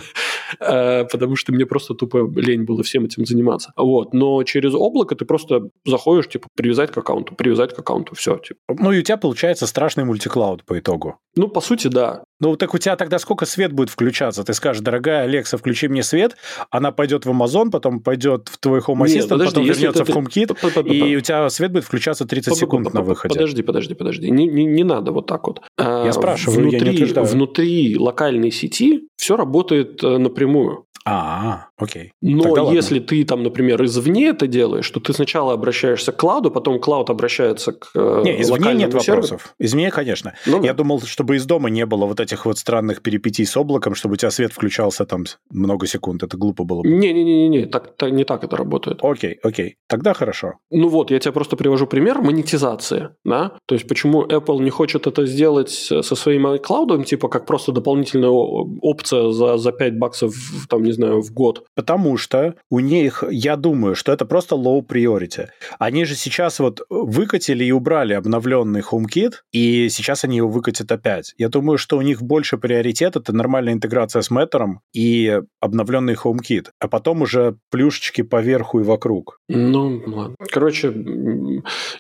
э, 0.60 1.06
потому 1.12 1.36
что 1.36 1.54
мне 1.58 1.66
просто 1.66 1.94
тупо 1.94 2.30
лень 2.36 2.64
было 2.64 2.84
всем 2.84 3.06
этим 3.06 3.26
заниматься. 3.26 3.74
Вот, 3.76 4.14
но 4.14 4.42
через 4.44 4.74
облако 4.74 5.16
ты 5.16 5.26
просто 5.26 5.70
заходишь, 5.86 6.30
типа, 6.30 6.48
привязать 6.56 6.92
к 6.92 6.98
аккаунту, 6.98 7.36
привязать 7.36 7.74
к 7.76 7.80
аккаунту, 7.80 8.16
все, 8.16 8.38
типа. 8.38 8.60
Ну 8.70 8.92
и 8.92 9.00
у 9.00 9.02
тебя 9.02 9.18
получается 9.18 9.68
страшный 9.68 10.06
мультиклауд 10.06 10.64
по 10.64 10.80
итогу. 10.80 11.18
Ну, 11.36 11.50
по 11.50 11.62
сути, 11.62 11.88
да. 11.88 12.24
Ну, 12.40 12.56
так 12.56 12.74
у 12.74 12.78
тебя 12.78 12.96
тогда 12.96 13.20
сколько 13.20 13.46
свет 13.46 13.74
будет 13.74 13.90
включаться? 13.90 14.44
Ты 14.44 14.54
скажешь, 14.54 14.82
дорогая 14.82 15.24
Алекса, 15.24 15.58
включи 15.58 15.88
мне 15.88 16.04
свет, 16.04 16.36
она 16.70 16.92
пойдет 16.92 17.26
в 17.26 17.30
Amazon, 17.30 17.72
потом 17.72 18.00
пойдет 18.00 18.48
в 18.48 18.60
твой 18.60 18.80
Home 18.80 19.08
Нет, 19.08 19.26
Assistant, 19.26 19.30
подожди, 19.30 19.56
потом 19.56 19.64
вернется 19.66 20.04
это 20.04 20.12
в 20.12 20.16
HomeKit, 20.16 20.88
и 20.88 21.16
у 21.16 21.22
тебя 21.22 21.50
свет 21.50 21.72
будет 21.72 21.84
включаться 21.84 22.26
30 22.26 22.56
секунд 22.56 22.94
на 22.94 23.02
выходе. 23.02 23.34
Подожди, 23.34 23.64
подожди, 23.64 23.94
подожди. 23.96 24.30
Не, 24.30 24.48
не, 24.48 24.66
не 24.66 24.84
надо 24.84 25.12
вот 25.12 25.26
так 25.26 25.48
вот. 25.48 25.62
Я 25.78 26.12
спрашиваю, 26.14 26.66
я 26.66 26.66
не 26.66 26.70
внутри, 26.78 26.96
утверждаю. 26.96 27.28
Внутри 27.28 27.98
локальной 27.98 28.52
сети 28.52 29.08
все 29.18 29.36
работает 29.36 30.02
напрямую. 30.04 30.86
А, 31.10 31.68
окей. 31.78 32.12
Но 32.22 32.44
Тогда 32.44 32.64
ладно. 32.64 32.76
если 32.76 33.00
ты 33.00 33.24
там, 33.24 33.44
например, 33.44 33.84
извне 33.86 34.28
это 34.28 34.46
делаешь, 34.48 34.90
то 34.92 35.00
ты 35.00 35.14
сначала 35.14 35.54
обращаешься 35.54 36.12
к 36.12 36.18
клауду, 36.18 36.52
потом 36.52 36.80
клауд 36.80 37.10
обращается 37.10 37.72
к 37.72 37.90
э, 37.96 38.22
Не, 38.26 38.42
извне 38.42 38.74
нет 38.74 38.92
серверу. 38.92 39.22
вопросов. 39.22 39.54
Извне, 39.60 39.90
конечно. 39.92 40.34
Ну, 40.46 40.62
Я 40.64 40.74
да. 40.74 40.78
думал, 40.80 41.02
чтобы 41.02 41.38
из 41.38 41.46
дома 41.46 41.70
не 41.70 41.86
было 41.86 42.06
вот 42.06 42.20
этих 42.20 42.46
вот 42.46 42.58
странных 42.58 43.02
перипетий 43.02 43.46
с 43.46 43.56
облаком, 43.56 43.96
чтобы 43.96 44.14
у 44.14 44.16
тебя 44.18 44.32
свет 44.32 44.52
включался 44.52 45.06
там 45.06 45.24
много 45.50 45.88
секунд. 45.88 46.24
Это 46.24 46.36
глупо 46.38 46.64
было 46.66 46.82
бы. 46.82 46.90
Не-не-не, 46.90 47.66
так, 47.68 47.96
так- 47.96 48.12
не 48.12 48.26
так 48.26 48.44
это 48.44 48.58
работает. 48.58 49.00
Окей, 49.02 49.38
окей. 49.44 49.78
Тогда 49.88 50.14
хорошо. 50.14 50.54
Ну 50.72 50.90
вот, 50.90 51.12
я 51.12 51.20
тебе 51.20 51.32
просто 51.32 51.56
привожу 51.56 51.88
пример 51.88 52.22
монетизации, 52.22 53.10
да? 53.24 53.54
То 53.66 53.76
есть, 53.76 53.88
почему 53.88 54.24
Apple 54.26 54.62
не 54.62 54.70
хочет 54.70 55.08
это 55.08 55.26
сделать 55.26 55.70
со 55.70 56.02
своим 56.16 56.48
iCloud, 56.48 57.04
типа 57.06 57.30
как 57.30 57.46
просто 57.46 57.72
дополнительная 57.72 58.30
опция 58.30 59.32
за, 59.32 59.58
за 59.58 59.72
5 59.72 59.98
баксов, 59.98 60.36
там, 60.70 60.84
не 60.84 60.97
знаю, 60.98 61.22
в 61.22 61.32
год. 61.32 61.66
Потому 61.76 62.18
что 62.18 62.56
у 62.70 62.80
них, 62.80 63.24
я 63.30 63.56
думаю, 63.56 63.96
что 63.96 64.12
это 64.12 64.26
просто 64.26 64.56
low 64.56 64.86
priority. 64.86 65.48
Они 65.80 66.06
же 66.06 66.16
сейчас 66.16 66.60
вот 66.60 66.82
выкатили 66.90 67.64
и 67.64 67.72
убрали 67.72 68.14
обновленный 68.14 68.82
HomeKit, 68.82 69.34
и 69.52 69.90
сейчас 69.90 70.24
они 70.24 70.38
его 70.38 70.50
выкатят 70.50 70.92
опять. 70.92 71.34
Я 71.38 71.50
думаю, 71.50 71.78
что 71.78 71.98
у 71.98 72.02
них 72.02 72.22
больше 72.22 72.58
приоритет 72.58 73.16
это 73.16 73.34
нормальная 73.34 73.74
интеграция 73.74 74.22
с 74.22 74.32
Matter 74.32 74.68
и 74.94 75.42
обновленный 75.60 76.16
HomeKit, 76.16 76.68
а 76.80 76.88
потом 76.88 77.22
уже 77.22 77.58
плюшечки 77.72 78.24
поверху 78.24 78.80
и 78.80 78.84
вокруг. 78.84 79.40
Ну, 79.48 80.02
ладно. 80.08 80.36
Короче, 80.52 80.94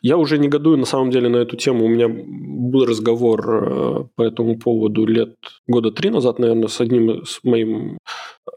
я 0.02 0.18
уже 0.18 0.38
негодую 0.38 0.78
на 0.78 0.86
самом 0.86 1.12
деле 1.12 1.30
на 1.30 1.38
эту 1.38 1.56
тему. 1.56 1.86
У 1.86 1.90
меня 1.90 2.08
был 2.10 2.86
разговор 2.86 3.42
э, 3.48 4.04
по 4.16 4.24
этому 4.24 4.58
поводу 4.58 5.06
лет 5.06 5.36
года 5.67 5.91
три 5.91 6.10
назад, 6.10 6.39
наверное, 6.39 6.67
с 6.67 6.80
одним 6.82 7.25
с 7.25 7.43
моим 7.43 7.97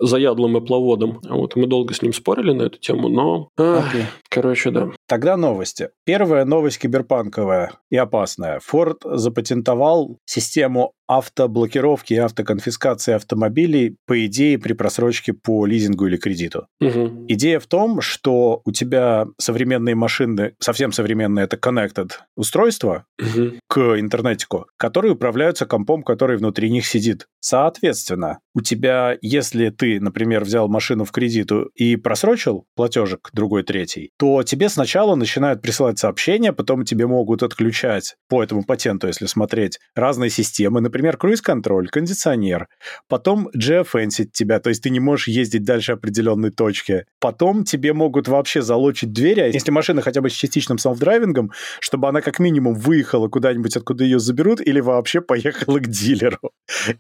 заядлым 0.01 0.57
эпловодом. 0.57 1.21
Вот, 1.29 1.57
мы 1.57 1.67
долго 1.67 1.95
с 1.95 2.03
ним 2.03 2.13
спорили 2.13 2.53
на 2.53 2.63
эту 2.63 2.79
тему, 2.79 3.09
но... 3.09 3.49
Окей. 3.57 4.05
короче, 4.29 4.71
да. 4.71 4.91
Тогда 5.11 5.37
новости. 5.37 5.89
Первая 6.05 6.45
новость 6.45 6.79
киберпанковая 6.79 7.73
и 7.91 7.97
опасная. 7.97 8.61
Ford 8.61 8.99
запатентовал 9.17 10.21
систему 10.25 10.93
автоблокировки 11.11 12.15
и 12.15 12.19
автоконфискации 12.19 13.15
автомобилей, 13.15 13.97
по 14.07 14.25
идее, 14.27 14.61
при 14.61 14.75
просрочке 14.75 15.33
по 15.33 15.67
лизингу 15.67 16.07
или 16.07 16.17
кредиту. 16.17 16.69
Угу. 16.81 17.27
Идея 17.27 17.59
в 17.59 17.67
том, 17.67 18.01
что 18.01 18.63
у 18.65 18.71
тебя 18.71 19.27
современные 19.37 19.97
машины, 19.97 20.55
совсем 20.61 20.93
современные, 20.93 21.47
это 21.47 21.57
connected 21.57 22.13
устройства 22.37 23.07
Угу. 23.21 23.59
к 23.67 23.99
интернетику, 23.99 24.67
которые 24.77 25.15
управляются 25.15 25.67
компом, 25.67 26.05
который 26.05 26.37
внутри 26.37 26.71
них 26.71 26.87
сидит. 26.87 27.27
Соответственно, 27.41 28.39
у 28.55 28.61
тебя, 28.61 29.17
если 29.21 29.71
ты, 29.71 30.01
например, 30.01 30.45
взял 30.45 30.69
машину 30.69 31.05
в 31.05 31.11
кредиту 31.11 31.71
и 31.75 31.97
просрочил 31.97 32.67
платежек 32.77 33.31
другой 33.33 33.65
третий, 33.65 34.11
то 34.17 34.43
тебе 34.45 34.69
сначала 34.69 35.00
начинают 35.17 35.63
присылать 35.63 35.99
сообщения, 35.99 36.53
потом 36.53 36.85
тебе 36.85 37.07
могут 37.07 37.43
отключать 37.43 38.17
по 38.29 38.43
этому 38.43 38.65
патенту, 38.65 39.07
если 39.07 39.27
смотреть, 39.27 39.79
разные 39.95 40.31
системы, 40.31 40.81
например, 40.81 41.17
круиз-контроль, 41.17 41.89
кондиционер, 41.89 42.69
потом 43.09 43.49
geofencing 43.57 44.29
тебя, 44.33 44.61
то 44.61 44.69
есть 44.69 44.83
ты 44.83 44.91
не 44.91 45.01
можешь 45.01 45.29
ездить 45.29 45.65
дальше 45.65 45.93
определенной 45.93 46.51
точки. 46.51 47.05
Потом 47.21 47.65
тебе 47.65 47.93
могут 47.93 48.29
вообще 48.29 48.63
залочить 48.63 49.13
двери, 49.13 49.41
а 49.41 49.47
если 49.47 49.71
машина 49.71 50.03
хотя 50.03 50.21
бы 50.21 50.31
с 50.31 50.33
частичным 50.33 50.79
селф-драйвингом, 50.79 51.51
чтобы 51.81 52.09
она 52.09 52.21
как 52.21 52.39
минимум 52.39 52.75
выехала 52.75 53.29
куда-нибудь, 53.29 53.77
откуда 53.77 54.05
ее 54.05 54.19
заберут, 54.19 54.61
или 54.61 54.81
вообще 54.81 55.21
поехала 55.21 55.79
к 55.79 55.87
дилеру. 55.89 56.39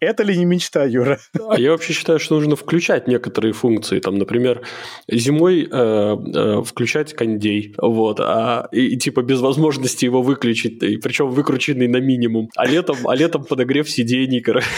Это 0.00 0.22
ли 0.22 0.36
не 0.36 0.44
мечта, 0.44 0.84
Юра? 0.84 1.18
А 1.48 1.58
я 1.58 1.70
вообще 1.70 1.92
считаю, 1.92 2.18
что 2.18 2.36
нужно 2.36 2.56
включать 2.56 3.08
некоторые 3.08 3.52
функции. 3.52 4.00
Там, 4.00 4.18
например, 4.18 4.62
зимой 5.08 5.68
э, 5.70 5.70
э, 5.70 6.62
включать 6.64 7.14
кондей, 7.14 7.74
вот, 7.92 8.20
а, 8.20 8.68
и, 8.72 8.94
и 8.94 8.96
типа 8.96 9.22
без 9.22 9.40
возможности 9.40 10.04
его 10.04 10.22
выключить, 10.22 10.82
и 10.82 10.96
причем 10.96 11.30
выкрученный 11.30 11.88
на 11.88 11.98
минимум. 11.98 12.48
А 12.56 12.66
летом, 12.66 12.96
а 13.06 13.14
летом 13.14 13.44
подогрев 13.44 13.88
сидений, 13.88 14.40
короче. 14.40 14.68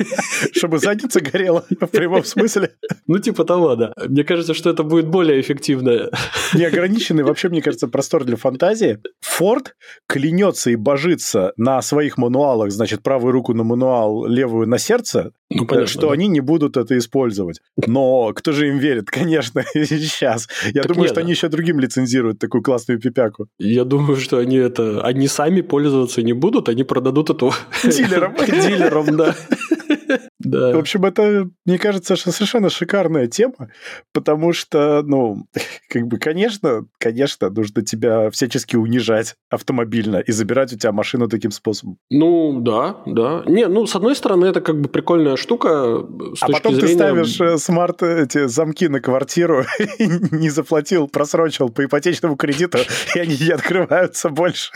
Чтобы 0.52 0.78
задница 0.78 1.20
горела 1.20 1.64
в 1.68 1.86
прямом 1.86 2.24
смысле. 2.24 2.72
Ну, 3.06 3.18
типа 3.18 3.44
того, 3.44 3.76
да. 3.76 3.92
Мне 4.08 4.24
кажется, 4.24 4.54
что 4.54 4.70
это 4.70 4.82
будет 4.82 5.08
более 5.08 5.40
эффективно. 5.40 6.10
Неограниченный 6.54 7.24
вообще, 7.24 7.48
мне 7.48 7.62
кажется, 7.62 7.88
простор 7.88 8.24
для 8.24 8.36
фантазии. 8.36 8.98
Форд 9.20 9.74
клянется 10.06 10.70
и 10.70 10.76
божится 10.76 11.52
на 11.56 11.82
своих 11.82 12.18
мануалах, 12.18 12.70
значит, 12.70 13.02
правую 13.02 13.32
руку 13.32 13.54
на 13.54 13.64
мануал, 13.64 14.26
левую 14.26 14.68
на 14.68 14.78
сердце, 14.78 15.32
Ну, 15.52 15.66
понятно, 15.66 15.88
что 15.88 16.08
да. 16.08 16.12
они 16.12 16.28
не 16.28 16.40
будут 16.40 16.76
это 16.76 16.96
использовать. 16.96 17.60
Но 17.76 18.32
кто 18.34 18.52
же 18.52 18.68
им 18.68 18.78
верит? 18.78 19.10
Конечно, 19.10 19.64
сейчас. 19.74 20.48
Я 20.72 20.82
Так 20.82 20.92
думаю, 20.92 21.02
нет, 21.02 21.08
что 21.10 21.14
да. 21.16 21.20
они 21.22 21.30
еще 21.32 21.48
другим 21.48 21.80
лицензируют 21.80 22.38
такую 22.38 22.62
классную 22.62 23.00
пипяку. 23.00 23.48
Я 23.58 23.84
думаю, 23.84 24.16
что 24.16 24.38
они 24.38 24.56
это... 24.56 25.02
Они 25.02 25.26
сами 25.26 25.60
пользоваться 25.60 26.22
не 26.22 26.32
будут, 26.34 26.68
они 26.68 26.84
продадут 26.84 27.30
эту... 27.30 27.52
Дилерам. 27.82 28.36
Дилерам, 28.46 29.16
да. 29.16 29.34
В 30.40 30.48
Да. 30.48 30.78
общем, 30.78 31.04
это, 31.04 31.48
мне 31.66 31.78
кажется, 31.78 32.16
что 32.16 32.32
совершенно 32.32 32.70
шикарная 32.70 33.26
тема, 33.26 33.70
потому 34.12 34.52
что, 34.52 35.02
ну, 35.04 35.44
как 35.90 36.06
бы, 36.06 36.18
конечно, 36.18 36.86
конечно, 36.98 37.50
нужно 37.50 37.82
тебя 37.82 38.30
всячески 38.30 38.76
унижать 38.76 39.34
автомобильно 39.50 40.16
и 40.16 40.32
забирать 40.32 40.72
у 40.72 40.78
тебя 40.78 40.92
машину 40.92 41.28
таким 41.28 41.50
способом. 41.50 41.98
Ну, 42.10 42.60
да, 42.60 42.96
да. 43.06 43.42
Не, 43.46 43.66
ну, 43.68 43.86
с 43.86 43.94
одной 43.94 44.16
стороны, 44.16 44.46
это 44.46 44.60
как 44.60 44.80
бы 44.80 44.88
прикольная 44.88 45.36
штука 45.36 45.98
с 46.34 46.42
А 46.42 46.46
точки 46.46 46.52
потом 46.52 46.74
ты 46.74 46.80
зрения... 46.80 46.94
ставишь 46.94 47.40
э, 47.40 47.58
смарт 47.58 48.02
эти 48.02 48.46
замки 48.46 48.88
на 48.88 49.00
квартиру, 49.00 49.64
не 49.98 50.48
заплатил, 50.50 51.06
просрочил 51.06 51.68
по 51.68 51.84
ипотечному 51.84 52.36
кредиту, 52.36 52.78
и 53.14 53.18
они 53.18 53.36
не 53.38 53.50
открываются 53.50 54.30
больше. 54.30 54.72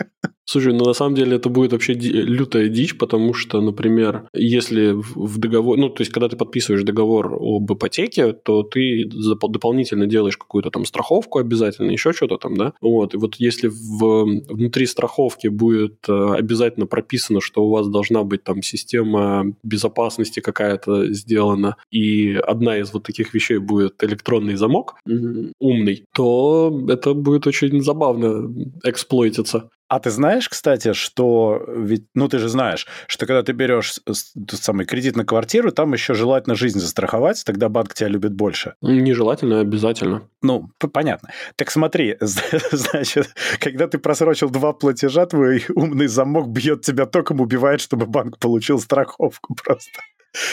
Слушай, 0.47 0.73
ну 0.73 0.85
на 0.85 0.93
самом 0.93 1.15
деле 1.15 1.37
это 1.37 1.49
будет 1.49 1.71
вообще 1.71 1.93
лютая 1.93 2.67
дичь, 2.67 2.95
потому 2.99 3.33
что, 3.33 3.61
например, 3.61 4.27
если 4.33 4.91
в 4.91 5.15
в 5.15 5.39
договор, 5.55 5.77
ну 5.77 5.89
то 5.89 6.01
есть 6.01 6.11
когда 6.11 6.27
ты 6.27 6.35
подписываешь 6.35 6.83
договор 6.83 7.37
об 7.39 7.71
ипотеке, 7.71 8.33
то 8.33 8.63
ты 8.63 9.05
дополнительно 9.05 10.05
делаешь 10.05 10.37
какую-то 10.37 10.69
там 10.69 10.85
страховку 10.85 11.39
обязательно, 11.39 11.91
еще 11.91 12.13
что-то 12.13 12.37
там, 12.37 12.55
да. 12.55 12.73
Вот 12.81 13.13
и 13.13 13.17
вот 13.17 13.35
если 13.35 13.67
в, 13.67 14.25
внутри 14.49 14.85
страховки 14.85 15.47
будет 15.47 15.95
э, 16.07 16.35
обязательно 16.37 16.85
прописано, 16.87 17.41
что 17.41 17.65
у 17.65 17.69
вас 17.69 17.87
должна 17.87 18.23
быть 18.23 18.43
там 18.43 18.61
система 18.61 19.45
безопасности 19.63 20.39
какая-то 20.39 21.13
сделана, 21.13 21.75
и 21.91 22.33
одна 22.33 22.77
из 22.77 22.93
вот 22.93 23.03
таких 23.03 23.33
вещей 23.33 23.57
будет 23.57 24.03
электронный 24.03 24.55
замок 24.55 24.95
м, 25.07 25.51
умный, 25.59 26.03
то 26.13 26.85
это 26.89 27.13
будет 27.13 27.47
очень 27.47 27.81
забавно 27.81 28.53
эксплойтиться. 28.83 29.69
А 29.87 29.99
ты 29.99 30.09
знаешь, 30.09 30.49
кстати, 30.49 30.93
что 30.93 31.63
ведь, 31.67 32.05
ну 32.15 32.27
ты 32.27 32.39
же 32.39 32.49
знаешь, 32.49 32.87
что 33.07 33.27
когда 33.27 33.43
ты 33.43 33.51
берешь 33.51 33.99
тот 34.05 34.59
самый 34.59 34.85
кредит 34.85 35.15
на 35.15 35.25
квартиру, 35.25 35.71
там 35.71 35.93
еще 35.93 36.15
желательно 36.15 36.55
жизнь 36.55 36.79
застраховать, 36.79 37.43
тогда 37.45 37.69
банк 37.69 37.93
тебя 37.93 38.07
любит 38.07 38.33
больше. 38.33 38.73
Нежелательно, 38.81 39.59
обязательно. 39.59 40.27
Ну, 40.41 40.69
понятно. 40.91 41.29
Так 41.55 41.69
смотри, 41.69 42.17
значит, 42.19 43.35
когда 43.59 43.87
ты 43.87 43.99
просрочил 43.99 44.49
два 44.49 44.73
платежа, 44.73 45.27
твой 45.27 45.63
умный 45.75 46.07
замок 46.07 46.49
бьет 46.49 46.81
тебя 46.81 47.05
током, 47.05 47.39
убивает, 47.41 47.79
чтобы 47.79 48.07
банк 48.07 48.39
получил 48.39 48.79
страховку 48.79 49.55
просто. 49.55 50.01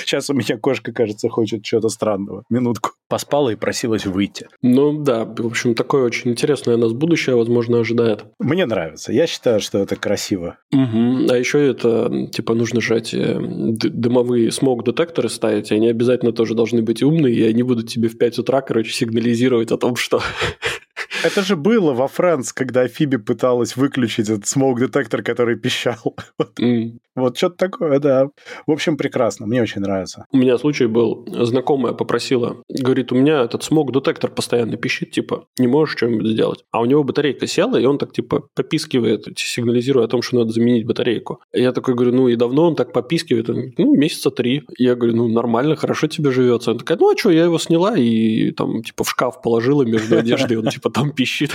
Сейчас 0.05 0.31
у 0.31 0.35
меня 0.35 0.57
кошка, 0.59 0.93
кажется, 0.93 1.29
хочет 1.29 1.63
чего-то 1.63 1.89
странного. 1.89 2.45
Минутку. 2.51 2.91
Поспала 3.09 3.51
и 3.51 3.57
просилась 3.57 4.07
выйти. 4.07 4.49
Ну 4.63 5.03
да, 5.03 5.25
в 5.25 5.47
общем, 5.47 5.75
такое 5.75 6.05
очень 6.05 6.31
интересное 6.31 6.77
нас 6.77 6.93
будущее, 6.93 7.37
возможно, 7.37 7.81
ожидает. 7.81 8.25
Мне 8.39 8.67
нравится. 8.67 9.13
Я 9.13 9.27
считаю, 9.27 9.61
что 9.61 9.79
это 9.79 9.97
красиво. 9.97 10.59
Мгм. 10.73 11.27
А 11.31 11.37
еще 11.37 11.67
это, 11.67 12.29
типа, 12.33 12.55
нужно 12.55 12.81
же 12.81 12.97
эти 12.97 13.37
дымовые 13.73 14.51
смог-детекторы 14.51 15.29
ставить, 15.29 15.73
они 15.73 15.89
обязательно 15.89 16.33
тоже 16.33 16.55
должны 16.55 16.83
быть 16.83 17.03
умные, 17.03 17.35
и 17.35 17.43
они 17.43 17.63
будут 17.63 17.89
тебе 17.89 18.09
в 18.09 18.19
5 18.19 18.39
утра, 18.39 18.61
короче, 18.63 18.93
сигнализировать 18.93 19.73
о 19.73 19.79
том, 19.79 19.97
что... 19.97 20.23
Это 21.25 21.43
же 21.43 21.57
было 21.57 21.93
во 21.93 22.09
Франц, 22.09 22.53
когда 22.53 22.89
Фиби 22.89 23.17
пыталась 23.17 23.77
выключить 23.77 24.29
этот 24.29 24.47
смог-детектор, 24.47 25.23
который 25.23 25.57
пищал. 25.57 26.17
М. 26.59 26.99
вот 27.15 27.37
что-то 27.37 27.57
такое, 27.57 27.99
да. 27.99 28.29
В 28.67 28.71
общем, 28.71 28.97
прекрасно. 28.97 29.47
Мне 29.47 29.63
очень 29.63 29.83
нравится. 29.83 30.27
У 30.33 30.37
меня 30.37 30.57
случай 30.59 30.87
был, 30.87 31.27
знакомая 31.27 31.93
попросила, 31.93 32.57
говорит, 32.69 33.13
у 33.13 33.17
меня 33.17 33.43
этот 33.43 33.63
смог-детектор 33.63 34.31
постоянно 34.31 34.77
пищит, 34.77 35.11
типа, 35.11 35.47
не 35.59 35.67
можешь 35.67 35.97
что-нибудь 35.97 36.27
сделать. 36.27 36.65
А 36.71 36.81
у 36.81 36.87
него 36.87 37.05
батарейка 37.05 37.47
села, 37.47 37.77
и 37.77 37.85
он 37.85 37.99
так, 37.99 38.13
типа, 38.13 38.45
попискивает, 38.55 39.27
сигнализируя 39.37 40.07
о 40.07 40.09
том, 40.09 40.23
что 40.23 40.39
надо 40.39 40.53
заменить 40.53 40.87
батарейку. 40.87 41.41
Я 41.53 41.73
такой 41.73 41.95
говорю, 41.95 42.15
ну 42.15 42.29
и 42.29 42.37
давно 42.37 42.69
он 42.69 42.77
так 42.77 42.93
попискивает? 42.93 43.51
Он 43.51 43.57
говорит, 43.57 43.79
ну, 43.79 43.95
месяца 43.95 44.31
три. 44.31 44.63
Я 44.79 44.95
говорю, 44.95 45.17
ну, 45.17 45.29
нормально, 45.29 45.77
хорошо 45.77 46.07
тебе 46.07 46.31
живется. 46.31 46.71
Она 46.71 46.81
такая, 46.81 46.99
ну, 46.99 47.13
а 47.13 47.19
что, 47.19 47.31
я 47.31 47.45
его 47.45 47.59
сняла 47.59 47.97
и 47.97 48.53
там, 48.53 48.83
типа, 48.83 49.05
в 49.05 49.11
шкаф 49.11 49.43
положила 49.43 49.83
между 49.83 50.19
одеждой, 50.19 50.57
он, 50.57 50.69
типа, 50.69 50.91
там 50.91 51.13
пищит. 51.13 51.51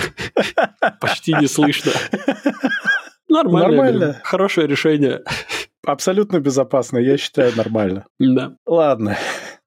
Почти 1.00 1.34
не 1.34 1.48
слышно. 1.48 1.92
Нормально. 3.28 3.68
Нормально. 3.68 4.20
Хорошее 4.24 4.66
решение. 4.66 5.22
Абсолютно 5.86 6.40
безопасно, 6.40 6.98
я 6.98 7.16
считаю, 7.16 7.56
нормально. 7.56 8.06
Да. 8.18 8.54
Ладно, 8.66 9.16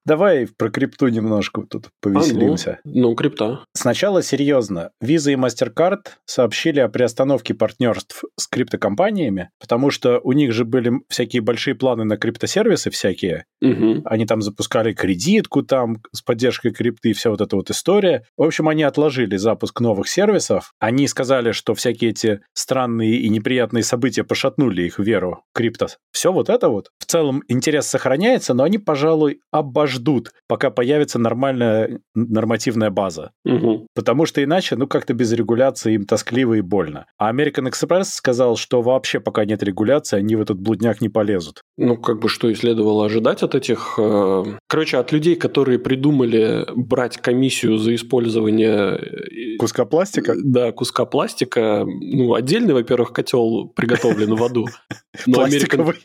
давай 0.04 0.46
про 0.56 0.70
крипту 0.70 1.08
немножко 1.08 1.62
тут 1.62 1.88
повеселимся. 2.00 2.72
А, 2.72 2.80
ну, 2.84 3.10
ну, 3.10 3.14
крипта. 3.14 3.64
Сначала 3.74 4.22
серьезно. 4.22 4.90
Visa 5.02 5.32
и 5.32 5.36
MasterCard 5.36 6.08
сообщили 6.24 6.80
о 6.80 6.88
приостановке 6.88 7.54
партнерств 7.54 8.24
с 8.38 8.46
криптокомпаниями, 8.46 9.50
потому 9.60 9.90
что 9.90 10.20
у 10.22 10.32
них 10.32 10.52
же 10.52 10.64
были 10.64 10.92
всякие 11.08 11.42
большие 11.42 11.74
планы 11.74 12.04
на 12.04 12.16
криптосервисы 12.16 12.90
всякие. 12.90 13.44
Мгм. 13.60 14.02
Они 14.04 14.26
там 14.26 14.42
запускали 14.42 14.92
кредитку 14.92 15.62
там 15.62 15.98
с 16.12 16.22
поддержкой 16.22 16.72
крипты 16.72 17.10
и 17.10 17.12
вся 17.12 17.30
вот 17.30 17.40
эта 17.40 17.56
вот 17.56 17.70
история. 17.70 18.24
В 18.36 18.42
общем, 18.42 18.68
они 18.68 18.82
отложили 18.82 19.36
запуск 19.36 19.80
новых 19.80 20.08
сервисов. 20.08 20.72
Они 20.78 21.06
сказали, 21.06 21.52
что 21.52 21.74
всякие 21.74 22.10
эти 22.10 22.40
странные 22.54 23.16
и 23.16 23.28
неприятные 23.28 23.84
события 23.84 24.24
пошатнули 24.24 24.82
их 24.82 24.98
веру 24.98 25.44
в 25.52 25.56
крипто. 25.56 25.86
Все 26.12 26.32
вот 26.32 26.48
это 26.48 26.68
вот. 26.68 26.90
В 26.98 27.06
целом 27.06 27.42
интерес 27.48 27.86
сохраняется, 27.86 28.54
но 28.54 28.64
они, 28.64 28.78
пожалуй, 28.78 29.40
обождут, 29.92 30.30
пока 30.48 30.70
появится 30.70 31.18
нормальная 31.18 32.00
нормативная 32.14 32.90
база. 32.90 33.30
Мгм. 33.44 33.86
Потому 33.94 34.26
что 34.26 34.42
иначе, 34.42 34.76
ну, 34.76 34.86
как-то 34.86 35.14
без 35.14 35.32
регуляции 35.32 35.94
им 35.94 36.04
тоскливо 36.04 36.54
и 36.54 36.60
больно. 36.60 37.06
А 37.18 37.32
American 37.32 37.70
Express 37.70 38.04
сказал, 38.04 38.56
что 38.56 38.82
вообще 38.82 39.20
пока 39.20 39.44
нет 39.44 39.62
регуляции, 39.62 40.18
они 40.18 40.36
в 40.36 40.40
этот 40.40 40.58
блудняк 40.60 41.00
не 41.00 41.08
полезут. 41.08 41.62
Ну, 41.76 41.96
как 41.96 42.20
бы 42.20 42.28
что 42.28 42.48
и 42.48 42.54
следовало 42.54 43.06
ожидать 43.06 43.42
от 43.42 43.54
этих... 43.54 43.94
э, 43.98 44.44
Короче, 44.68 44.98
от 44.98 45.12
людей, 45.12 45.36
которые 45.36 45.78
придумали 45.78 46.66
брать 46.74 47.18
комиссию 47.18 47.78
за 47.78 47.94
использование... 47.94 48.98
э, 48.98 49.56
Куска 49.58 49.84
пластика? 49.84 50.34
Да, 50.42 50.72
куска 50.72 51.04
пластика. 51.04 51.84
Ну, 51.86 52.34
отдельный, 52.34 52.74
во-первых, 52.74 53.12
котел 53.12 53.68
приготовлен 53.74 54.34
в 54.34 54.42
аду. 54.42 54.66
Но 55.26 55.46
American, 55.46 55.50
Пластиковый. 55.50 55.96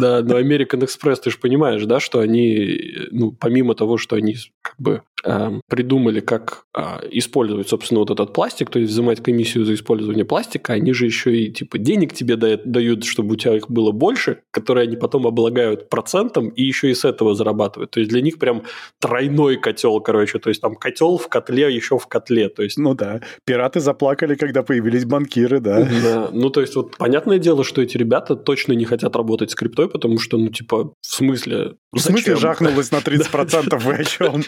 да, 0.00 0.22
но 0.22 0.40
American 0.40 0.80
Express, 0.86 1.16
ты 1.22 1.30
же 1.30 1.38
понимаешь, 1.38 1.84
да, 1.84 2.00
что 2.00 2.20
они, 2.20 2.80
ну, 3.10 3.33
помимо 3.40 3.74
того, 3.74 3.98
что 3.98 4.16
они 4.16 4.36
как 4.62 4.74
бы 4.78 5.02
э, 5.24 5.60
придумали, 5.68 6.20
как 6.20 6.64
э, 6.76 6.80
использовать, 7.10 7.68
собственно, 7.68 8.00
вот 8.00 8.10
этот 8.10 8.32
пластик, 8.32 8.70
то 8.70 8.78
есть 8.78 8.92
взимать 8.92 9.22
комиссию 9.22 9.64
за 9.64 9.74
использование 9.74 10.24
пластика, 10.24 10.72
они 10.72 10.92
же 10.92 11.06
еще 11.06 11.36
и 11.36 11.52
типа 11.52 11.78
денег 11.78 12.12
тебе 12.12 12.36
дают, 12.36 13.04
чтобы 13.04 13.34
у 13.34 13.36
тебя 13.36 13.56
их 13.56 13.70
было 13.70 13.92
больше, 13.92 14.42
которые 14.50 14.84
они 14.84 14.96
потом 14.96 15.26
облагают 15.26 15.88
процентом 15.88 16.48
и 16.48 16.62
еще 16.62 16.90
и 16.90 16.94
с 16.94 17.04
этого 17.04 17.34
зарабатывают. 17.34 17.90
То 17.90 18.00
есть 18.00 18.10
для 18.10 18.20
них 18.20 18.38
прям 18.38 18.62
тройной 19.00 19.56
котел, 19.56 20.00
короче, 20.00 20.38
то 20.38 20.48
есть 20.48 20.60
там 20.60 20.74
котел 20.76 21.18
в 21.18 21.28
котле, 21.28 21.74
еще 21.74 21.98
в 21.98 22.06
котле, 22.06 22.48
то 22.48 22.62
есть... 22.62 22.78
Ну 22.78 22.94
да, 22.94 23.20
пираты 23.44 23.80
заплакали, 23.80 24.34
когда 24.34 24.62
появились 24.62 25.04
банкиры, 25.04 25.60
да. 25.60 25.88
Да, 26.04 26.28
ну 26.32 26.50
то 26.50 26.60
есть 26.60 26.76
вот 26.76 26.96
понятное 26.96 27.38
дело, 27.38 27.64
что 27.64 27.80
эти 27.80 27.96
ребята 27.96 28.36
точно 28.36 28.72
не 28.72 28.84
хотят 28.84 29.16
работать 29.16 29.50
с 29.50 29.54
криптой, 29.54 29.88
потому 29.88 30.18
что, 30.18 30.36
ну 30.36 30.48
типа, 30.48 30.92
в 31.00 31.06
смысле... 31.06 31.76
В 31.92 31.98
смысле 31.98 32.36
жахнулось 32.36 32.90
на 32.90 32.96
30%, 32.98 33.23
вы 33.32 33.94
о 33.94 34.04
чем? 34.04 34.42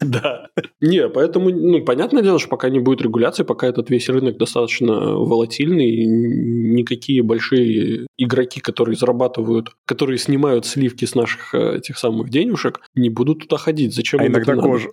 Да. 0.00 0.48
Не, 0.80 1.08
поэтому, 1.08 1.50
ну, 1.50 1.84
понятное 1.84 2.22
дело, 2.22 2.38
что 2.38 2.48
пока 2.48 2.68
не 2.68 2.80
будет 2.80 3.02
регуляции, 3.02 3.42
пока 3.42 3.66
этот 3.66 3.90
весь 3.90 4.08
рынок 4.08 4.38
достаточно 4.38 4.94
волатильный, 5.14 6.04
никакие 6.06 7.22
большие 7.22 8.06
игроки, 8.18 8.60
которые 8.60 8.96
зарабатывают, 8.96 9.70
которые 9.86 10.18
снимают 10.18 10.66
сливки 10.66 11.04
с 11.04 11.14
наших 11.14 11.54
э, 11.54 11.76
этих 11.78 11.98
самых 11.98 12.30
денежек, 12.30 12.80
не 12.94 13.10
будут 13.10 13.40
туда 13.40 13.56
ходить. 13.56 13.94
Зачем 13.94 14.20
а 14.20 14.24
им 14.24 14.32
иногда 14.32 14.52
это 14.52 14.62
кожу. 14.62 14.90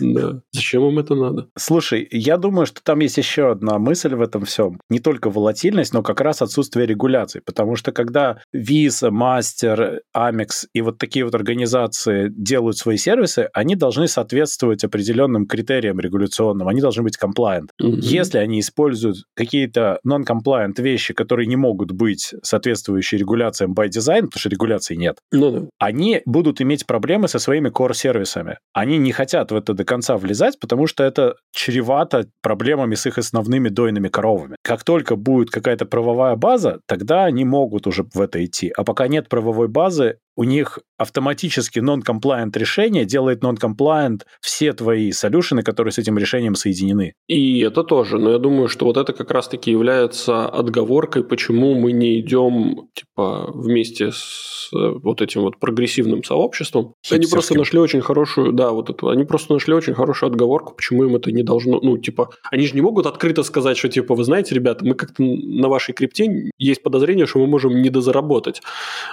Надо? 0.00 0.20
Да. 0.20 0.42
Зачем 0.52 0.84
им 0.86 0.98
это 0.98 1.14
надо? 1.14 1.48
Слушай, 1.56 2.06
я 2.10 2.36
думаю, 2.36 2.66
что 2.66 2.82
там 2.82 3.00
есть 3.00 3.16
еще 3.16 3.50
одна 3.50 3.78
мысль 3.78 4.14
в 4.14 4.20
этом 4.20 4.44
всем. 4.44 4.78
Не 4.90 4.98
только 4.98 5.30
волатильность, 5.30 5.94
но 5.94 6.02
как 6.02 6.20
раз 6.20 6.42
отсутствие 6.42 6.86
регуляций. 6.86 7.40
Потому 7.44 7.76
что 7.76 7.92
когда 7.92 8.40
Visa, 8.54 9.10
Master, 9.10 9.98
Amex 10.16 10.66
и 10.72 10.80
вот 10.82 10.98
такие 10.98 11.24
вот 11.24 11.34
организации 11.34 12.28
делают 12.30 12.75
свои 12.78 12.96
сервисы, 12.96 13.48
они 13.52 13.76
должны 13.76 14.08
соответствовать 14.08 14.84
определенным 14.84 15.46
критериям 15.46 16.00
регуляционным. 16.00 16.68
Они 16.68 16.80
должны 16.80 17.02
быть 17.02 17.18
compliant. 17.22 17.68
Mm-hmm. 17.80 18.00
Если 18.00 18.38
они 18.38 18.60
используют 18.60 19.18
какие-то 19.34 20.00
non-compliant 20.06 20.80
вещи, 20.80 21.14
которые 21.14 21.46
не 21.46 21.56
могут 21.56 21.92
быть 21.92 22.34
соответствующие 22.42 23.18
регуляциям 23.18 23.72
by 23.72 23.88
design, 23.88 24.22
потому 24.22 24.38
что 24.40 24.48
регуляций 24.48 24.96
нет, 24.96 25.18
да. 25.32 25.62
они 25.78 26.22
будут 26.26 26.60
иметь 26.60 26.86
проблемы 26.86 27.28
со 27.28 27.38
своими 27.38 27.70
core-сервисами. 27.70 28.58
Они 28.72 28.98
не 28.98 29.12
хотят 29.12 29.52
в 29.52 29.56
это 29.56 29.74
до 29.74 29.84
конца 29.84 30.16
влезать, 30.16 30.58
потому 30.60 30.86
что 30.86 31.04
это 31.04 31.36
чревато 31.52 32.26
проблемами 32.42 32.94
с 32.94 33.06
их 33.06 33.18
основными 33.18 33.68
дойными 33.68 34.08
коровами. 34.08 34.56
Как 34.62 34.84
только 34.84 35.16
будет 35.16 35.50
какая-то 35.50 35.86
правовая 35.86 36.36
база, 36.36 36.80
тогда 36.86 37.24
они 37.24 37.44
могут 37.44 37.86
уже 37.86 38.04
в 38.14 38.20
это 38.20 38.44
идти. 38.44 38.72
А 38.76 38.84
пока 38.84 39.08
нет 39.08 39.28
правовой 39.28 39.68
базы, 39.68 40.18
у 40.36 40.44
них 40.44 40.78
автоматически 40.98 41.78
non-compliant 41.78 42.56
решение 42.58 43.04
делает 43.04 43.42
non-compliant 43.42 44.22
все 44.40 44.72
твои 44.72 45.12
солюшены, 45.12 45.62
которые 45.62 45.92
с 45.92 45.98
этим 45.98 46.18
решением 46.18 46.54
соединены. 46.54 47.14
И 47.26 47.60
это 47.60 47.82
тоже, 47.82 48.18
но 48.18 48.30
я 48.30 48.38
думаю, 48.38 48.68
что 48.68 48.86
вот 48.86 48.96
это 48.96 49.12
как 49.12 49.30
раз-таки 49.30 49.70
является 49.70 50.46
отговоркой, 50.46 51.24
почему 51.24 51.74
мы 51.74 51.92
не 51.92 52.20
идем 52.20 52.88
типа 52.94 53.50
вместе 53.52 54.12
с 54.12 54.68
вот 54.72 55.22
этим 55.22 55.42
вот 55.42 55.58
прогрессивным 55.58 56.24
сообществом. 56.24 56.94
Они 57.10 57.26
просто 57.26 57.54
нашли 57.56 57.78
очень 57.78 58.00
хорошую, 58.00 58.52
да, 58.52 58.70
вот 58.70 58.90
эту, 58.90 59.08
они 59.08 59.24
просто 59.24 59.52
нашли 59.52 59.74
очень 59.74 59.94
хорошую 59.94 60.30
отговорку, 60.30 60.74
почему 60.74 61.04
им 61.04 61.16
это 61.16 61.32
не 61.32 61.42
должно, 61.42 61.80
ну, 61.80 61.98
типа, 61.98 62.30
они 62.50 62.66
же 62.66 62.74
не 62.74 62.80
могут 62.80 63.06
открыто 63.06 63.42
сказать, 63.42 63.76
что, 63.76 63.88
типа, 63.88 64.14
вы 64.14 64.24
знаете, 64.24 64.54
ребята, 64.54 64.84
мы 64.84 64.94
как-то 64.94 65.22
на 65.22 65.68
вашей 65.68 65.94
крипте 65.94 66.50
есть 66.58 66.82
подозрение, 66.82 67.26
что 67.26 67.38
мы 67.38 67.46
можем 67.46 67.80
недозаработать. 67.80 68.62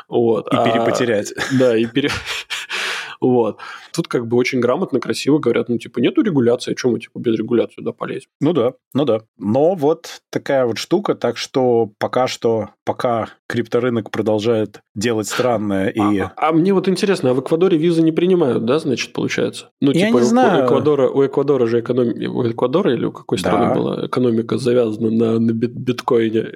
Вот. 0.07 0.51
И 0.51 0.55
а, 0.55 0.63
перепотерять. 0.63 1.12
Да, 1.53 1.77
и 1.77 1.85
пере... 1.85 2.09
Вот. 3.21 3.59
Тут 3.93 4.07
как 4.07 4.27
бы 4.27 4.37
очень 4.37 4.59
грамотно, 4.59 4.99
красиво 4.99 5.39
говорят, 5.39 5.69
ну, 5.69 5.77
типа, 5.77 5.99
нету 5.99 6.21
регуляции, 6.21 6.71
о 6.71 6.75
чем 6.75 6.91
мы, 6.91 6.99
типа, 6.99 7.19
без 7.19 7.37
регуляции 7.37 7.75
туда 7.75 7.91
полезем? 7.91 8.29
Ну 8.41 8.53
да, 8.53 8.73
ну 8.93 9.05
да. 9.05 9.21
Но 9.37 9.75
вот 9.75 10.21
такая 10.31 10.65
вот 10.65 10.77
штука, 10.77 11.15
так 11.15 11.37
что 11.37 11.91
пока 11.99 12.27
что, 12.27 12.69
пока 12.85 13.29
крипторынок 13.47 14.09
продолжает 14.09 14.81
делать 14.95 15.27
странное 15.27 15.89
и... 15.89 16.19
А, 16.19 16.33
а 16.35 16.51
мне 16.51 16.73
вот 16.73 16.87
интересно, 16.87 17.31
а 17.31 17.33
в 17.33 17.41
Эквадоре 17.41 17.77
визы 17.77 18.01
не 18.01 18.11
принимают, 18.11 18.65
да, 18.65 18.79
значит, 18.79 19.13
получается? 19.13 19.69
Ну, 19.79 19.91
Я 19.91 20.07
типа, 20.07 20.17
не 20.17 20.23
знаю. 20.23 20.63
У 20.63 20.65
Эквадора, 20.65 21.09
у 21.09 21.25
Эквадора 21.25 21.67
же 21.67 21.79
экономика... 21.79 22.31
У 22.31 22.49
Эквадора 22.49 22.93
или 22.93 23.05
у 23.05 23.11
какой 23.11 23.37
да. 23.37 23.41
страны 23.41 23.75
была 23.75 24.07
экономика 24.07 24.57
завязана 24.57 25.11
на, 25.11 25.39
на 25.39 25.51
бит 25.51 25.71
биткоине? 25.71 26.47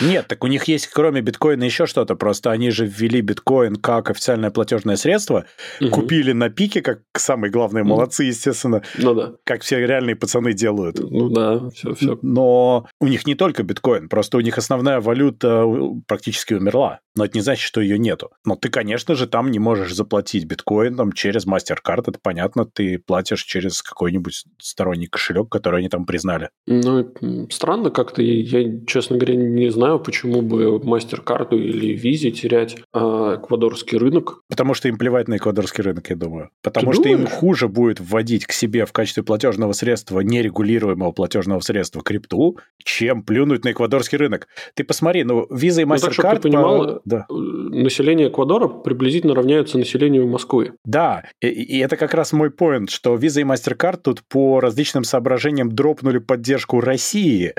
Нет, 0.00 0.26
так 0.28 0.42
у 0.44 0.46
них 0.46 0.64
есть 0.64 0.88
кроме 0.88 1.20
биткоина 1.20 1.64
еще 1.64 1.86
что-то. 1.86 2.16
Просто 2.16 2.50
они 2.50 2.70
же 2.70 2.86
ввели 2.86 3.20
биткоин 3.20 3.76
как 3.76 4.10
официальное 4.10 4.50
платежное 4.50 4.96
средство, 4.96 5.46
угу. 5.80 5.90
купили 5.90 6.32
на 6.32 6.50
пике, 6.52 6.82
как 6.82 7.00
самые 7.16 7.50
главные 7.50 7.84
молодцы, 7.84 8.24
естественно. 8.24 8.82
Ну 8.98 9.14
да. 9.14 9.32
Как 9.44 9.62
все 9.62 9.84
реальные 9.84 10.16
пацаны 10.16 10.52
делают. 10.52 10.98
Ну 10.98 11.28
да, 11.28 11.70
все, 11.70 11.94
все. 11.94 12.18
Но 12.22 12.86
у 13.00 13.06
них 13.06 13.26
не 13.26 13.34
только 13.34 13.62
биткоин, 13.62 14.08
просто 14.08 14.36
у 14.36 14.40
них 14.40 14.58
основная 14.58 15.00
валюта 15.00 15.66
практически 16.06 16.54
умерла. 16.54 17.00
Но 17.14 17.24
это 17.24 17.36
не 17.36 17.42
значит, 17.42 17.62
что 17.62 17.80
ее 17.80 17.98
нету. 17.98 18.30
Но 18.44 18.56
ты, 18.56 18.70
конечно 18.70 19.14
же, 19.14 19.26
там 19.26 19.50
не 19.50 19.58
можешь 19.58 19.94
заплатить 19.94 20.46
биткоином 20.46 21.12
через 21.12 21.46
MasterCard. 21.46 22.04
Это 22.06 22.18
понятно, 22.22 22.64
ты 22.64 22.98
платишь 22.98 23.44
через 23.44 23.82
какой-нибудь 23.82 24.44
сторонний 24.58 25.06
кошелек, 25.06 25.48
который 25.50 25.80
они 25.80 25.88
там 25.88 26.06
признали. 26.06 26.50
Ну, 26.66 27.12
странно 27.50 27.90
как-то. 27.90 28.22
Я, 28.22 28.84
честно 28.86 29.16
говоря, 29.16 29.36
не 29.36 29.70
знаю, 29.70 30.00
почему 30.00 30.40
бы 30.42 30.78
MasterCard 30.78 31.54
или 31.54 31.94
Visa 31.94 32.30
терять 32.30 32.76
а, 32.92 33.36
эквадорский 33.36 33.98
рынок. 33.98 34.42
Потому 34.48 34.74
что 34.74 34.88
им 34.88 34.96
плевать 34.96 35.28
на 35.28 35.36
эквадорский 35.36 35.84
рынок, 35.84 36.08
я 36.10 36.16
думаю. 36.16 36.50
Потому 36.62 36.92
Ты 36.92 36.94
что 36.94 37.02
думаешь? 37.04 37.20
им 37.20 37.26
хуже 37.26 37.68
будет 37.68 38.00
вводить 38.00 38.46
к 38.46 38.52
себе 38.52 38.86
в 38.86 38.92
качестве 38.92 39.22
платежного 39.22 39.72
средства, 39.72 40.20
нерегулируемого 40.20 41.12
платежного 41.12 41.60
средства 41.60 42.02
крипту, 42.02 42.58
чем 42.82 43.22
плюнуть 43.22 43.64
на 43.64 43.72
эквадорский 43.72 44.16
рынок. 44.18 44.48
Ты 44.74 44.84
посмотри, 44.84 45.24
ну, 45.24 45.46
Visa 45.50 45.82
и 45.82 45.84
MasterCard... 45.84 45.86
Ну, 45.86 45.98
так, 45.98 46.12
чтобы 46.12 46.34
ты 46.36 46.40
понимал, 46.40 46.84
по... 46.84 47.01
да. 47.04 47.26
население 47.28 48.28
Эквадора 48.28 48.68
приблизительно 48.68 49.34
равняется 49.34 49.78
населению 49.78 50.26
Москвы. 50.26 50.72
Да, 50.84 51.24
и, 51.40 51.48
и 51.48 51.78
это 51.78 51.96
как 51.96 52.14
раз 52.14 52.32
мой 52.32 52.50
поинт, 52.50 52.90
что 52.90 53.16
Visa 53.16 53.40
и 53.40 53.44
MasterCard 53.44 54.00
тут 54.02 54.22
по 54.22 54.60
различным 54.60 55.04
соображениям 55.04 55.70
дропнули 55.70 56.18
поддержку 56.18 56.80
России, 56.80 57.54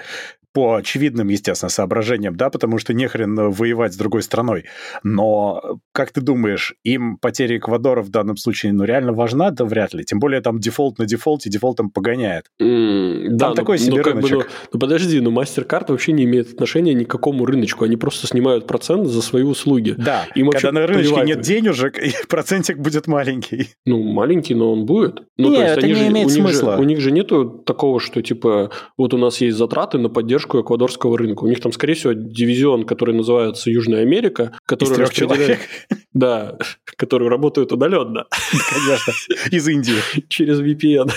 по 0.53 0.75
очевидным, 0.75 1.29
естественно, 1.29 1.69
соображениям, 1.69 2.35
да, 2.35 2.49
потому 2.49 2.77
что 2.77 2.93
нехрен 2.93 3.35
воевать 3.49 3.93
с 3.93 3.97
другой 3.97 4.21
страной. 4.21 4.65
Но, 5.03 5.79
как 5.91 6.11
ты 6.11 6.21
думаешь, 6.21 6.75
им 6.83 7.17
потеря 7.17 7.57
Эквадора 7.57 8.03
в 8.03 8.09
данном 8.09 8.37
случае, 8.37 8.71
ну, 8.71 8.83
реально 8.83 9.13
важна? 9.13 9.49
Да 9.49 9.65
вряд 9.65 9.95
ли. 9.95 10.03
Тем 10.03 10.19
более 10.19 10.41
там 10.41 10.59
дефолт 10.59 10.99
на 10.99 11.05
дефолте, 11.05 11.49
дефолтом 11.49 11.89
погоняет. 11.89 12.45
Mm, 12.61 13.29
там 13.29 13.37
да, 13.37 13.53
такой 13.55 13.79
ну, 13.79 13.83
себе 13.83 13.97
ну, 13.97 14.03
рыночек. 14.03 14.37
Бы, 14.37 14.43
ну, 14.43 14.49
ну, 14.73 14.79
подожди, 14.79 15.19
ну, 15.19 15.31
MasterCard 15.31 15.85
вообще 15.87 16.11
не 16.11 16.23
имеет 16.25 16.53
отношения 16.53 16.93
ни 16.93 17.03
к 17.03 17.09
какому 17.09 17.45
рыночку. 17.45 17.85
Они 17.85 17.97
просто 17.97 18.27
снимают 18.27 18.67
процент 18.67 19.07
за 19.07 19.23
свои 19.33 19.43
услуги. 19.43 19.95
Да, 19.97 20.27
Им 20.35 20.51
когда 20.51 20.71
на 20.71 20.85
рыночке 20.85 21.09
плевать. 21.09 21.27
нет 21.27 21.41
денежек, 21.41 21.99
процентик 22.29 22.77
будет 22.77 23.07
маленький. 23.07 23.69
Ну, 23.83 24.03
маленький, 24.03 24.53
но 24.53 24.71
он 24.71 24.85
будет. 24.85 25.23
Ну, 25.37 25.49
нет, 25.49 25.79
это 25.79 25.87
не 25.87 25.95
же, 25.95 26.07
имеет 26.07 26.27
у 26.27 26.29
смысла. 26.29 26.69
Них 26.69 26.77
же, 26.77 26.81
у 26.81 26.83
них 26.83 26.99
же 27.01 27.11
нету 27.11 27.49
такого, 27.65 27.99
что, 27.99 28.21
типа, 28.21 28.69
вот 28.95 29.15
у 29.15 29.17
нас 29.17 29.41
есть 29.41 29.57
затраты 29.57 29.97
на 29.97 30.09
поддержку 30.09 30.61
эквадорского 30.61 31.17
рынка. 31.17 31.45
У 31.45 31.47
них 31.47 31.61
там, 31.61 31.71
скорее 31.71 31.95
всего, 31.95 32.13
дивизион, 32.13 32.83
который 32.85 33.15
называется 33.15 33.71
Южная 33.71 34.01
Америка, 34.01 34.55
который 34.67 34.97
распределяет... 34.97 35.59
Да, 36.13 36.59
который 36.95 37.27
работает 37.27 37.71
удаленно. 37.71 38.25
Конечно, 38.71 39.13
из 39.49 39.67
Индии. 39.67 39.95
Через 40.29 40.61
VPN. 40.61 41.09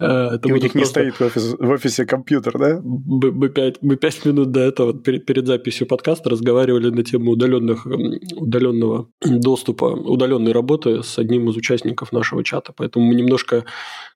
А, 0.00 0.34
это 0.34 0.48
И 0.48 0.52
у 0.52 0.56
них 0.56 0.74
не 0.74 0.84
стоит 0.84 1.16
в, 1.16 1.20
офис, 1.20 1.54
в 1.58 1.70
офисе 1.70 2.06
компьютер, 2.06 2.56
да? 2.58 2.80
Мы, 2.84 3.32
мы, 3.32 3.48
пять, 3.48 3.82
мы 3.82 3.96
пять 3.96 4.24
минут 4.24 4.52
до 4.52 4.60
этого, 4.60 4.94
перед, 4.94 5.26
перед 5.26 5.46
записью 5.46 5.86
подкаста, 5.88 6.30
разговаривали 6.30 6.90
на 6.90 7.02
тему 7.02 7.32
удаленных, 7.32 7.86
удаленного 8.36 9.08
доступа, 9.20 9.86
удаленной 9.86 10.52
работы 10.52 11.02
с 11.02 11.18
одним 11.18 11.48
из 11.50 11.56
участников 11.56 12.12
нашего 12.12 12.44
чата. 12.44 12.72
Поэтому 12.76 13.06
мы 13.06 13.14
немножко 13.14 13.64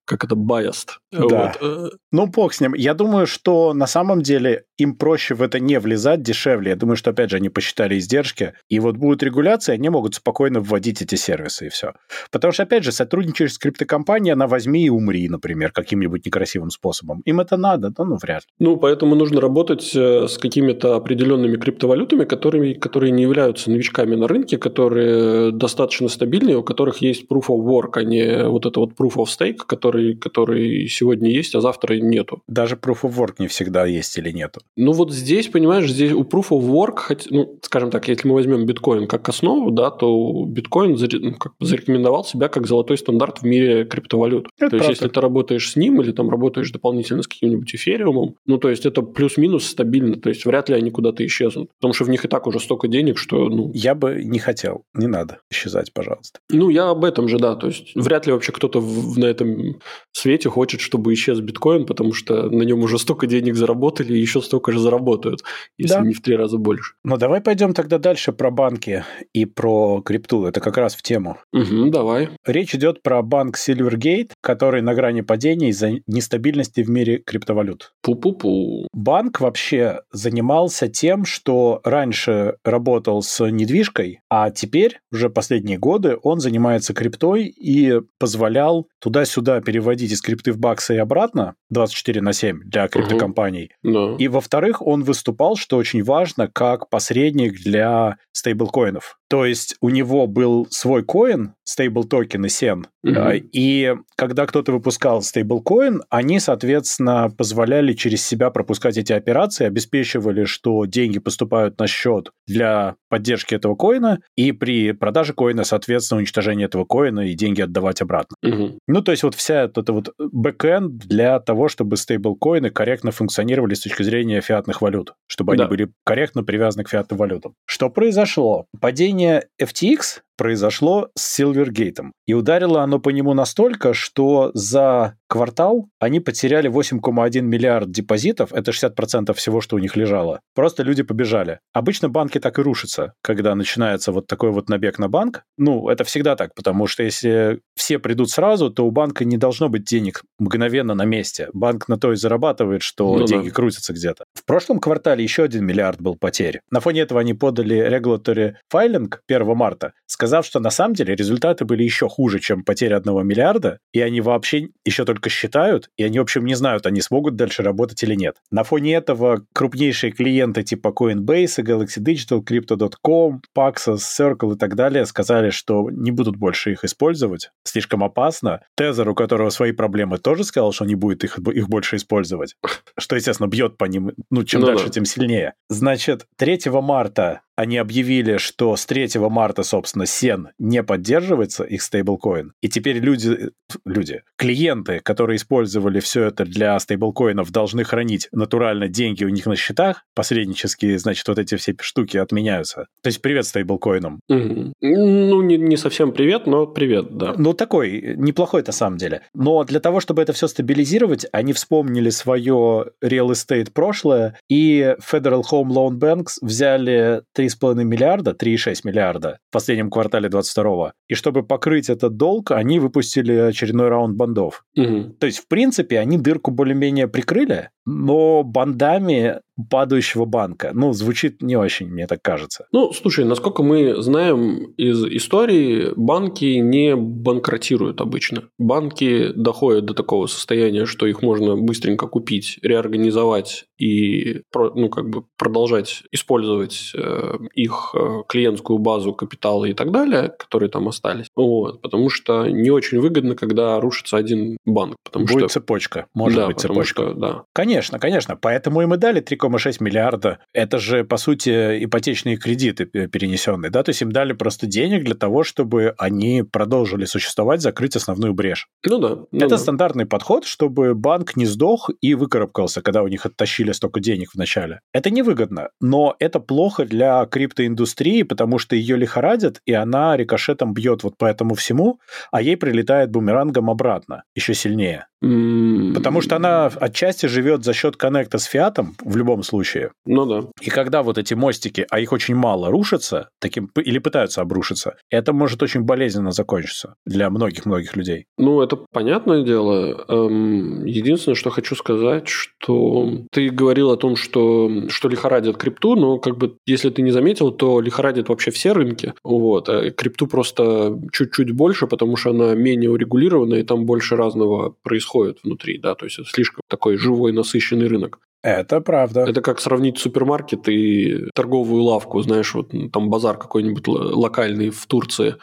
как 0.04 0.24
это, 0.24 0.34
biased. 0.34 0.88
Да. 1.12 1.54
Вот. 1.60 1.92
Ну, 2.10 2.26
бог 2.26 2.52
с 2.52 2.60
ним. 2.60 2.74
Я 2.74 2.94
думаю, 2.94 3.26
что 3.26 3.72
на 3.72 3.86
самом 3.86 4.22
деле 4.22 4.64
им 4.78 4.96
проще 4.96 5.34
в 5.34 5.42
это 5.42 5.60
не 5.60 5.78
влезать, 5.78 6.22
дешевле. 6.22 6.70
Я 6.70 6.76
думаю, 6.76 6.96
что, 6.96 7.10
опять 7.10 7.30
же, 7.30 7.36
они 7.36 7.48
посчитали 7.48 7.98
издержки. 7.98 8.54
И 8.68 8.80
вот 8.80 8.96
будет 8.96 9.22
регуляция, 9.22 9.74
они 9.74 9.88
могут 9.90 10.14
спокойно 10.14 10.60
вводить 10.60 11.02
эти 11.02 11.14
сервисы, 11.14 11.66
и 11.66 11.68
все. 11.68 11.92
Потому 12.30 12.52
что, 12.52 12.64
опять 12.64 12.84
же, 12.84 12.92
сотрудничаешь 12.92 13.54
с 13.54 13.58
криптокомпанией, 13.58 14.32
она 14.32 14.46
возьми 14.46 14.84
и 14.84 14.90
умри, 14.90 15.28
например, 15.28 15.72
каким-нибудь 15.72 16.26
некрасивым 16.26 16.70
способом. 16.70 17.22
Им 17.24 17.40
это 17.40 17.56
надо, 17.56 17.90
да, 17.90 18.04
ну, 18.04 18.16
вряд 18.16 18.42
ли. 18.42 18.48
Ну, 18.58 18.76
поэтому 18.76 19.14
нужно 19.14 19.40
работать 19.40 19.92
э, 19.94 20.26
с 20.26 20.38
какими-то 20.38 20.96
определенными 20.96 21.56
криптовалютами, 21.56 22.24
которыми, 22.24 22.72
которые 22.72 23.12
не 23.12 23.22
являются 23.22 23.70
новичками 23.70 24.16
на 24.16 24.26
рынке, 24.26 24.58
которые 24.58 25.52
достаточно 25.52 26.08
стабильные, 26.08 26.56
у 26.56 26.62
которых 26.62 26.98
есть 26.98 27.26
proof 27.30 27.46
of 27.48 27.64
work, 27.64 27.92
а 27.94 28.02
не 28.02 28.48
вот 28.48 28.66
это 28.66 28.80
вот 28.80 28.92
proof 28.98 29.14
of 29.16 29.26
stake, 29.26 29.58
который 29.66 29.91
который, 29.92 30.16
который 30.16 30.88
сегодня 30.88 31.30
есть, 31.30 31.54
а 31.54 31.60
завтра 31.60 31.94
нету. 31.94 32.42
Даже 32.48 32.76
Proof 32.76 33.02
of 33.02 33.16
Work 33.16 33.34
не 33.38 33.46
всегда 33.46 33.86
есть 33.86 34.16
или 34.18 34.30
нету. 34.30 34.60
Ну 34.76 34.92
вот 34.92 35.12
здесь, 35.12 35.48
понимаешь, 35.48 35.90
здесь 35.90 36.12
у 36.12 36.22
Proof 36.22 36.48
of 36.50 36.62
Work, 36.62 36.96
хоть, 36.96 37.30
ну, 37.30 37.58
скажем 37.62 37.90
так, 37.90 38.08
если 38.08 38.28
мы 38.28 38.34
возьмем 38.34 38.66
биткоин 38.66 39.06
как 39.06 39.28
основу, 39.28 39.70
да, 39.70 39.90
то 39.90 40.44
биткоин 40.46 40.96
ну, 41.20 41.34
как 41.34 41.52
бы 41.58 41.66
зарекомендовал 41.66 42.24
себя 42.24 42.48
как 42.48 42.66
золотой 42.66 42.96
стандарт 42.96 43.42
в 43.42 43.44
мире 43.44 43.84
криптовалют. 43.84 44.48
Это 44.56 44.70
то 44.70 44.70
правда. 44.70 44.76
есть, 44.76 44.88
если 45.00 45.12
ты 45.12 45.20
работаешь 45.20 45.70
с 45.70 45.76
ним 45.76 46.00
или 46.00 46.12
там 46.12 46.30
работаешь 46.30 46.70
дополнительно 46.70 47.22
с 47.22 47.28
каким-нибудь 47.28 47.74
эфириумом, 47.74 48.36
ну, 48.46 48.58
то 48.58 48.70
есть, 48.70 48.86
это 48.86 49.02
плюс-минус 49.02 49.66
стабильно, 49.66 50.16
то 50.16 50.28
есть, 50.28 50.44
вряд 50.46 50.68
ли 50.68 50.74
они 50.74 50.90
куда-то 50.90 51.24
исчезнут, 51.26 51.70
потому 51.80 51.94
что 51.94 52.04
в 52.04 52.08
них 52.08 52.24
и 52.24 52.28
так 52.28 52.46
уже 52.46 52.60
столько 52.60 52.88
денег, 52.88 53.18
что, 53.18 53.48
ну... 53.48 53.70
Я 53.74 53.94
бы 53.94 54.22
не 54.24 54.38
хотел, 54.38 54.84
не 54.94 55.06
надо 55.06 55.40
исчезать, 55.50 55.92
пожалуйста. 55.92 56.38
Ну, 56.50 56.70
я 56.70 56.90
об 56.90 57.04
этом 57.04 57.28
же, 57.28 57.38
да, 57.38 57.54
то 57.54 57.66
есть, 57.66 57.92
вряд 57.94 58.26
ли 58.26 58.32
вообще 58.32 58.52
кто-то 58.52 58.80
в, 58.80 59.18
на 59.18 59.26
этом 59.26 59.76
свете 60.12 60.48
хочет, 60.48 60.80
чтобы 60.80 61.12
исчез 61.14 61.40
биткоин, 61.40 61.86
потому 61.86 62.12
что 62.12 62.50
на 62.50 62.62
нем 62.62 62.80
уже 62.80 62.98
столько 62.98 63.26
денег 63.26 63.54
заработали, 63.56 64.14
и 64.14 64.20
еще 64.20 64.40
столько 64.40 64.72
же 64.72 64.78
заработают, 64.78 65.42
если 65.78 65.94
да. 65.94 66.00
не 66.00 66.14
в 66.14 66.22
три 66.22 66.36
раза 66.36 66.58
больше. 66.58 66.94
Ну, 67.04 67.16
давай 67.16 67.40
пойдем 67.40 67.74
тогда 67.74 67.98
дальше 67.98 68.32
про 68.32 68.50
банки 68.50 69.04
и 69.32 69.44
про 69.44 70.02
крипту. 70.02 70.46
Это 70.46 70.60
как 70.60 70.76
раз 70.76 70.94
в 70.94 71.02
тему. 71.02 71.38
Угу, 71.52 71.90
давай. 71.90 72.30
Речь 72.46 72.74
идет 72.74 73.02
про 73.02 73.22
банк 73.22 73.56
Silvergate, 73.56 74.30
который 74.40 74.82
на 74.82 74.94
грани 74.94 75.22
падения 75.22 75.70
из-за 75.70 75.92
нестабильности 76.06 76.82
в 76.82 76.90
мире 76.90 77.18
криптовалют. 77.18 77.92
Пу-пу-пу. 78.04 78.86
Банк 78.92 79.40
вообще 79.40 80.00
занимался 80.12 80.88
тем, 80.88 81.24
что 81.24 81.80
раньше 81.84 82.56
работал 82.64 83.22
с 83.22 83.44
недвижкой, 83.50 84.20
а 84.28 84.50
теперь, 84.50 85.00
уже 85.10 85.30
последние 85.30 85.78
годы, 85.78 86.16
он 86.22 86.40
занимается 86.40 86.94
криптой 86.94 87.44
и 87.44 88.00
позволял 88.18 88.88
туда-сюда 89.00 89.60
переводить 89.72 90.12
из 90.12 90.20
крипты 90.20 90.52
в 90.52 90.58
баксы 90.58 90.96
и 90.96 90.98
обратно 90.98 91.54
24 91.70 92.20
на 92.20 92.34
7 92.34 92.60
для 92.64 92.88
криптокомпаний. 92.88 93.70
Угу. 93.82 93.92
Да. 93.92 94.16
И 94.18 94.28
во-вторых, 94.28 94.82
он 94.86 95.02
выступал, 95.02 95.56
что 95.56 95.78
очень 95.78 96.02
важно, 96.02 96.46
как 96.46 96.90
посредник 96.90 97.54
для 97.62 98.18
стейблкоинов. 98.32 99.18
То 99.28 99.46
есть 99.46 99.76
у 99.80 99.88
него 99.88 100.26
был 100.26 100.66
свой 100.70 101.02
коин, 101.04 101.54
стейбл 101.64 102.04
токены 102.04 102.46
SEN, 102.46 102.84
mm-hmm. 103.06 103.48
и 103.52 103.94
когда 104.16 104.46
кто-то 104.46 104.72
выпускал 104.72 105.22
стейблкоин, 105.22 106.02
они, 106.10 106.38
соответственно, 106.38 107.30
позволяли 107.30 107.94
через 107.94 108.26
себя 108.26 108.50
пропускать 108.50 108.98
эти 108.98 109.12
операции, 109.12 109.64
обеспечивали, 109.64 110.44
что 110.44 110.84
деньги 110.84 111.18
поступают 111.18 111.78
на 111.78 111.86
счет 111.86 112.30
для 112.46 112.96
поддержки 113.08 113.54
этого 113.54 113.74
коина, 113.74 114.20
и 114.36 114.52
при 114.52 114.92
продаже 114.92 115.32
коина, 115.32 115.64
соответственно, 115.64 116.18
уничтожение 116.18 116.66
этого 116.66 116.84
коина 116.84 117.20
и 117.20 117.34
деньги 117.34 117.62
отдавать 117.62 118.02
обратно. 118.02 118.36
Mm-hmm. 118.44 118.78
Ну, 118.86 119.02
то 119.02 119.12
есть 119.12 119.22
вот 119.22 119.34
вся 119.34 119.62
эта 119.64 119.92
вот 119.92 120.14
бэкэнд 120.18 120.98
для 120.98 121.40
того, 121.40 121.68
чтобы 121.68 121.96
стейблкоины 121.96 122.70
корректно 122.70 123.12
функционировали 123.12 123.74
с 123.74 123.80
точки 123.80 124.02
зрения 124.02 124.40
фиатных 124.42 124.82
валют, 124.82 125.14
чтобы 125.26 125.56
да. 125.56 125.64
они 125.64 125.70
были 125.70 125.92
корректно 126.04 126.44
привязаны 126.44 126.84
к 126.84 126.90
фиатным 126.90 127.18
валютам. 127.18 127.54
Что 127.66 127.88
произошло? 127.88 128.21
Падение 128.26 128.66
падение 128.80 129.48
FTX 129.60 130.20
произошло 130.36 131.08
с 131.16 131.40
Silvergate. 131.40 132.10
И 132.26 132.34
ударило 132.34 132.82
оно 132.82 132.98
по 132.98 133.10
нему 133.10 133.34
настолько, 133.34 133.94
что 133.94 134.50
за 134.54 135.16
квартал 135.28 135.88
они 135.98 136.20
потеряли 136.20 136.70
8,1 136.70 137.40
миллиард 137.40 137.90
депозитов, 137.90 138.52
это 138.52 138.70
60% 138.70 139.32
всего, 139.34 139.60
что 139.60 139.76
у 139.76 139.78
них 139.78 139.96
лежало. 139.96 140.40
Просто 140.54 140.82
люди 140.82 141.02
побежали. 141.02 141.58
Обычно 141.72 142.08
банки 142.10 142.38
так 142.38 142.58
и 142.58 142.62
рушатся, 142.62 143.14
когда 143.22 143.54
начинается 143.54 144.12
вот 144.12 144.26
такой 144.26 144.50
вот 144.50 144.68
набег 144.68 144.98
на 144.98 145.08
банк. 145.08 145.44
Ну, 145.56 145.88
это 145.88 146.04
всегда 146.04 146.36
так, 146.36 146.54
потому 146.54 146.86
что 146.86 147.02
если 147.02 147.60
все 147.76 147.98
придут 147.98 148.30
сразу, 148.30 148.70
то 148.70 148.86
у 148.86 148.90
банка 148.90 149.24
не 149.24 149.38
должно 149.38 149.68
быть 149.68 149.84
денег 149.84 150.22
мгновенно 150.38 150.94
на 150.94 151.04
месте. 151.04 151.48
Банк 151.54 151.88
на 151.88 151.96
то 151.96 152.12
и 152.12 152.16
зарабатывает, 152.16 152.82
что 152.82 153.16
ну, 153.16 153.26
деньги 153.26 153.48
да. 153.48 153.54
крутятся 153.54 153.94
где-то. 153.94 154.24
В 154.34 154.44
прошлом 154.44 154.80
квартале 154.80 155.24
еще 155.24 155.44
один 155.44 155.64
миллиард 155.64 156.00
был 156.00 156.16
потерь. 156.16 156.60
На 156.70 156.80
фоне 156.80 157.00
этого 157.00 157.20
они 157.20 157.32
подали 157.32 157.78
regulatory 157.88 158.54
filing 158.72 159.10
1 159.26 159.56
марта, 159.56 159.92
сказав, 160.22 160.46
что 160.46 160.60
на 160.60 160.70
самом 160.70 160.94
деле 160.94 161.16
результаты 161.16 161.64
были 161.64 161.82
еще 161.82 162.08
хуже, 162.08 162.38
чем 162.38 162.62
потеря 162.62 162.96
одного 162.96 163.24
миллиарда, 163.24 163.80
и 163.92 164.00
они 164.00 164.20
вообще 164.20 164.68
еще 164.84 165.04
только 165.04 165.28
считают, 165.30 165.90
и 165.96 166.04
они, 166.04 166.20
в 166.20 166.22
общем, 166.22 166.44
не 166.44 166.54
знают, 166.54 166.86
они 166.86 167.00
смогут 167.00 167.34
дальше 167.34 167.64
работать 167.64 168.00
или 168.04 168.14
нет. 168.14 168.36
На 168.52 168.62
фоне 168.62 168.94
этого 168.94 169.44
крупнейшие 169.52 170.12
клиенты 170.12 170.62
типа 170.62 170.94
Coinbase, 170.96 171.64
Galaxy 171.64 171.98
Digital, 171.98 172.44
Crypto.com, 172.44 173.42
Paxos, 173.56 173.98
Circle 174.16 174.54
и 174.54 174.58
так 174.58 174.76
далее 174.76 175.06
сказали, 175.06 175.50
что 175.50 175.90
не 175.90 176.12
будут 176.12 176.36
больше 176.36 176.70
их 176.70 176.84
использовать, 176.84 177.50
слишком 177.64 178.04
опасно. 178.04 178.60
Тезер, 178.76 179.08
у 179.08 179.16
которого 179.16 179.50
свои 179.50 179.72
проблемы, 179.72 180.18
тоже 180.18 180.44
сказал, 180.44 180.72
что 180.72 180.84
не 180.84 180.94
будет 180.94 181.24
их, 181.24 181.38
их 181.38 181.68
больше 181.68 181.96
использовать, 181.96 182.54
что, 182.96 183.16
естественно, 183.16 183.48
бьет 183.48 183.76
по 183.76 183.86
ним, 183.86 184.12
ну, 184.30 184.44
чем 184.44 184.60
ну, 184.60 184.68
дальше, 184.68 184.84
да. 184.84 184.90
тем 184.92 185.04
сильнее. 185.04 185.54
Значит, 185.68 186.26
3 186.36 186.60
марта 186.66 187.40
они 187.56 187.76
объявили, 187.78 188.38
что 188.38 188.76
с 188.76 188.86
3 188.86 189.10
марта, 189.28 189.62
собственно, 189.62 190.06
Сен 190.06 190.48
не 190.58 190.82
поддерживается, 190.82 191.64
их 191.64 191.82
стейблкоин. 191.82 192.52
И 192.60 192.68
теперь 192.68 192.98
люди, 192.98 193.50
люди, 193.84 194.22
клиенты, 194.36 195.00
которые 195.00 195.36
использовали 195.36 196.00
все 196.00 196.24
это 196.24 196.44
для 196.44 196.78
стейблкоинов, 196.78 197.50
должны 197.50 197.84
хранить 197.84 198.28
натурально 198.32 198.88
деньги 198.88 199.24
у 199.24 199.28
них 199.28 199.46
на 199.46 199.56
счетах. 199.56 200.04
Посреднические, 200.14 200.98
значит, 200.98 201.26
вот 201.28 201.38
эти 201.38 201.56
все 201.56 201.74
штуки 201.80 202.16
отменяются. 202.16 202.86
То 203.02 203.08
есть 203.08 203.20
привет 203.20 203.46
стейблкоинам. 203.46 204.20
Угу. 204.28 204.72
Ну, 204.80 205.42
не, 205.42 205.56
не 205.58 205.76
совсем 205.76 206.12
привет, 206.12 206.46
но 206.46 206.66
привет, 206.66 207.16
да. 207.16 207.34
Ну, 207.36 207.52
такой, 207.52 208.14
неплохой 208.16 208.62
на 208.66 208.72
самом 208.72 208.96
деле. 208.96 209.22
Но 209.34 209.64
для 209.64 209.80
того, 209.80 210.00
чтобы 210.00 210.22
это 210.22 210.32
все 210.32 210.48
стабилизировать, 210.48 211.26
они 211.32 211.52
вспомнили 211.52 212.10
свое 212.10 212.86
real 213.02 213.28
estate 213.30 213.70
прошлое, 213.72 214.38
и 214.48 214.96
Federal 215.00 215.42
Home 215.50 215.68
Loan 215.68 215.98
Banks 215.98 216.38
взяли 216.40 217.22
3,5 217.60 217.84
миллиарда, 217.84 218.32
3,6 218.32 218.80
миллиарда 218.84 219.38
в 219.48 219.52
последнем 219.52 219.90
квартале 219.90 220.28
22 220.28 220.92
И 221.08 221.14
чтобы 221.14 221.42
покрыть 221.42 221.90
этот 221.90 222.16
долг, 222.16 222.50
они 222.50 222.78
выпустили 222.78 223.32
очередной 223.34 223.88
раунд 223.88 224.16
бандов. 224.16 224.64
Угу. 224.76 225.14
То 225.18 225.26
есть, 225.26 225.38
в 225.38 225.48
принципе, 225.48 225.98
они 225.98 226.18
дырку 226.18 226.50
более-менее 226.50 227.08
прикрыли, 227.08 227.70
но 227.84 228.42
бандами 228.42 229.40
падающего 229.70 230.24
банка. 230.24 230.70
Ну, 230.72 230.92
звучит 230.92 231.42
не 231.42 231.56
очень, 231.56 231.88
мне 231.88 232.06
так 232.06 232.22
кажется. 232.22 232.66
Ну, 232.72 232.92
слушай, 232.92 233.24
насколько 233.24 233.62
мы 233.62 234.02
знаем 234.02 234.72
из 234.76 235.04
истории, 235.04 235.92
банки 235.96 236.44
не 236.44 236.96
банкротируют 236.96 238.00
обычно. 238.00 238.44
Банки 238.58 239.32
доходят 239.34 239.84
до 239.84 239.94
такого 239.94 240.26
состояния, 240.26 240.86
что 240.86 241.06
их 241.06 241.22
можно 241.22 241.56
быстренько 241.56 242.06
купить, 242.06 242.58
реорганизовать 242.62 243.66
и 243.78 244.42
ну, 244.54 244.88
как 244.88 245.10
бы 245.10 245.24
продолжать 245.36 246.04
использовать 246.12 246.92
э, 246.94 247.38
их 247.54 247.94
э, 247.94 248.22
клиентскую 248.28 248.78
базу 248.78 249.12
капитала 249.12 249.64
и 249.64 249.74
так 249.74 249.90
далее, 249.90 250.32
которые 250.38 250.70
там 250.70 250.88
остались. 250.88 251.26
Вот, 251.34 251.82
потому 251.82 252.08
что 252.08 252.46
не 252.46 252.70
очень 252.70 253.00
выгодно, 253.00 253.34
когда 253.34 253.80
рушится 253.80 254.16
один 254.16 254.56
банк. 254.64 254.96
Потому 255.04 255.26
Будет 255.26 255.50
что... 255.50 255.60
цепочка. 255.60 256.06
Может 256.14 256.38
да, 256.38 256.46
быть 256.46 256.60
цепочка. 256.60 257.02
Что, 257.02 257.14
да. 257.14 257.44
Конечно, 257.52 257.98
конечно. 257.98 258.36
Поэтому 258.36 258.82
им 258.82 258.94
и 258.94 258.96
дали 258.96 259.20
3,6 259.42 259.76
миллиарда. 259.80 260.38
Это 260.52 260.78
же, 260.78 261.04
по 261.04 261.16
сути, 261.16 261.84
ипотечные 261.84 262.36
кредиты 262.36 262.86
перенесенные. 262.86 263.70
Да? 263.70 263.82
То 263.82 263.90
есть 263.90 264.02
им 264.02 264.12
дали 264.12 264.32
просто 264.32 264.66
денег 264.66 265.04
для 265.04 265.14
того, 265.14 265.44
чтобы 265.44 265.94
они 265.98 266.42
продолжили 266.42 267.04
существовать, 267.04 267.60
закрыть 267.60 267.96
основную 267.96 268.34
брешь. 268.34 268.68
Ну 268.86 268.98
да. 268.98 269.08
Ну 269.30 269.38
это 269.38 269.50
да. 269.50 269.58
стандартный 269.58 270.06
подход, 270.06 270.44
чтобы 270.44 270.94
банк 270.94 271.36
не 271.36 271.46
сдох 271.46 271.90
и 272.00 272.14
выкарабкался, 272.14 272.82
когда 272.82 273.02
у 273.02 273.08
них 273.08 273.26
оттащили 273.26 273.72
столько 273.72 274.00
денег 274.00 274.32
в 274.32 274.36
начале. 274.36 274.80
Это 274.92 275.10
невыгодно, 275.10 275.70
но 275.80 276.16
это 276.18 276.40
плохо 276.40 276.84
для 276.84 277.24
криптоиндустрии, 277.26 278.22
потому 278.22 278.58
что 278.58 278.76
ее 278.76 278.96
лихорадят, 278.96 279.60
и 279.66 279.72
она 279.72 280.16
рикошетом 280.16 280.74
бьет 280.74 281.02
вот 281.02 281.16
по 281.16 281.26
этому 281.26 281.54
всему, 281.54 282.00
а 282.30 282.42
ей 282.42 282.56
прилетает 282.56 283.10
бумерангом 283.10 283.70
обратно, 283.70 284.24
еще 284.34 284.54
сильнее. 284.54 285.06
Потому 285.22 286.20
что 286.20 286.36
она 286.36 286.66
отчасти 286.66 287.26
живет 287.26 287.64
за 287.64 287.72
счет 287.72 287.96
коннекта 287.96 288.38
с 288.38 288.44
фиатом 288.44 288.96
в 289.04 289.16
любом 289.16 289.44
случае. 289.44 289.92
Ну 290.04 290.26
да. 290.26 290.48
И 290.60 290.68
когда 290.68 291.02
вот 291.02 291.16
эти 291.16 291.34
мостики, 291.34 291.86
а 291.90 292.00
их 292.00 292.12
очень 292.12 292.34
мало, 292.34 292.70
рушатся, 292.70 293.28
таким, 293.38 293.70
или 293.76 293.98
пытаются 293.98 294.40
обрушиться, 294.40 294.96
это 295.10 295.32
может 295.32 295.62
очень 295.62 295.82
болезненно 295.82 296.32
закончиться 296.32 296.96
для 297.06 297.30
многих-многих 297.30 297.94
людей. 297.96 298.26
Ну, 298.36 298.60
это 298.62 298.76
понятное 298.92 299.44
дело. 299.44 300.04
Эм, 300.08 300.84
единственное, 300.84 301.36
что 301.36 301.50
хочу 301.50 301.76
сказать, 301.76 302.26
что 302.26 303.12
ты 303.30 303.48
говорил 303.48 303.92
о 303.92 303.96
том, 303.96 304.16
что, 304.16 304.88
что 304.88 305.08
лихорадит 305.08 305.56
крипту, 305.56 305.94
но 305.94 306.18
как 306.18 306.36
бы, 306.36 306.56
если 306.66 306.90
ты 306.90 307.02
не 307.02 307.12
заметил, 307.12 307.52
то 307.52 307.80
лихорадит 307.80 308.28
вообще 308.28 308.50
все 308.50 308.72
рынки. 308.72 309.14
Вот. 309.22 309.68
А 309.68 309.90
крипту 309.90 310.26
просто 310.26 310.98
чуть-чуть 311.12 311.52
больше, 311.52 311.86
потому 311.86 312.16
что 312.16 312.30
она 312.30 312.54
менее 312.54 312.90
урегулирована, 312.90 313.54
и 313.54 313.62
там 313.62 313.86
больше 313.86 314.16
разного 314.16 314.74
происходит 314.82 315.11
происходит 315.12 315.42
внутри, 315.42 315.78
да, 315.78 315.94
то 315.94 316.06
есть 316.06 316.18
это 316.18 316.28
слишком 316.28 316.62
такой 316.68 316.96
живой, 316.96 317.32
насыщенный 317.32 317.86
рынок. 317.86 318.20
Это 318.42 318.80
правда. 318.80 319.20
Это 319.20 319.40
как 319.40 319.60
сравнить 319.60 319.98
супермаркет 319.98 320.68
и 320.68 321.28
торговую 321.34 321.82
лавку, 321.84 322.20
знаешь, 322.22 322.54
вот 322.54 322.72
там 322.92 323.08
базар 323.08 323.38
какой-нибудь 323.38 323.86
локальный 323.86 324.70
в 324.70 324.84
Турции. 324.86 325.36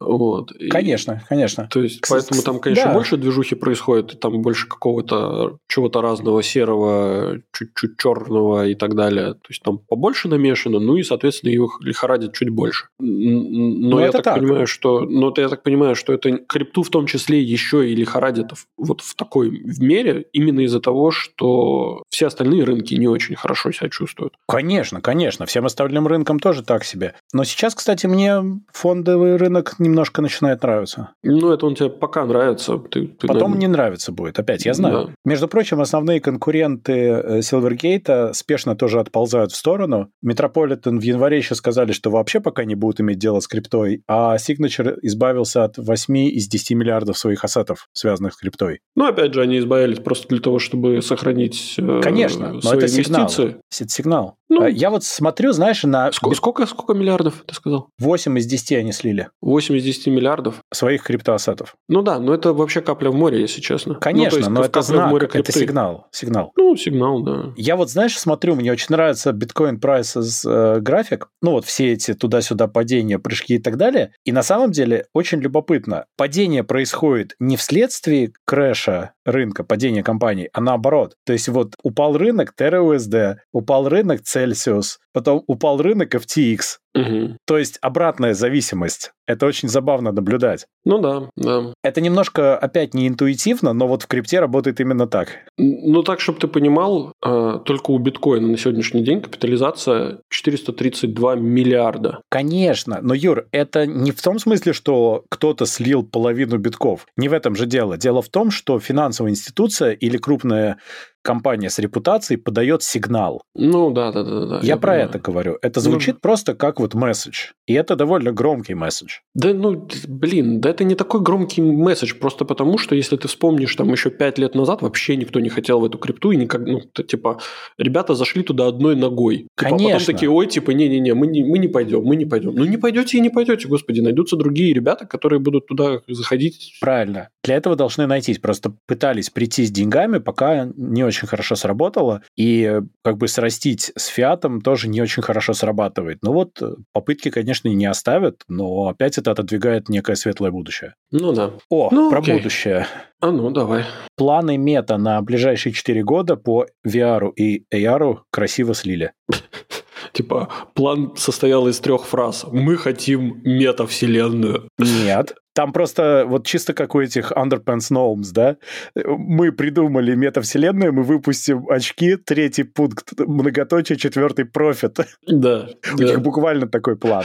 Вот. 0.00 0.52
Конечно, 0.70 1.20
и, 1.22 1.28
конечно. 1.28 1.68
То 1.70 1.82
есть, 1.82 2.00
Кстати, 2.00 2.22
поэтому 2.22 2.42
там, 2.42 2.60
конечно, 2.60 2.86
да. 2.86 2.94
больше 2.94 3.18
движухи 3.18 3.54
происходит, 3.54 4.14
и 4.14 4.16
там 4.16 4.40
больше 4.40 4.66
какого-то 4.66 5.58
чего-то 5.68 6.00
разного, 6.00 6.42
серого, 6.42 7.42
чуть-чуть 7.52 7.98
черного 7.98 8.66
и 8.66 8.74
так 8.74 8.94
далее. 8.94 9.34
То 9.34 9.48
есть, 9.50 9.62
там 9.62 9.78
побольше 9.78 10.28
намешано, 10.28 10.78
ну 10.78 10.96
и, 10.96 11.02
соответственно, 11.02 11.50
их 11.50 11.78
лихорадит 11.80 12.32
чуть 12.32 12.48
больше. 12.48 12.86
Но 12.98 13.06
ну, 13.06 13.98
я 14.00 14.10
так, 14.10 14.24
так 14.24 14.38
понимаю, 14.38 14.66
что... 14.66 15.00
Но 15.00 15.34
я 15.36 15.50
так 15.50 15.62
понимаю, 15.62 15.94
что 15.94 16.14
это 16.14 16.38
крипту 16.38 16.82
в 16.82 16.88
том 16.88 17.04
числе 17.04 17.42
еще 17.42 17.86
и 17.86 17.94
лихорадит 17.94 18.52
вот 18.78 19.02
в 19.02 19.14
такой 19.14 19.50
в 19.50 19.82
мере 19.82 20.24
именно 20.32 20.60
из-за 20.60 20.80
того, 20.80 21.10
что 21.10 22.04
все 22.08 22.29
остальные 22.30 22.64
рынки 22.64 22.94
не 22.94 23.08
очень 23.08 23.36
хорошо 23.36 23.70
себя 23.72 23.88
чувствуют. 23.88 24.34
Конечно, 24.48 25.00
конечно. 25.00 25.46
Всем 25.46 25.66
остальным 25.66 26.06
рынкам 26.06 26.38
тоже 26.38 26.62
так 26.62 26.84
себе. 26.84 27.14
Но 27.32 27.44
сейчас, 27.44 27.74
кстати, 27.74 28.06
мне 28.06 28.42
фондовый 28.72 29.36
рынок 29.36 29.76
немножко 29.78 30.22
начинает 30.22 30.62
нравиться. 30.62 31.10
Ну, 31.22 31.52
это 31.52 31.66
он 31.66 31.74
тебе 31.74 31.90
пока 31.90 32.24
нравится. 32.24 32.78
Ты, 32.78 33.06
ты 33.06 33.26
Потом 33.26 33.52
наверное... 33.52 33.60
не 33.60 33.66
нравится 33.68 34.12
будет. 34.12 34.38
Опять, 34.38 34.64
я 34.64 34.74
знаю. 34.74 35.06
Да. 35.06 35.14
Между 35.24 35.48
прочим, 35.48 35.80
основные 35.80 36.20
конкуренты 36.20 36.92
э, 36.92 37.38
Silvergate 37.40 38.32
спешно 38.32 38.76
тоже 38.76 39.00
отползают 39.00 39.52
в 39.52 39.56
сторону. 39.56 40.10
Metropolitan 40.24 40.98
в 40.98 41.02
январе 41.02 41.38
еще 41.38 41.54
сказали, 41.54 41.92
что 41.92 42.10
вообще 42.10 42.40
пока 42.40 42.64
не 42.64 42.74
будут 42.74 43.00
иметь 43.00 43.18
дело 43.18 43.40
с 43.40 43.48
криптой, 43.48 44.02
а 44.08 44.36
Signature 44.36 44.96
избавился 45.02 45.64
от 45.64 45.78
8 45.78 46.16
из 46.16 46.48
10 46.48 46.76
миллиардов 46.76 47.18
своих 47.18 47.44
ассетов, 47.44 47.88
связанных 47.92 48.34
с 48.34 48.36
криптой. 48.36 48.80
Ну, 48.96 49.06
опять 49.06 49.34
же, 49.34 49.42
они 49.42 49.58
избавились 49.58 49.98
просто 49.98 50.28
для 50.28 50.40
того, 50.40 50.58
чтобы 50.58 51.02
сохранить 51.02 51.74
э, 51.78 52.00
Конечно, 52.28 52.52
но 52.62 52.74
это 52.74 52.86
инвестиции. 52.86 53.02
сигнал. 53.02 53.62
Это 53.80 53.90
сигнал. 53.90 54.36
Ну, 54.50 54.64
э, 54.64 54.72
я 54.72 54.90
вот 54.90 55.04
смотрю, 55.04 55.52
знаешь, 55.52 55.84
на... 55.84 56.10
Сколько, 56.10 56.36
сколько, 56.36 56.66
сколько 56.66 56.92
миллиардов, 56.92 57.44
ты 57.46 57.54
сказал? 57.54 57.88
8 57.98 58.36
из 58.38 58.46
10 58.46 58.72
они 58.72 58.92
слили. 58.92 59.28
8 59.40 59.76
из 59.76 59.84
10 59.84 60.08
миллиардов? 60.08 60.62
Своих 60.72 61.04
криптоассетов. 61.04 61.76
Ну 61.88 62.02
да, 62.02 62.18
но 62.18 62.34
это 62.34 62.52
вообще 62.52 62.80
капля 62.80 63.10
в 63.10 63.14
море, 63.14 63.40
если 63.40 63.60
честно. 63.60 63.94
Ну, 63.94 64.00
Конечно, 64.00 64.40
ну, 64.40 64.50
но 64.50 64.64
это 64.64 64.82
знак, 64.82 65.10
море 65.10 65.30
это 65.32 65.52
сигнал. 65.52 66.08
Сигнал. 66.10 66.52
Ну, 66.56 66.76
сигнал, 66.76 67.22
да. 67.22 67.52
Я 67.56 67.76
вот, 67.76 67.90
знаешь, 67.90 68.18
смотрю, 68.18 68.56
мне 68.56 68.72
очень 68.72 68.88
нравится 68.90 69.32
биткоин 69.32 69.78
прайс 69.78 70.16
э, 70.44 70.80
график, 70.80 71.28
ну 71.42 71.52
вот 71.52 71.64
все 71.64 71.92
эти 71.92 72.14
туда-сюда 72.14 72.66
падения, 72.66 73.20
прыжки 73.20 73.54
и 73.54 73.58
так 73.58 73.76
далее. 73.76 74.12
И 74.24 74.32
на 74.32 74.42
самом 74.42 74.72
деле 74.72 75.06
очень 75.14 75.38
любопытно. 75.38 76.06
Падение 76.16 76.64
происходит 76.64 77.34
не 77.38 77.56
вследствие 77.56 78.32
крэша 78.44 79.12
рынка, 79.24 79.64
падения 79.64 80.02
компаний, 80.02 80.48
а 80.52 80.60
наоборот. 80.60 81.16
То 81.24 81.32
есть 81.32 81.48
вот 81.48 81.74
упал 81.82 82.16
рынок 82.16 82.54
TerraUSD, 82.58 83.36
упал 83.52 83.88
рынок 83.88 84.22
Celsius, 84.22 84.98
потом 85.12 85.42
упал 85.46 85.80
рынок 85.80 86.14
FTX. 86.14 86.78
Угу. 86.94 87.36
То 87.46 87.58
есть 87.58 87.78
обратная 87.82 88.34
зависимость. 88.34 89.12
Это 89.26 89.46
очень 89.46 89.68
забавно 89.68 90.10
наблюдать. 90.10 90.66
Ну 90.84 90.98
да, 90.98 91.30
да. 91.36 91.72
Это 91.84 92.00
немножко 92.00 92.58
опять 92.58 92.94
не 92.94 93.06
интуитивно, 93.06 93.72
но 93.72 93.86
вот 93.86 94.02
в 94.02 94.08
крипте 94.08 94.40
работает 94.40 94.80
именно 94.80 95.06
так. 95.06 95.28
Ну 95.56 96.02
так, 96.02 96.18
чтобы 96.18 96.40
ты 96.40 96.48
понимал, 96.48 97.12
а, 97.22 97.58
только 97.58 97.92
у 97.92 97.98
биткоина 97.98 98.48
на 98.48 98.58
сегодняшний 98.58 99.04
день 99.04 99.20
капитализация 99.20 100.18
432 100.30 101.36
миллиарда. 101.36 102.22
Конечно, 102.28 102.98
но 103.02 103.14
Юр, 103.14 103.46
это 103.52 103.86
не 103.86 104.10
в 104.10 104.20
том 104.20 104.40
смысле, 104.40 104.72
что 104.72 105.24
кто-то 105.28 105.66
слил 105.66 106.02
половину 106.02 106.58
битков. 106.58 107.06
Не 107.16 107.28
в 107.28 107.32
этом 107.32 107.54
же 107.54 107.66
дело. 107.66 107.96
Дело 107.96 108.22
в 108.22 108.28
том, 108.30 108.50
что 108.50 108.80
финансовая 108.80 109.30
институция 109.30 109.92
или 109.92 110.16
крупная 110.16 110.78
компания 111.22 111.70
с 111.70 111.78
репутацией 111.78 112.38
подает 112.38 112.82
сигнал. 112.82 113.42
Ну 113.54 113.90
да, 113.90 114.12
да, 114.12 114.22
да, 114.22 114.46
да. 114.46 114.58
Я, 114.62 114.68
я 114.68 114.76
про 114.76 114.92
понимаю. 114.92 115.08
это 115.08 115.18
говорю. 115.18 115.58
Это 115.62 115.80
ну, 115.80 115.90
звучит 115.90 116.16
ну, 116.16 116.20
просто 116.20 116.54
как 116.54 116.80
вот 116.80 116.94
месседж. 116.94 117.52
И 117.66 117.74
это 117.74 117.96
довольно 117.96 118.32
громкий 118.32 118.74
месседж. 118.74 119.18
Да, 119.34 119.52
ну, 119.54 119.86
блин, 120.08 120.60
да 120.60 120.70
это 120.70 120.84
не 120.84 120.94
такой 120.94 121.20
громкий 121.20 121.62
месседж, 121.62 122.14
просто 122.14 122.44
потому 122.44 122.78
что, 122.78 122.94
если 122.94 123.16
ты 123.16 123.28
вспомнишь, 123.28 123.74
там 123.76 123.90
еще 123.92 124.10
пять 124.10 124.38
лет 124.38 124.54
назад 124.54 124.82
вообще 124.82 125.16
никто 125.16 125.40
не 125.40 125.48
хотел 125.48 125.80
в 125.80 125.84
эту 125.84 125.98
крипту, 125.98 126.32
и 126.32 126.36
никак, 126.36 126.62
ну, 126.62 126.80
типа, 126.80 127.40
ребята 127.78 128.14
зашли 128.14 128.42
туда 128.42 128.66
одной 128.66 128.96
ногой. 128.96 129.46
Конечно. 129.54 129.78
Типа, 129.78 129.90
а 129.90 129.98
потом 129.98 130.14
такие, 130.14 130.30
ой, 130.30 130.46
типа, 130.46 130.70
не-не-не, 130.70 131.14
мы 131.14 131.26
не, 131.26 131.44
мы 131.44 131.58
не 131.58 131.68
пойдем, 131.68 132.02
мы 132.02 132.16
не 132.16 132.24
пойдем. 132.24 132.54
Ну, 132.54 132.64
не 132.64 132.76
пойдете 132.76 133.18
и 133.18 133.20
не 133.20 133.30
пойдете, 133.30 133.68
господи, 133.68 134.00
найдутся 134.00 134.36
другие 134.36 134.74
ребята, 134.74 135.06
которые 135.06 135.38
будут 135.38 135.66
туда 135.66 136.00
заходить. 136.08 136.78
Правильно. 136.80 137.28
Для 137.42 137.56
этого 137.56 137.76
должны 137.76 138.06
найтись. 138.06 138.38
Просто 138.38 138.74
пытались 138.86 139.30
прийти 139.30 139.64
с 139.64 139.70
деньгами, 139.70 140.18
пока 140.18 140.70
не 140.76 141.04
очень 141.10 141.28
хорошо 141.28 141.54
сработало, 141.54 142.22
и 142.36 142.80
как 143.04 143.18
бы 143.18 143.28
срастить 143.28 143.92
с 143.96 144.06
фиатом 144.06 144.60
тоже 144.60 144.88
не 144.88 145.00
очень 145.00 145.22
хорошо 145.22 145.52
срабатывает. 145.52 146.18
Ну 146.22 146.32
вот 146.32 146.60
попытки, 146.92 147.30
конечно, 147.30 147.68
не 147.68 147.86
оставят, 147.86 148.42
но 148.48 148.88
опять 148.88 149.18
это 149.18 149.30
отодвигает 149.30 149.88
некое 149.88 150.16
светлое 150.16 150.50
будущее. 150.50 150.94
Ну 151.10 151.32
да. 151.32 151.52
О, 151.68 151.88
ну, 151.92 152.10
про 152.10 152.20
окей. 152.20 152.36
будущее. 152.36 152.86
А 153.20 153.30
ну, 153.30 153.50
давай. 153.50 153.84
Планы 154.16 154.56
мета 154.56 154.96
на 154.96 155.20
ближайшие 155.22 155.72
4 155.72 156.02
года 156.02 156.36
по 156.36 156.66
VR 156.86 157.32
и 157.34 157.64
AR 157.74 158.18
красиво 158.30 158.74
слили. 158.74 159.12
Типа, 160.12 160.48
план 160.74 161.14
состоял 161.16 161.68
из 161.68 161.78
трех 161.80 162.06
фраз. 162.06 162.46
Мы 162.50 162.76
хотим 162.76 163.40
метавселенную. 163.44 164.68
Нет. 164.78 165.34
Там 165.60 165.74
просто 165.74 166.24
вот 166.26 166.46
чисто 166.46 166.72
как 166.72 166.94
у 166.94 167.02
этих 167.02 167.32
Underpants 167.32 167.90
Gnomes, 167.92 168.32
да? 168.32 168.56
Мы 168.94 169.52
придумали 169.52 170.14
метавселенную, 170.14 170.90
мы 170.90 171.02
выпустим 171.02 171.68
очки, 171.68 172.16
третий 172.16 172.62
пункт, 172.62 173.12
многоточие, 173.18 173.98
четвертый 173.98 174.46
профит. 174.46 174.96
Да. 175.26 175.68
У 175.92 175.98
да. 175.98 176.04
них 176.04 176.22
буквально 176.22 176.66
такой 176.66 176.96
план. 176.96 177.24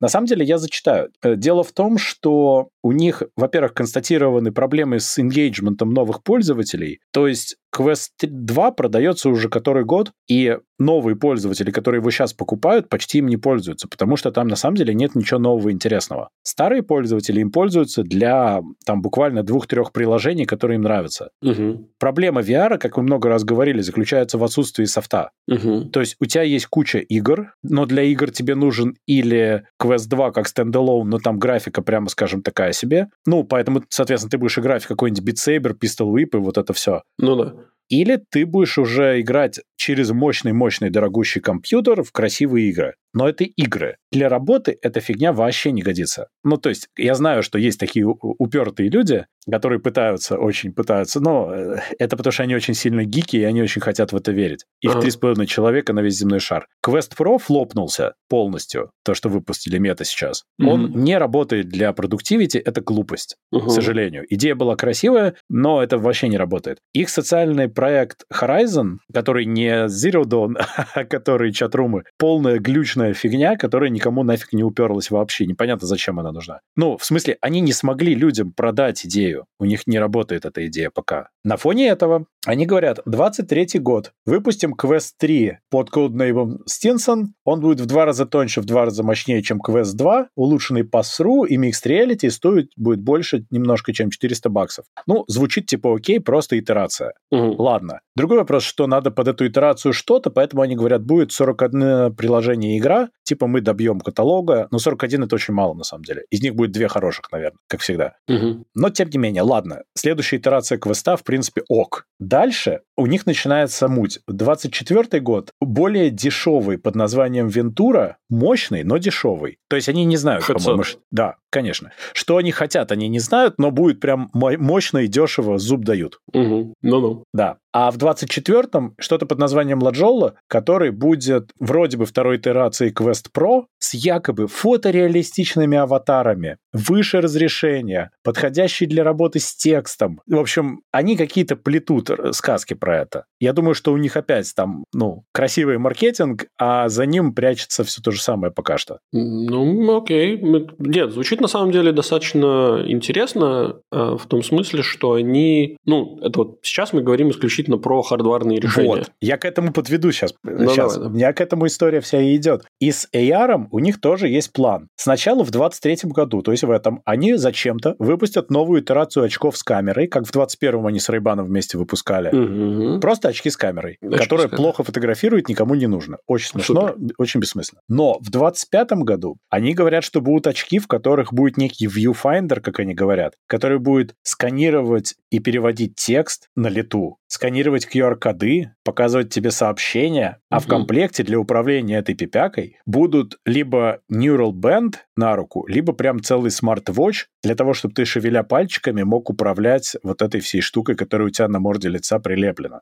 На 0.00 0.08
самом 0.08 0.26
деле 0.26 0.44
я 0.44 0.58
зачитаю. 0.58 1.10
Э, 1.22 1.36
дело 1.36 1.62
в 1.62 1.72
том, 1.72 1.96
что 1.96 2.68
у 2.82 2.92
них, 2.92 3.22
во-первых, 3.36 3.72
констатированы 3.72 4.52
проблемы 4.52 5.00
с 5.00 5.18
engagement 5.18 5.82
новых 5.84 6.22
пользователей. 6.22 7.00
То 7.12 7.26
есть 7.26 7.56
Quest 7.74 8.10
2 8.22 8.70
продается 8.72 9.28
уже 9.28 9.48
который 9.48 9.84
год, 9.84 10.12
и 10.28 10.58
новые 10.78 11.16
пользователи, 11.16 11.70
которые 11.70 12.00
его 12.00 12.10
сейчас 12.10 12.32
покупают, 12.32 12.88
почти 12.88 13.18
им 13.18 13.26
не 13.26 13.36
пользуются, 13.36 13.88
потому 13.88 14.16
что 14.16 14.30
там 14.30 14.48
на 14.48 14.56
самом 14.56 14.76
деле 14.76 14.94
нет 14.94 15.14
ничего 15.14 15.40
нового 15.40 15.72
интересного. 15.72 16.30
Старые 16.42 16.82
пользователи 16.82 17.40
им 17.40 17.50
пользуются 17.50 17.75
для 17.84 18.60
там 18.84 19.02
буквально 19.02 19.42
двух-трех 19.42 19.92
приложений, 19.92 20.46
которые 20.46 20.76
им 20.76 20.82
нравятся. 20.82 21.30
Угу. 21.42 21.90
Проблема 21.98 22.40
VR, 22.40 22.78
как 22.78 22.96
мы 22.96 23.02
много 23.02 23.28
раз 23.28 23.44
говорили, 23.44 23.80
заключается 23.80 24.38
в 24.38 24.44
отсутствии 24.44 24.84
софта. 24.84 25.30
Угу. 25.48 25.90
То 25.90 26.00
есть 26.00 26.16
у 26.20 26.24
тебя 26.26 26.42
есть 26.42 26.66
куча 26.66 26.98
игр, 26.98 27.52
но 27.62 27.86
для 27.86 28.02
игр 28.02 28.30
тебе 28.30 28.54
нужен 28.54 28.96
или 29.06 29.64
Quest 29.80 30.08
2 30.08 30.32
как 30.32 30.48
стендалон, 30.48 31.08
но 31.08 31.18
там 31.18 31.38
графика, 31.38 31.82
прямо 31.82 32.08
скажем, 32.08 32.42
такая 32.42 32.72
себе. 32.72 33.08
Ну, 33.26 33.44
поэтому, 33.44 33.82
соответственно, 33.88 34.30
ты 34.30 34.38
будешь 34.38 34.58
играть 34.58 34.84
в 34.84 34.88
какой-нибудь 34.88 35.24
Beat 35.28 35.36
Saber, 35.36 35.74
Pistol 35.78 36.12
Whip 36.12 36.30
и 36.34 36.36
вот 36.38 36.58
это 36.58 36.72
все. 36.72 37.02
Ну 37.18 37.36
да. 37.36 37.54
Или 37.88 38.22
ты 38.30 38.46
будешь 38.46 38.78
уже 38.78 39.20
играть 39.20 39.60
через 39.76 40.10
мощный-мощный 40.10 40.90
дорогущий 40.90 41.40
компьютер 41.40 42.02
в 42.02 42.12
красивые 42.12 42.70
игры. 42.70 42.94
Но 43.12 43.28
это 43.28 43.44
игры. 43.44 43.96
Для 44.12 44.28
работы 44.28 44.78
эта 44.82 45.00
фигня 45.00 45.32
вообще 45.32 45.72
не 45.72 45.82
годится. 45.82 46.28
Ну, 46.44 46.58
то 46.58 46.68
есть, 46.68 46.88
я 46.96 47.14
знаю, 47.14 47.42
что 47.42 47.58
есть 47.58 47.80
такие 47.80 48.06
упертые 48.06 48.90
люди, 48.90 49.26
которые 49.50 49.80
пытаются, 49.80 50.36
очень 50.36 50.72
пытаются, 50.72 51.20
но 51.20 51.50
э, 51.50 51.78
это 51.98 52.16
потому, 52.16 52.32
что 52.32 52.42
они 52.42 52.54
очень 52.54 52.74
сильно 52.74 53.04
гики, 53.04 53.36
и 53.36 53.44
они 53.44 53.62
очень 53.62 53.80
хотят 53.80 54.12
в 54.12 54.16
это 54.16 54.32
верить. 54.32 54.66
Их 54.82 54.98
три 55.00 55.10
с 55.10 55.16
половиной 55.16 55.46
человека 55.46 55.92
на 55.92 56.00
весь 56.00 56.18
земной 56.18 56.40
шар. 56.40 56.66
Quest 56.84 57.16
Pro 57.16 57.38
флопнулся 57.38 58.14
полностью, 58.28 58.90
то, 59.04 59.14
что 59.14 59.28
выпустили 59.28 59.78
мета 59.78 60.04
сейчас. 60.04 60.44
Mm-hmm. 60.60 60.68
Он 60.68 60.90
не 60.92 61.16
работает 61.16 61.68
для 61.68 61.92
продуктивити, 61.92 62.58
это 62.58 62.80
глупость, 62.80 63.36
uh-huh. 63.54 63.66
к 63.66 63.70
сожалению. 63.70 64.26
Идея 64.28 64.54
была 64.54 64.76
красивая, 64.76 65.36
но 65.48 65.82
это 65.82 65.96
вообще 65.96 66.28
не 66.28 66.38
работает. 66.38 66.80
Их 66.92 67.08
социальный 67.08 67.68
проект 67.76 68.24
Horizon, 68.32 68.96
который 69.14 69.44
не 69.44 69.86
Zero 69.86 70.24
Dawn, 70.24 70.56
а 70.94 71.04
который 71.04 71.52
чатрумы, 71.52 72.02
полная 72.18 72.58
глючная 72.58 73.14
фигня, 73.14 73.56
которая 73.56 73.90
никому 73.90 74.24
нафиг 74.24 74.52
не 74.52 74.64
уперлась 74.64 75.10
вообще. 75.10 75.46
Непонятно, 75.46 75.86
зачем 75.86 76.18
она 76.18 76.32
нужна. 76.32 76.60
Ну, 76.74 76.96
в 76.96 77.04
смысле, 77.04 77.36
они 77.40 77.60
не 77.60 77.72
смогли 77.72 78.14
людям 78.14 78.52
продать 78.52 79.06
идею. 79.06 79.44
У 79.60 79.64
них 79.66 79.86
не 79.86 79.98
работает 80.00 80.44
эта 80.46 80.66
идея 80.66 80.90
пока. 80.90 81.28
На 81.44 81.56
фоне 81.56 81.88
этого 81.88 82.26
они 82.46 82.64
говорят, 82.64 83.00
23 83.06 83.80
год, 83.80 84.12
выпустим 84.24 84.74
Quest 84.74 85.14
3 85.18 85.58
под 85.68 85.90
коднеймом 85.90 86.60
Stinson, 86.70 87.26
он 87.44 87.60
будет 87.60 87.80
в 87.80 87.86
два 87.86 88.04
раза 88.04 88.24
тоньше, 88.24 88.60
в 88.60 88.64
два 88.64 88.84
раза 88.84 89.02
мощнее, 89.02 89.42
чем 89.42 89.60
Quest 89.60 89.94
2, 89.94 90.28
улучшенный 90.36 90.82
pass-through 90.82 91.48
и 91.48 91.56
Mixed 91.56 91.84
Reality 91.84 92.30
стоит 92.30 92.70
будет 92.76 93.00
больше 93.00 93.46
немножко, 93.50 93.92
чем 93.92 94.10
400 94.10 94.48
баксов. 94.48 94.84
Ну, 95.08 95.24
звучит 95.26 95.66
типа 95.66 95.96
окей, 95.96 96.20
просто 96.20 96.58
итерация. 96.58 97.14
Угу. 97.32 97.56
Ладно. 97.66 98.00
Другой 98.14 98.38
вопрос, 98.38 98.62
что 98.62 98.86
надо 98.86 99.10
под 99.10 99.28
эту 99.28 99.46
итерацию 99.46 99.92
что-то, 99.92 100.30
поэтому 100.30 100.62
они 100.62 100.76
говорят, 100.76 101.02
будет 101.04 101.32
41 101.32 102.14
приложение 102.14 102.78
игра, 102.78 103.08
типа 103.24 103.46
мы 103.46 103.60
добьем 103.60 104.00
каталога, 104.00 104.68
но 104.70 104.78
41 104.78 105.24
это 105.24 105.34
очень 105.34 105.54
мало 105.54 105.74
на 105.74 105.84
самом 105.84 106.04
деле. 106.04 106.24
Из 106.30 106.42
них 106.42 106.54
будет 106.54 106.72
две 106.72 106.88
хороших, 106.88 107.30
наверное, 107.32 107.58
как 107.68 107.80
всегда. 107.80 108.14
Угу. 108.28 108.64
Но 108.74 108.90
тем 108.90 109.10
не 109.10 109.18
менее, 109.18 109.42
ладно. 109.42 109.82
Следующая 109.94 110.36
итерация 110.36 110.78
квеста, 110.78 111.16
в 111.16 111.24
принципе, 111.24 111.62
ок. 111.68 112.06
Дальше 112.18 112.80
у 112.96 113.06
них 113.06 113.26
начинается 113.26 113.88
муть. 113.88 114.20
24 114.28 115.20
год 115.20 115.50
более 115.60 116.10
дешевый 116.10 116.78
под 116.78 116.94
названием 116.94 117.48
Вентура, 117.48 118.16
мощный, 118.30 118.84
но 118.84 118.96
дешевый. 118.98 119.58
То 119.68 119.76
есть 119.76 119.88
они 119.88 120.04
не 120.04 120.16
знают, 120.16 120.46
по-моему. 120.46 120.84
Да, 121.10 121.36
конечно. 121.50 121.92
Что 122.12 122.36
они 122.36 122.52
хотят, 122.52 122.92
они 122.92 123.08
не 123.08 123.18
знают, 123.18 123.54
но 123.58 123.70
будет 123.70 124.00
прям 124.00 124.30
мощно 124.32 124.98
и 124.98 125.06
дешево, 125.06 125.58
зуб 125.58 125.84
дают. 125.84 126.20
Угу. 126.32 126.74
Ну-ну. 126.82 127.24
Да. 127.32 127.58
А 127.72 127.90
в 127.90 127.98
24-м 127.98 128.94
что-то 128.98 129.26
под 129.26 129.38
названием 129.38 129.82
Ладжолла, 129.82 130.36
который 130.48 130.90
будет 130.90 131.50
вроде 131.60 131.98
бы 131.98 132.06
второй 132.06 132.38
итерации 132.38 132.90
Quest 132.90 133.26
Pro 133.36 133.64
с 133.78 133.92
якобы 133.92 134.48
фотореалистичными 134.48 135.76
аватарами, 135.76 136.56
выше 136.72 137.20
разрешения, 137.20 138.12
подходящий 138.24 138.86
для 138.86 139.04
работы 139.04 139.40
с 139.40 139.54
текстом. 139.54 140.22
В 140.26 140.38
общем, 140.38 140.80
они 140.90 141.18
какие-то 141.18 141.56
плетут 141.56 142.10
сказки 142.32 142.72
про 142.72 142.98
это. 143.00 143.26
Я 143.40 143.52
думаю, 143.52 143.74
что 143.74 143.92
у 143.92 143.98
них 143.98 144.16
опять 144.16 144.50
там, 144.54 144.84
ну, 144.94 145.24
красивый 145.32 145.76
маркетинг, 145.76 146.46
а 146.58 146.88
за 146.88 147.04
ним 147.04 147.34
прячется 147.34 147.84
все 147.84 148.00
то 148.00 148.10
же 148.10 148.22
самое 148.22 148.50
пока 148.52 148.78
что. 148.78 149.00
Ну, 149.12 149.98
окей. 149.98 150.40
Нет, 150.78 151.12
звучит 151.12 151.35
на 151.40 151.48
самом 151.48 151.72
деле 151.72 151.92
достаточно 151.92 152.82
интересно 152.86 153.76
э, 153.92 154.16
в 154.18 154.26
том 154.26 154.42
смысле, 154.42 154.82
что 154.82 155.14
они, 155.14 155.76
ну, 155.84 156.18
это 156.22 156.38
вот 156.40 156.58
сейчас 156.62 156.92
мы 156.92 157.02
говорим 157.02 157.30
исключительно 157.30 157.78
про 157.78 158.02
хардварные 158.02 158.60
решения. 158.60 158.88
Вот, 158.88 159.10
я 159.20 159.36
к 159.36 159.44
этому 159.44 159.72
подведу 159.72 160.12
сейчас. 160.12 160.34
Ну, 160.42 160.68
сейчас. 160.68 160.94
Давай, 160.94 161.08
да. 161.08 161.12
У 161.12 161.16
меня 161.16 161.32
к 161.32 161.40
этому 161.40 161.66
история 161.66 162.00
вся 162.00 162.20
и 162.20 162.36
идет. 162.36 162.64
И 162.80 162.90
с 162.90 163.08
AR 163.12 163.66
у 163.70 163.78
них 163.78 164.00
тоже 164.00 164.28
есть 164.28 164.52
план. 164.52 164.88
Сначала 164.96 165.44
в 165.44 165.50
23 165.50 166.10
году, 166.10 166.42
то 166.42 166.52
есть 166.52 166.64
в 166.64 166.70
этом, 166.70 167.02
они 167.04 167.34
зачем-то 167.34 167.96
выпустят 167.98 168.50
новую 168.50 168.82
итерацию 168.82 169.24
очков 169.24 169.56
с 169.56 169.62
камерой, 169.62 170.06
как 170.06 170.26
в 170.26 170.34
21-м 170.34 170.86
они 170.86 171.00
с 171.00 171.08
Рейбаном 171.08 171.46
вместе 171.46 171.78
выпускали. 171.78 172.34
Угу. 172.34 173.00
Просто 173.00 173.28
очки 173.28 173.50
с 173.50 173.56
камерой, 173.56 173.98
очки 174.02 174.18
которые 174.18 174.48
плохо 174.48 174.82
фотографируют, 174.82 175.48
никому 175.48 175.74
не 175.74 175.86
нужно. 175.86 176.18
Очень 176.26 176.48
смешно, 176.48 176.88
Супер. 176.88 177.14
очень 177.18 177.40
бессмысленно. 177.40 177.80
Но 177.88 178.18
в 178.20 178.30
25 178.30 178.92
году 179.02 179.36
они 179.50 179.74
говорят, 179.74 180.04
что 180.04 180.20
будут 180.20 180.46
очки, 180.46 180.78
в 180.78 180.86
которых 180.86 181.25
будет 181.32 181.56
некий 181.56 181.86
viewfinder, 181.86 182.60
как 182.60 182.80
они 182.80 182.94
говорят, 182.94 183.34
который 183.46 183.78
будет 183.78 184.14
сканировать 184.22 185.14
и 185.30 185.38
переводить 185.38 185.96
текст 185.96 186.48
на 186.56 186.68
лету, 186.68 187.18
сканировать 187.28 187.86
QR-коды, 187.92 188.72
показывать 188.84 189.30
тебе 189.30 189.50
сообщения, 189.50 190.38
а 190.50 190.60
в 190.60 190.66
комплекте 190.66 191.22
для 191.22 191.38
управления 191.38 191.98
этой 191.98 192.14
пипякой 192.14 192.78
будут 192.86 193.38
либо 193.44 194.00
Neural 194.12 194.52
Band 194.52 194.96
на 195.16 195.34
руку, 195.34 195.66
либо 195.66 195.92
прям 195.92 196.22
целый 196.22 196.50
смарт-вотч 196.50 197.26
для 197.42 197.54
того, 197.54 197.74
чтобы 197.74 197.94
ты, 197.94 198.04
шевеля 198.04 198.42
пальчиками, 198.42 199.02
мог 199.02 199.30
управлять 199.30 199.96
вот 200.02 200.22
этой 200.22 200.40
всей 200.40 200.60
штукой, 200.60 200.94
которая 200.94 201.28
у 201.28 201.30
тебя 201.30 201.48
на 201.48 201.58
морде 201.58 201.88
лица 201.88 202.18
прилеплена. 202.18 202.80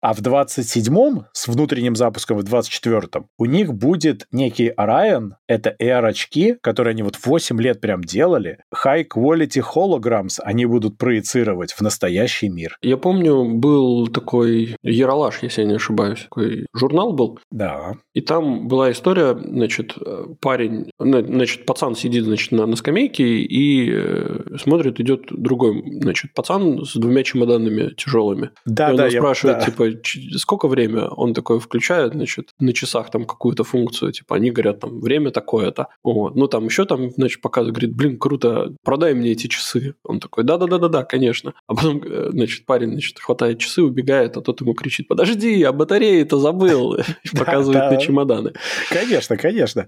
А 0.00 0.12
в 0.12 0.20
27-м, 0.20 1.26
с 1.32 1.48
внутренним 1.48 1.96
запуском 1.96 2.38
в 2.38 2.44
24-м, 2.44 3.26
у 3.38 3.44
них 3.46 3.72
будет 3.72 4.26
некий 4.32 4.70
Orion, 4.70 5.32
это 5.46 5.74
AR-очки, 5.80 6.56
которые 6.60 6.92
они 6.92 7.02
вот 7.02 7.18
8 7.24 7.60
лет 7.62 7.80
прям 7.80 8.02
делали, 8.02 8.58
High 8.84 9.06
Quality 9.08 9.62
Holograms 9.74 10.40
они 10.42 10.66
будут 10.66 10.98
проецировать 10.98 11.72
в 11.72 11.80
настоящий 11.80 12.48
мир. 12.48 12.76
Я 12.82 12.96
помню, 12.96 13.44
был 13.58 14.08
такой 14.08 14.76
Яралаш, 14.82 15.42
если 15.42 15.62
я 15.62 15.68
не 15.68 15.74
ошибаюсь, 15.74 16.22
такой 16.22 16.66
журнал 16.74 17.12
был. 17.12 17.38
Да. 17.50 17.96
И 18.14 18.20
там 18.20 18.68
была 18.68 18.90
история, 18.90 19.34
значит, 19.34 19.96
парень, 20.40 20.90
значит, 20.98 21.64
пацан 21.64 21.94
сидит, 21.94 22.24
значит, 22.24 22.52
на, 22.52 22.66
на 22.66 22.76
скамейке 22.76 23.24
и 23.24 23.90
э, 23.92 24.56
смотрит, 24.58 25.00
идет 25.00 25.26
другой, 25.30 25.82
значит, 26.00 26.34
пацан 26.34 26.84
с 26.84 26.94
двумя 26.94 27.22
чемоданами 27.22 27.94
тяжелыми. 27.94 28.50
Да, 28.66 28.88
и 28.88 28.90
он 28.92 28.96
да. 28.96 29.10
спрашивает, 29.10 29.58
да. 29.58 29.64
типа, 29.66 30.38
сколько 30.38 30.68
время? 30.68 31.08
Он 31.08 31.34
такой 31.34 31.60
включает, 31.60 32.12
значит, 32.12 32.50
на 32.58 32.72
часах 32.72 33.10
там 33.10 33.24
какую-то 33.24 33.64
функцию, 33.64 34.12
типа, 34.12 34.36
они 34.36 34.50
говорят, 34.50 34.80
там, 34.80 35.00
время 35.00 35.30
такое-то. 35.30 35.88
Вот. 36.02 36.34
Ну, 36.34 36.48
там 36.48 36.66
еще 36.66 36.84
там, 36.84 37.10
значит, 37.10 37.40
показывает, 37.52 37.74
говорит, 37.74 37.94
блин, 37.94 38.18
круто, 38.18 38.72
продай 38.82 39.12
мне 39.12 39.32
эти 39.32 39.46
часы. 39.46 39.94
Он 40.04 40.20
такой, 40.20 40.42
да-да-да-да-да, 40.44 41.04
конечно. 41.04 41.52
А 41.66 41.74
потом, 41.74 42.02
э, 42.02 42.30
значит, 42.32 42.64
парень, 42.64 42.92
значит, 42.92 43.18
хватает 43.18 43.58
часы, 43.58 43.82
убегает, 43.82 44.36
а 44.38 44.40
тот 44.40 44.62
ему 44.62 44.72
кричит, 44.72 45.06
подожди, 45.06 45.62
а 45.62 45.72
батареи-то 45.72 46.38
забыл. 46.38 46.96
Показывает 47.38 47.92
на 47.92 47.96
чемоданы. 47.98 48.54
Конечно, 48.88 49.36
конечно. 49.36 49.86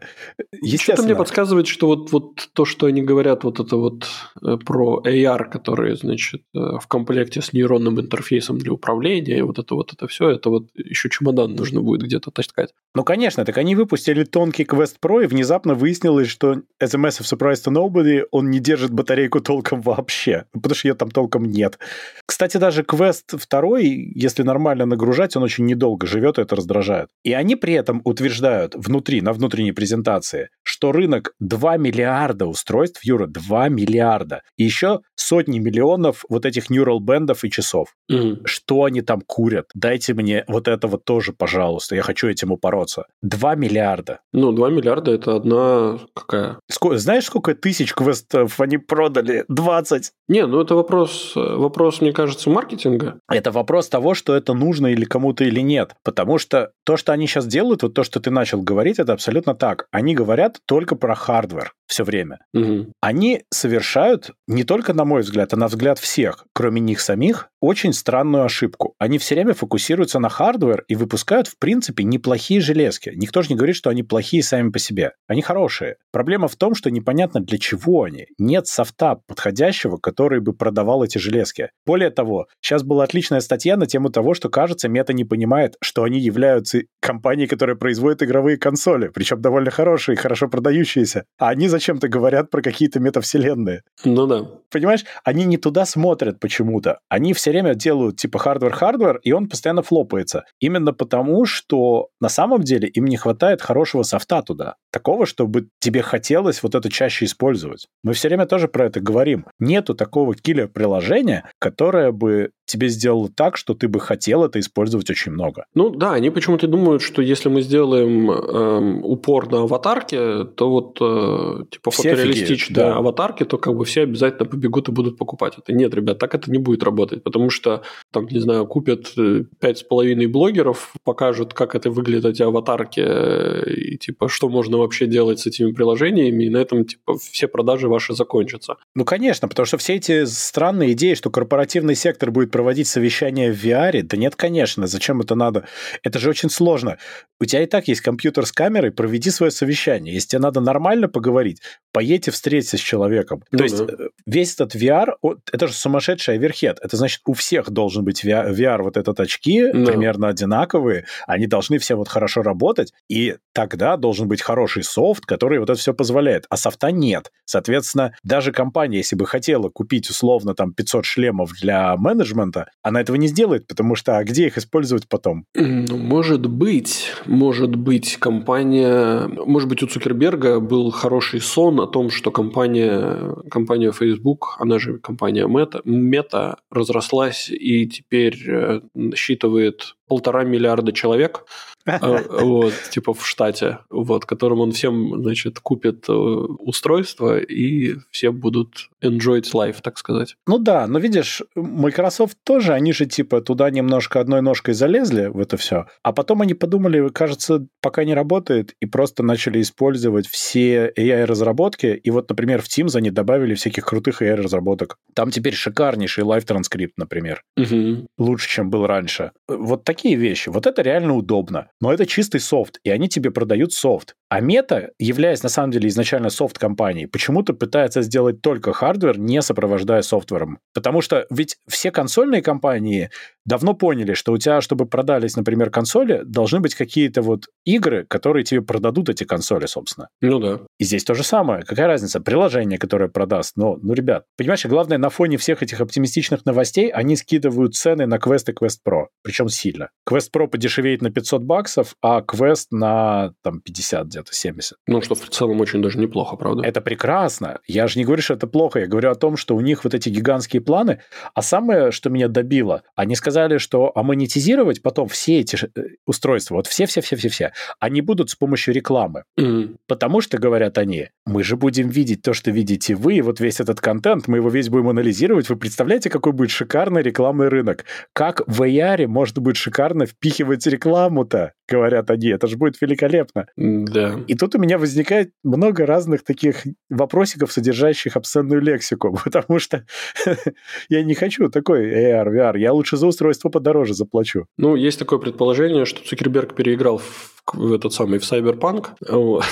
Что-то 0.78 1.02
мне 1.02 1.14
подсказывает, 1.14 1.66
что 1.66 1.86
вот, 1.86 2.12
вот 2.12 2.48
то, 2.52 2.66
что 2.66 2.86
они 2.86 3.02
говорят, 3.02 3.44
вот 3.44 3.60
это 3.60 3.76
вот 3.76 4.06
э, 4.42 4.58
про 4.64 5.02
AR, 5.04 5.50
который, 5.50 5.96
значит, 5.96 6.42
э, 6.54 6.58
в 6.58 6.86
комплекте 6.86 7.40
с 7.40 7.54
нейронным 7.54 7.98
интерфейсом 7.98 8.58
для 8.58 8.72
управления, 8.72 9.38
и 9.38 9.42
вот 9.42 9.58
это 9.58 9.74
вот 9.74 9.92
это 9.94 10.06
все, 10.06 10.28
это 10.28 10.50
вот 10.50 10.68
еще 10.74 11.08
чемодан 11.08 11.54
нужно 11.54 11.80
будет 11.80 12.02
где-то 12.02 12.30
таскать. 12.30 12.74
Ну, 12.94 13.04
конечно, 13.04 13.44
так 13.44 13.56
они 13.56 13.74
выпустили 13.74 14.24
тонкий 14.24 14.64
Quest 14.64 14.96
Pro, 15.02 15.24
и 15.24 15.26
внезапно 15.26 15.74
выяснилось, 15.74 16.28
что 16.28 16.62
as 16.82 16.94
a 16.94 16.98
massive 16.98 17.24
surprise 17.54 17.64
to 17.64 17.72
nobody, 17.72 18.24
он 18.30 18.50
не 18.50 18.60
держит 18.60 18.92
батарейку 18.92 19.40
толком 19.40 19.80
вообще, 19.80 20.44
потому 20.52 20.74
что 20.74 20.88
ее 20.88 20.94
там 20.94 21.10
толком 21.10 21.44
нет. 21.44 21.78
Кстати, 22.26 22.56
даже 22.56 22.82
Quest 22.82 23.38
2, 23.50 23.78
если 23.78 24.42
нормально 24.42 24.86
нагружать, 24.86 25.36
он 25.36 25.42
очень 25.42 25.66
недолго 25.66 26.06
живет, 26.06 26.38
и 26.38 26.42
это 26.42 26.56
раздражает. 26.56 27.08
И 27.24 27.32
они 27.32 27.56
при 27.56 27.74
этом 27.74 28.00
утверждают 28.04 28.74
внутри, 28.74 29.20
на 29.20 29.32
внутренней 29.32 29.72
презентации, 29.72 30.48
что 30.62 30.92
рынок 30.92 31.32
2 31.40 31.76
миллиарда 31.76 32.46
устройств, 32.46 33.04
Юра, 33.04 33.26
2 33.26 33.68
миллиарда. 33.68 34.42
И 34.56 34.64
еще 34.64 35.00
сотни 35.14 35.58
миллионов 35.58 36.24
вот 36.28 36.46
этих 36.46 36.70
neural 36.70 36.98
бендов 37.00 37.44
и 37.44 37.50
часов. 37.50 37.94
Mm. 38.10 38.42
Что 38.44 38.84
они 38.84 39.00
там 39.00 39.22
курят? 39.26 39.66
Дайте 39.74 40.14
мне 40.14 40.44
вот 40.48 40.68
это 40.68 40.88
вот 40.88 41.04
тоже, 41.04 41.32
пожалуйста. 41.32 41.94
Я 41.94 42.02
хочу 42.02 42.28
этим 42.28 42.52
упороться. 42.52 43.04
2 43.22 43.54
миллиарда. 43.54 44.20
Ну, 44.32 44.52
2 44.52 44.70
миллиарда 44.70 45.12
это 45.12 45.36
одна 45.36 45.98
какая? 46.14 46.58
Сколько, 46.70 46.98
знаешь, 46.98 47.24
сколько 47.24 47.43
тысяч 47.52 47.92
квестов 47.92 48.58
они 48.58 48.78
продали? 48.78 49.44
20. 49.48 50.12
Не, 50.28 50.46
ну 50.46 50.62
это 50.62 50.74
вопрос, 50.74 51.32
вопрос, 51.34 52.00
мне 52.00 52.14
кажется, 52.14 52.48
маркетинга. 52.48 53.18
Это 53.28 53.50
вопрос 53.50 53.90
того, 53.90 54.14
что 54.14 54.34
это 54.34 54.54
нужно 54.54 54.86
или 54.86 55.04
кому-то 55.04 55.44
или 55.44 55.60
нет. 55.60 55.94
Потому 56.02 56.38
что 56.38 56.72
то, 56.84 56.96
что 56.96 57.12
они 57.12 57.26
сейчас 57.26 57.46
делают, 57.46 57.82
вот 57.82 57.92
то, 57.92 58.04
что 58.04 58.20
ты 58.20 58.30
начал 58.30 58.62
говорить, 58.62 58.98
это 58.98 59.12
абсолютно 59.12 59.54
так. 59.54 59.86
Они 59.90 60.14
говорят 60.14 60.60
только 60.64 60.96
про 60.96 61.14
hardware 61.14 61.74
все 61.86 62.04
время. 62.04 62.38
Угу. 62.54 62.92
Они 63.00 63.42
совершают, 63.52 64.30
не 64.46 64.64
только 64.64 64.92
на 64.94 65.04
мой 65.04 65.22
взгляд, 65.22 65.52
а 65.52 65.56
на 65.56 65.68
взгляд 65.68 65.98
всех, 65.98 66.46
кроме 66.52 66.80
них 66.80 67.00
самих, 67.00 67.48
очень 67.60 67.92
странную 67.92 68.44
ошибку. 68.44 68.94
Они 68.98 69.18
все 69.18 69.34
время 69.34 69.54
фокусируются 69.54 70.18
на 70.18 70.28
hardware 70.28 70.84
и 70.86 70.96
выпускают, 70.96 71.48
в 71.48 71.58
принципе, 71.58 72.04
неплохие 72.04 72.60
железки. 72.60 73.12
Никто 73.14 73.42
же 73.42 73.48
не 73.48 73.54
говорит, 73.54 73.76
что 73.76 73.90
они 73.90 74.02
плохие 74.02 74.42
сами 74.42 74.70
по 74.70 74.78
себе. 74.78 75.12
Они 75.28 75.40
хорошие. 75.40 75.96
Проблема 76.12 76.48
в 76.48 76.56
том, 76.56 76.74
что 76.74 76.90
непонятно 76.90 77.40
для 77.40 77.58
чего 77.58 78.02
они. 78.02 78.26
Нет 78.38 78.66
софта 78.66 79.20
подходящего, 79.26 79.96
который 79.96 80.40
бы 80.40 80.52
продавал 80.52 81.04
эти 81.04 81.16
железки. 81.16 81.70
Более 81.86 82.10
того, 82.10 82.46
сейчас 82.60 82.82
была 82.82 83.04
отличная 83.04 83.40
статья 83.40 83.76
на 83.76 83.86
тему 83.86 84.10
того, 84.10 84.34
что, 84.34 84.50
кажется, 84.50 84.88
Meta 84.88 85.14
не 85.14 85.24
понимает, 85.24 85.76
что 85.82 86.02
они 86.02 86.20
являются 86.20 86.80
компанией, 87.00 87.46
которая 87.46 87.76
производит 87.76 88.22
игровые 88.22 88.58
консоли, 88.58 89.08
причем 89.08 89.40
довольно 89.40 89.70
хорошие, 89.70 90.16
хорошо 90.16 90.48
продающиеся. 90.48 91.24
А 91.38 91.48
они 91.48 91.68
зачем-то 91.74 92.08
говорят 92.08 92.50
про 92.50 92.62
какие-то 92.62 93.00
метавселенные. 93.00 93.82
Ну 94.04 94.26
да. 94.26 94.46
Понимаешь, 94.70 95.04
они 95.24 95.44
не 95.44 95.56
туда 95.56 95.84
смотрят 95.86 96.40
почему-то. 96.40 96.98
Они 97.08 97.32
все 97.32 97.50
время 97.50 97.74
делают 97.74 98.16
типа 98.16 98.38
hardware-hardware, 98.38 99.20
и 99.22 99.32
он 99.32 99.48
постоянно 99.48 99.82
flop 99.82 100.05
ается. 100.05 100.44
Именно 100.60 100.92
потому, 100.92 101.44
что 101.44 102.08
на 102.20 102.28
самом 102.28 102.62
деле 102.62 102.88
им 102.88 103.04
не 103.06 103.16
хватает 103.16 103.60
хорошего 103.60 104.02
софта 104.02 104.42
туда. 104.42 104.76
Такого, 104.94 105.26
чтобы 105.26 105.66
тебе 105.80 106.02
хотелось 106.02 106.62
вот 106.62 106.76
это 106.76 106.88
чаще 106.88 107.24
использовать. 107.24 107.88
Мы 108.04 108.12
все 108.12 108.28
время 108.28 108.46
тоже 108.46 108.68
про 108.68 108.86
это 108.86 109.00
говорим. 109.00 109.44
Нету 109.58 109.92
такого 109.96 110.36
киллер-приложения, 110.36 111.50
которое 111.58 112.12
бы 112.12 112.50
тебе 112.66 112.88
сделало 112.88 113.28
так, 113.28 113.56
что 113.56 113.74
ты 113.74 113.88
бы 113.88 114.00
хотел 114.00 114.44
это 114.44 114.58
использовать 114.58 115.10
очень 115.10 115.32
много. 115.32 115.66
Ну 115.74 115.90
да, 115.90 116.12
они 116.12 116.30
почему-то 116.30 116.66
думают, 116.66 117.02
что 117.02 117.20
если 117.22 117.48
мы 117.48 117.60
сделаем 117.62 118.30
эм, 118.30 119.04
упор 119.04 119.50
на 119.50 119.62
аватарке, 119.62 120.44
то 120.44 120.70
вот 120.70 120.98
э, 121.00 121.64
типа 121.70 121.90
фотореалистичные 121.90 122.74
да. 122.76 122.96
аватарки, 122.96 123.44
то 123.44 123.58
как 123.58 123.76
бы 123.76 123.84
все 123.84 124.02
обязательно 124.02 124.46
побегут 124.46 124.88
и 124.88 124.92
будут 124.92 125.18
покупать 125.18 125.54
это. 125.58 125.72
Нет, 125.72 125.94
ребят, 125.94 126.18
так 126.18 126.34
это 126.34 126.50
не 126.50 126.58
будет 126.58 126.82
работать, 126.82 127.22
потому 127.22 127.50
что, 127.50 127.82
там, 128.12 128.26
не 128.26 128.38
знаю, 128.38 128.66
купят 128.66 129.12
э, 129.18 129.44
пять 129.60 129.78
с 129.78 129.82
половиной 129.82 130.26
блогеров, 130.26 130.94
покажут, 131.04 131.52
как 131.52 131.74
это 131.74 131.90
выглядит 131.90 132.24
эти 132.24 132.42
аватарки, 132.42 133.00
э, 133.04 133.70
и, 133.70 133.98
типа, 133.98 134.28
что 134.28 134.48
можно 134.48 134.78
вообще 134.84 135.06
делать 135.06 135.40
с 135.40 135.46
этими 135.46 135.72
приложениями, 135.72 136.44
и 136.44 136.50
на 136.50 136.58
этом, 136.58 136.84
типа, 136.84 137.18
все 137.18 137.48
продажи 137.48 137.88
ваши 137.88 138.14
закончатся. 138.14 138.76
Ну, 138.94 139.04
конечно, 139.04 139.48
потому 139.48 139.66
что 139.66 139.78
все 139.78 139.94
эти 139.94 140.24
странные 140.24 140.92
идеи, 140.92 141.14
что 141.14 141.30
корпоративный 141.30 141.94
сектор 141.94 142.30
будет 142.30 142.50
проводить 142.50 142.86
совещания 142.86 143.52
в 143.52 143.64
VR, 143.64 144.02
да 144.02 144.16
нет, 144.16 144.36
конечно, 144.36 144.86
зачем 144.86 145.20
это 145.20 145.34
надо? 145.34 145.66
Это 146.02 146.18
же 146.18 146.30
очень 146.30 146.50
сложно. 146.50 146.98
У 147.40 147.44
тебя 147.44 147.62
и 147.62 147.66
так 147.66 147.88
есть 147.88 148.00
компьютер 148.00 148.46
с 148.46 148.52
камерой, 148.52 148.92
проведи 148.92 149.30
свое 149.30 149.50
совещание. 149.50 150.14
Если 150.14 150.28
тебе 150.28 150.40
надо 150.40 150.60
нормально 150.60 151.08
поговорить, 151.08 151.60
поедьте 151.92 152.30
встретиться 152.30 152.76
с 152.76 152.80
человеком. 152.80 153.42
Ну, 153.50 153.58
То 153.58 153.64
есть 153.64 153.78
да. 153.78 153.92
Э, 153.92 154.08
весь 154.26 154.54
этот 154.54 154.74
VR, 154.74 155.14
это 155.52 155.68
же 155.68 155.72
сумасшедший 155.72 156.34
оверхед. 156.34 156.78
Это 156.82 156.96
значит, 156.96 157.22
у 157.26 157.32
всех 157.32 157.70
должен 157.70 158.04
быть 158.04 158.24
VR, 158.24 158.54
VR 158.54 158.82
вот 158.82 158.96
этот 158.96 159.18
очки, 159.20 159.70
да. 159.72 159.84
примерно 159.84 160.28
одинаковые, 160.28 161.06
они 161.26 161.46
должны 161.46 161.78
все 161.78 161.94
вот 161.94 162.08
хорошо 162.08 162.42
работать, 162.42 162.92
и 163.08 163.36
тогда 163.52 163.96
должен 163.96 164.28
быть 164.28 164.42
хороший 164.42 164.73
софт, 164.82 165.26
который 165.26 165.58
вот 165.58 165.70
это 165.70 165.78
все 165.78 165.94
позволяет. 165.94 166.46
А 166.50 166.56
софта 166.56 166.90
нет. 166.90 167.30
Соответственно, 167.44 168.14
даже 168.22 168.52
компания, 168.52 168.98
если 168.98 169.16
бы 169.16 169.26
хотела 169.26 169.68
купить 169.68 170.10
условно 170.10 170.54
там 170.54 170.72
500 170.72 171.04
шлемов 171.04 171.52
для 171.60 171.96
менеджмента, 171.96 172.70
она 172.82 173.00
этого 173.00 173.16
не 173.16 173.28
сделает, 173.28 173.66
потому 173.66 173.94
что 173.94 174.18
а 174.18 174.24
где 174.24 174.46
их 174.46 174.58
использовать 174.58 175.08
потом? 175.08 175.44
Ну, 175.54 175.96
может 175.96 176.46
быть, 176.46 177.12
может 177.26 177.76
быть, 177.76 178.16
компания, 178.16 179.28
может 179.28 179.68
быть, 179.68 179.82
у 179.82 179.86
Цукерберга 179.86 180.60
был 180.60 180.90
хороший 180.90 181.40
сон 181.40 181.80
о 181.80 181.86
том, 181.86 182.10
что 182.10 182.30
компания, 182.30 183.34
компания 183.50 183.92
Facebook, 183.92 184.56
она 184.58 184.78
же 184.78 184.98
компания 184.98 185.46
Meta, 185.46 185.82
Meta 185.84 186.56
разрослась 186.70 187.50
и 187.50 187.86
теперь 187.86 188.36
э, 188.48 188.80
насчитывает 188.94 189.96
полтора 190.06 190.44
миллиарда 190.44 190.92
человек, 190.92 191.44
э, 191.86 191.98
вот, 192.40 192.72
типа 192.90 193.12
в 193.14 193.26
штате, 193.26 193.78
вот, 193.90 194.24
которым 194.24 194.60
он 194.60 194.72
всем, 194.72 195.22
значит, 195.22 195.60
купит 195.60 196.08
э, 196.08 196.12
устройство, 196.12 197.38
и 197.38 197.96
все 198.10 198.32
будут 198.32 198.88
enjoy 199.02 199.42
life, 199.52 199.76
так 199.82 199.98
сказать. 199.98 200.36
Ну 200.46 200.58
да, 200.58 200.86
но 200.86 200.98
видишь, 200.98 201.42
Microsoft 201.54 202.38
тоже, 202.44 202.72
они 202.72 202.92
же 202.92 203.06
типа 203.06 203.40
туда 203.40 203.70
немножко 203.70 204.20
одной 204.20 204.40
ножкой 204.40 204.74
залезли 204.74 205.26
в 205.26 205.38
это 205.38 205.56
все, 205.56 205.86
а 206.02 206.12
потом 206.12 206.42
они 206.42 206.54
подумали, 206.54 207.08
кажется, 207.08 207.66
пока 207.80 208.04
не 208.04 208.14
работает, 208.14 208.74
и 208.80 208.86
просто 208.86 209.22
начали 209.22 209.60
использовать 209.60 210.26
все 210.26 210.92
AI-разработки, 210.96 211.86
и 211.86 212.10
вот, 212.10 212.28
например, 212.28 212.62
в 212.62 212.66
Teams 212.66 212.96
они 212.96 213.10
добавили 213.10 213.54
всяких 213.54 213.84
крутых 213.84 214.22
AI-разработок. 214.22 214.96
Там 215.14 215.30
теперь 215.30 215.54
шикарнейший 215.54 216.24
Live 216.24 216.46
Transcript, 216.46 216.92
например. 216.96 217.42
Угу. 217.56 218.06
Лучше, 218.18 218.48
чем 218.48 218.70
был 218.70 218.86
раньше. 218.86 219.32
Вот 219.48 219.84
такие 219.94 220.16
вещи. 220.16 220.48
Вот 220.48 220.66
это 220.66 220.82
реально 220.82 221.14
удобно. 221.14 221.68
Но 221.80 221.92
это 221.92 222.04
чистый 222.04 222.40
софт, 222.40 222.80
и 222.84 222.90
они 222.90 223.08
тебе 223.08 223.30
продают 223.30 223.72
софт. 223.72 224.16
А 224.34 224.40
Meta, 224.40 224.90
являясь 224.98 225.44
на 225.44 225.48
самом 225.48 225.70
деле 225.70 225.88
изначально 225.88 226.28
софт-компанией, 226.28 227.06
почему-то 227.06 227.52
пытается 227.52 228.02
сделать 228.02 228.42
только 228.42 228.72
hardware, 228.72 229.16
не 229.16 229.40
сопровождая 229.40 230.02
software 230.02 230.43
ом. 230.43 230.58
Потому 230.74 231.02
что 231.02 231.24
ведь 231.30 231.56
все 231.68 231.92
консольные 231.92 232.42
компании 232.42 233.10
давно 233.46 233.74
поняли, 233.74 234.14
что 234.14 234.32
у 234.32 234.38
тебя, 234.38 234.60
чтобы 234.60 234.86
продались, 234.86 235.36
например, 235.36 235.70
консоли, 235.70 236.22
должны 236.24 236.58
быть 236.58 236.74
какие-то 236.74 237.22
вот 237.22 237.44
игры, 237.64 238.06
которые 238.06 238.42
тебе 238.42 238.60
продадут 238.60 239.08
эти 239.08 239.22
консоли, 239.22 239.66
собственно. 239.66 240.08
Ну 240.20 240.40
да. 240.40 240.60
И 240.78 240.84
здесь 240.84 241.04
то 241.04 241.14
же 241.14 241.22
самое. 241.22 241.62
Какая 241.62 241.86
разница? 241.86 242.20
Приложение, 242.20 242.78
которое 242.78 243.08
продаст. 243.08 243.52
Но, 243.56 243.78
ну, 243.80 243.92
ребят, 243.92 244.24
понимаешь, 244.36 244.64
главное, 244.66 244.98
на 244.98 245.10
фоне 245.10 245.36
всех 245.36 245.62
этих 245.62 245.80
оптимистичных 245.80 246.44
новостей 246.44 246.88
они 246.88 247.14
скидывают 247.14 247.74
цены 247.76 248.06
на 248.06 248.16
Quest 248.16 248.50
и 248.50 248.52
Quest 248.52 248.78
Pro. 248.84 249.06
Причем 249.22 249.48
сильно. 249.48 249.90
Quest 250.08 250.30
Pro 250.34 250.48
подешевеет 250.48 251.02
на 251.02 251.10
500 251.10 251.42
баксов, 251.44 251.94
а 252.02 252.20
Quest 252.20 252.66
на 252.72 253.32
там 253.42 253.60
50 253.60 254.08
где-то, 254.24 254.34
70. 254.34 254.78
Ну, 254.86 255.02
что 255.02 255.14
в 255.14 255.28
целом 255.30 255.60
очень 255.60 255.82
даже 255.82 255.98
неплохо, 255.98 256.36
правда? 256.36 256.64
Это 256.64 256.80
прекрасно. 256.80 257.60
Я 257.66 257.86
же 257.86 257.98
не 257.98 258.04
говорю, 258.04 258.22
что 258.22 258.34
это 258.34 258.46
плохо. 258.46 258.80
Я 258.80 258.86
говорю 258.86 259.10
о 259.10 259.14
том, 259.14 259.36
что 259.36 259.54
у 259.56 259.60
них 259.60 259.84
вот 259.84 259.94
эти 259.94 260.08
гигантские 260.08 260.62
планы. 260.62 261.00
А 261.34 261.42
самое, 261.42 261.90
что 261.90 262.10
меня 262.10 262.28
добило, 262.28 262.82
они 262.96 263.16
сказали, 263.16 263.58
что 263.58 263.92
а 263.94 264.02
монетизировать 264.02 264.82
потом 264.82 265.08
все 265.08 265.40
эти 265.40 265.56
э, 265.56 265.82
устройства, 266.06 266.56
вот 266.56 266.66
все-все-все-все-все, 266.66 267.52
они 267.80 268.00
будут 268.00 268.30
с 268.30 268.34
помощью 268.34 268.74
рекламы. 268.74 269.24
Mm. 269.38 269.76
Потому 269.86 270.20
что, 270.20 270.38
говорят 270.38 270.78
они, 270.78 271.08
мы 271.26 271.42
же 271.42 271.56
будем 271.56 271.88
видеть 271.88 272.22
то, 272.22 272.32
что 272.32 272.50
видите 272.50 272.94
вы, 272.94 273.16
и 273.16 273.22
вот 273.22 273.40
весь 273.40 273.60
этот 273.60 273.80
контент, 273.80 274.28
мы 274.28 274.38
его 274.38 274.48
весь 274.48 274.68
будем 274.68 274.88
анализировать. 274.88 275.48
Вы 275.48 275.56
представляете, 275.56 276.10
какой 276.10 276.32
будет 276.32 276.50
шикарный 276.50 277.02
рекламный 277.02 277.48
рынок? 277.48 277.84
Как 278.12 278.42
в 278.46 278.62
AR 278.62 279.06
может 279.06 279.38
быть 279.38 279.56
шикарно 279.56 280.06
впихивать 280.06 280.66
рекламу-то, 280.66 281.52
говорят 281.68 282.10
они. 282.10 282.28
Это 282.28 282.46
же 282.46 282.56
будет 282.56 282.80
великолепно. 282.80 283.46
Да. 283.56 284.20
И 284.26 284.34
тут 284.34 284.54
у 284.54 284.58
меня 284.58 284.78
возникает 284.78 285.32
много 285.42 285.86
разных 285.86 286.24
таких 286.24 286.64
вопросиков, 286.90 287.52
содержащих 287.52 288.16
обсценную 288.16 288.60
лексику, 288.60 289.18
потому 289.24 289.58
что 289.58 289.84
я 290.88 291.02
не 291.02 291.14
хочу 291.14 291.48
такой 291.48 291.90
AR, 291.90 292.26
VR. 292.26 292.58
Я 292.58 292.72
лучше 292.72 292.96
за 292.96 293.06
устройство 293.06 293.48
подороже 293.48 293.94
заплачу. 293.94 294.46
Ну, 294.56 294.76
есть 294.76 294.98
такое 294.98 295.18
предположение, 295.18 295.84
что 295.84 296.02
Цукерберг 296.04 296.54
переиграл 296.54 296.98
в 296.98 297.33
в 297.52 297.72
этот 297.72 297.92
самый, 297.92 298.18
в 298.18 298.22
Cyberpunk. 298.22 298.88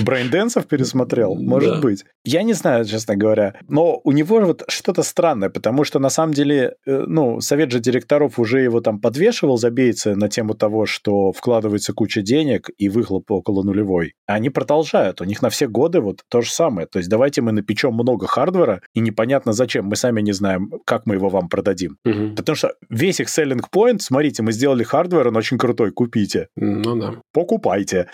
Braindance 0.00 0.55
ов 0.55 0.66
пересмотрел? 0.66 1.34
Может 1.34 1.74
да. 1.74 1.80
быть. 1.80 2.04
Я 2.24 2.42
не 2.42 2.52
знаю, 2.52 2.84
честно 2.84 3.16
говоря. 3.16 3.54
Но 3.68 4.00
у 4.04 4.12
него 4.12 4.40
вот 4.40 4.64
что-то 4.68 5.02
странное, 5.02 5.48
потому 5.48 5.84
что 5.84 5.98
на 5.98 6.10
самом 6.10 6.34
деле, 6.34 6.74
э, 6.86 7.04
ну, 7.06 7.40
совет 7.40 7.72
же 7.72 7.80
директоров 7.80 8.38
уже 8.38 8.60
его 8.60 8.80
там 8.80 9.00
подвешивал, 9.00 9.56
за 9.56 9.70
яйцы 9.70 10.14
на 10.14 10.28
тему 10.28 10.54
того, 10.54 10.86
что 10.86 11.32
вкладывается 11.32 11.92
куча 11.92 12.22
денег 12.22 12.70
и 12.76 12.88
выхлоп 12.88 13.30
около 13.30 13.62
нулевой. 13.62 14.14
А 14.26 14.34
они 14.34 14.50
продолжают. 14.50 15.20
У 15.20 15.24
них 15.24 15.42
на 15.42 15.50
все 15.50 15.66
годы 15.66 16.00
вот 16.00 16.22
то 16.28 16.42
же 16.42 16.50
самое. 16.50 16.86
То 16.86 16.98
есть 16.98 17.08
давайте 17.08 17.40
мы 17.40 17.52
напечем 17.52 17.94
много 17.94 18.26
hardware 18.26 18.71
а, 18.71 18.82
и 18.94 19.00
непонятно 19.00 19.52
зачем. 19.52 19.86
Мы 19.86 19.96
сами 19.96 20.20
не 20.20 20.32
знаем, 20.32 20.70
как 20.84 21.06
мы 21.06 21.14
его 21.14 21.28
вам 21.28 21.48
продадим. 21.48 21.96
Угу. 22.04 22.36
Потому 22.36 22.56
что 22.56 22.74
весь 22.88 23.20
их 23.20 23.28
selling 23.28 23.62
point, 23.74 23.98
смотрите, 24.00 24.42
мы 24.42 24.52
сделали 24.52 24.82
hardware, 24.82 25.28
он 25.28 25.36
очень 25.36 25.58
крутой, 25.58 25.90
купите. 25.92 26.48
Ну 26.56 26.94
да 26.96 27.14
покупайте. 27.38 28.10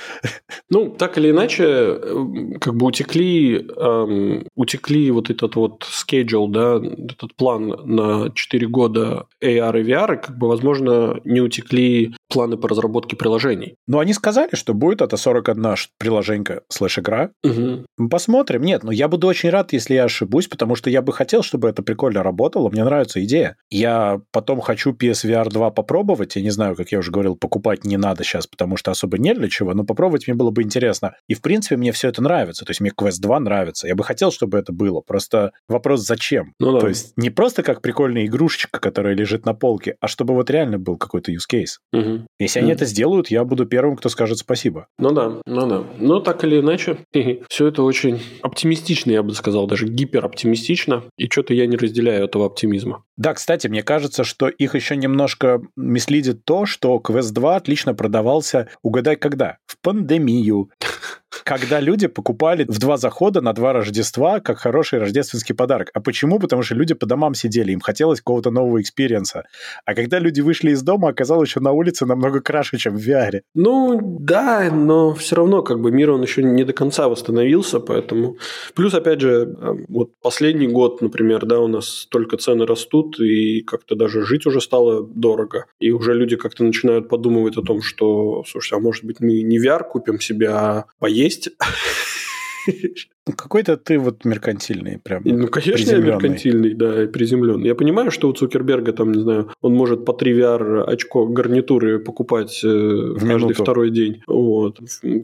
Ну, 0.70 0.90
так 0.90 1.18
или 1.18 1.30
иначе, 1.30 1.64
э, 1.64 2.58
как 2.60 2.74
бы 2.74 2.86
утекли, 2.86 3.66
эм, 3.76 4.46
утекли 4.56 5.10
вот 5.10 5.30
этот 5.30 5.56
вот 5.56 5.84
schedule, 5.84 6.48
да, 6.48 6.80
этот 7.12 7.34
план 7.36 7.74
на 7.84 8.30
4 8.34 8.66
года 8.68 9.26
AR 9.42 9.80
и 9.80 9.84
VR, 9.84 10.14
и 10.14 10.16
как 10.16 10.36
бы, 10.38 10.48
возможно, 10.48 11.20
не 11.24 11.40
утекли 11.40 12.14
планы 12.34 12.56
по 12.56 12.68
разработке 12.68 13.14
приложений. 13.14 13.76
Ну, 13.86 14.00
они 14.00 14.12
сказали, 14.12 14.54
что 14.54 14.74
будет 14.74 15.00
это 15.00 15.16
41 15.16 15.76
приложенька 15.98 16.62
слэш-игра. 16.68 17.30
Угу. 17.44 18.08
Посмотрим. 18.10 18.62
Нет, 18.62 18.82
но 18.82 18.90
я 18.90 19.06
буду 19.06 19.28
очень 19.28 19.50
рад, 19.50 19.72
если 19.72 19.94
я 19.94 20.04
ошибусь, 20.04 20.48
потому 20.48 20.74
что 20.74 20.90
я 20.90 21.00
бы 21.00 21.12
хотел, 21.12 21.44
чтобы 21.44 21.68
это 21.68 21.82
прикольно 21.84 22.24
работало. 22.24 22.70
Мне 22.70 22.82
нравится 22.82 23.24
идея. 23.24 23.56
Я 23.70 24.20
потом 24.32 24.60
хочу 24.60 24.92
PSVR 24.92 25.48
2 25.48 25.70
попробовать. 25.70 26.34
Я 26.34 26.42
не 26.42 26.50
знаю, 26.50 26.74
как 26.74 26.90
я 26.90 26.98
уже 26.98 27.12
говорил, 27.12 27.36
покупать 27.36 27.84
не 27.84 27.96
надо 27.96 28.24
сейчас, 28.24 28.48
потому 28.48 28.76
что 28.76 28.90
особо 28.90 29.16
не 29.18 29.32
для 29.32 29.48
чего, 29.48 29.72
но 29.72 29.84
попробовать 29.84 30.26
мне 30.26 30.34
было 30.34 30.50
бы 30.50 30.62
интересно. 30.62 31.14
И, 31.28 31.34
в 31.34 31.40
принципе, 31.40 31.76
мне 31.76 31.92
все 31.92 32.08
это 32.08 32.20
нравится. 32.20 32.64
То 32.64 32.70
есть 32.70 32.80
мне 32.80 32.90
Quest 32.90 33.20
2 33.20 33.40
нравится. 33.40 33.86
Я 33.86 33.94
бы 33.94 34.02
хотел, 34.02 34.32
чтобы 34.32 34.58
это 34.58 34.72
было. 34.72 35.00
Просто 35.00 35.52
вопрос, 35.68 36.00
зачем? 36.04 36.52
Ну, 36.58 36.72
да. 36.72 36.80
То 36.80 36.88
есть 36.88 37.12
не 37.16 37.30
просто 37.30 37.62
как 37.62 37.80
прикольная 37.80 38.26
игрушечка, 38.26 38.80
которая 38.80 39.14
лежит 39.14 39.46
на 39.46 39.54
полке, 39.54 39.96
а 40.00 40.08
чтобы 40.08 40.34
вот 40.34 40.50
реально 40.50 40.78
был 40.80 40.96
какой-то 40.96 41.30
use 41.30 41.46
case. 41.48 41.78
Угу. 41.92 42.23
Если 42.38 42.60
они 42.60 42.72
это 42.72 42.84
сделают, 42.84 43.28
я 43.28 43.44
буду 43.44 43.66
первым, 43.66 43.96
кто 43.96 44.08
скажет 44.08 44.38
спасибо. 44.38 44.86
Ну 44.98 45.10
да, 45.10 45.40
ну 45.46 45.66
да. 45.66 45.84
Но 45.98 46.20
так 46.20 46.44
или 46.44 46.60
иначе, 46.60 46.98
все 47.48 47.66
это 47.68 47.82
очень 47.82 48.20
оптимистично, 48.42 49.10
я 49.10 49.22
бы 49.22 49.34
сказал, 49.34 49.66
даже 49.66 49.86
гипероптимистично. 49.86 51.04
И 51.16 51.26
что-то 51.26 51.54
я 51.54 51.66
не 51.66 51.76
разделяю 51.76 52.24
этого 52.24 52.46
оптимизма. 52.46 53.04
Да, 53.16 53.34
кстати, 53.34 53.68
мне 53.68 53.82
кажется, 53.82 54.24
что 54.24 54.48
их 54.48 54.74
еще 54.74 54.96
немножко 54.96 55.60
mislead 55.76 56.29
ит 56.29 56.44
то, 56.44 56.66
что 56.66 56.96
Quest 56.96 57.32
2 57.32 57.56
отлично 57.56 57.94
продавался, 57.94 58.68
угадай 58.82 59.16
когда, 59.16 59.58
в 59.66 59.78
пандемию 59.80 60.70
когда 61.44 61.78
люди 61.80 62.06
покупали 62.06 62.64
в 62.66 62.78
два 62.78 62.96
захода 62.96 63.40
на 63.40 63.52
два 63.52 63.72
Рождества 63.72 64.40
как 64.40 64.58
хороший 64.58 64.98
рождественский 64.98 65.54
подарок. 65.54 65.90
А 65.94 66.00
почему? 66.00 66.38
Потому 66.38 66.62
что 66.62 66.74
люди 66.74 66.94
по 66.94 67.06
домам 67.06 67.34
сидели, 67.34 67.72
им 67.72 67.80
хотелось 67.80 68.20
какого-то 68.20 68.50
нового 68.50 68.80
experience 68.80 69.33
а. 69.33 69.44
А 69.84 69.94
когда 69.94 70.18
люди 70.18 70.40
вышли 70.40 70.70
из 70.70 70.82
дома, 70.82 71.08
оказалось, 71.08 71.50
что 71.50 71.60
на 71.60 71.72
улице 71.72 72.06
намного 72.06 72.40
краше, 72.40 72.78
чем 72.78 72.96
в 72.96 73.06
VR. 73.06 73.42
Ну, 73.54 74.18
да, 74.20 74.70
но 74.72 75.14
все 75.14 75.36
равно 75.36 75.62
как 75.62 75.80
бы 75.80 75.92
мир, 75.92 76.10
он 76.10 76.22
еще 76.22 76.42
не 76.42 76.64
до 76.64 76.72
конца 76.72 77.08
восстановился, 77.08 77.78
поэтому... 77.78 78.38
Плюс, 78.74 78.94
опять 78.94 79.20
же, 79.20 79.54
а, 79.60 79.76
вот 79.88 80.10
последний 80.22 80.66
год, 80.66 81.02
например, 81.02 81.44
да, 81.44 81.60
у 81.60 81.68
нас 81.68 82.06
только 82.10 82.38
цены 82.38 82.64
растут, 82.64 83.20
и 83.20 83.60
как-то 83.60 83.94
даже 83.94 84.24
жить 84.24 84.46
уже 84.46 84.60
стало 84.60 85.06
дорого. 85.06 85.66
И 85.78 85.90
уже 85.90 86.14
люди 86.14 86.36
как-то 86.36 86.64
начинают 86.64 87.08
подумывать 87.08 87.58
о 87.58 87.62
том, 87.62 87.82
что, 87.82 88.44
слушайте, 88.46 88.76
а 88.76 88.80
может 88.80 89.04
быть 89.04 89.20
мы 89.20 89.42
не 89.42 89.58
VR 89.58 89.82
купим 89.84 90.20
себе, 90.20 90.48
а 90.48 90.84
поесть 90.98 91.33
есть. 91.36 93.08
Ну, 93.26 93.32
какой-то 93.34 93.78
ты 93.78 93.98
вот 93.98 94.24
меркантильный 94.26 94.98
прям. 94.98 95.22
Ну, 95.24 95.48
конечно, 95.48 95.90
я 95.90 95.98
меркантильный, 95.98 96.74
да, 96.74 97.06
приземленный. 97.06 97.68
Я 97.68 97.74
понимаю, 97.74 98.10
что 98.10 98.28
у 98.28 98.32
Цукерберга 98.32 98.92
там, 98.92 99.12
не 99.12 99.22
знаю, 99.22 99.50
он 99.62 99.74
может 99.74 100.04
по 100.04 100.12
3 100.12 100.38
VR 100.38 100.82
очко 100.82 101.26
гарнитуры 101.26 102.00
покупать 102.00 102.60
э, 102.62 102.68
в 102.68 103.20
каждый 103.20 103.36
минуту. 103.36 103.62
второй 103.62 103.90
день. 103.90 104.22
Вот. 104.26 104.78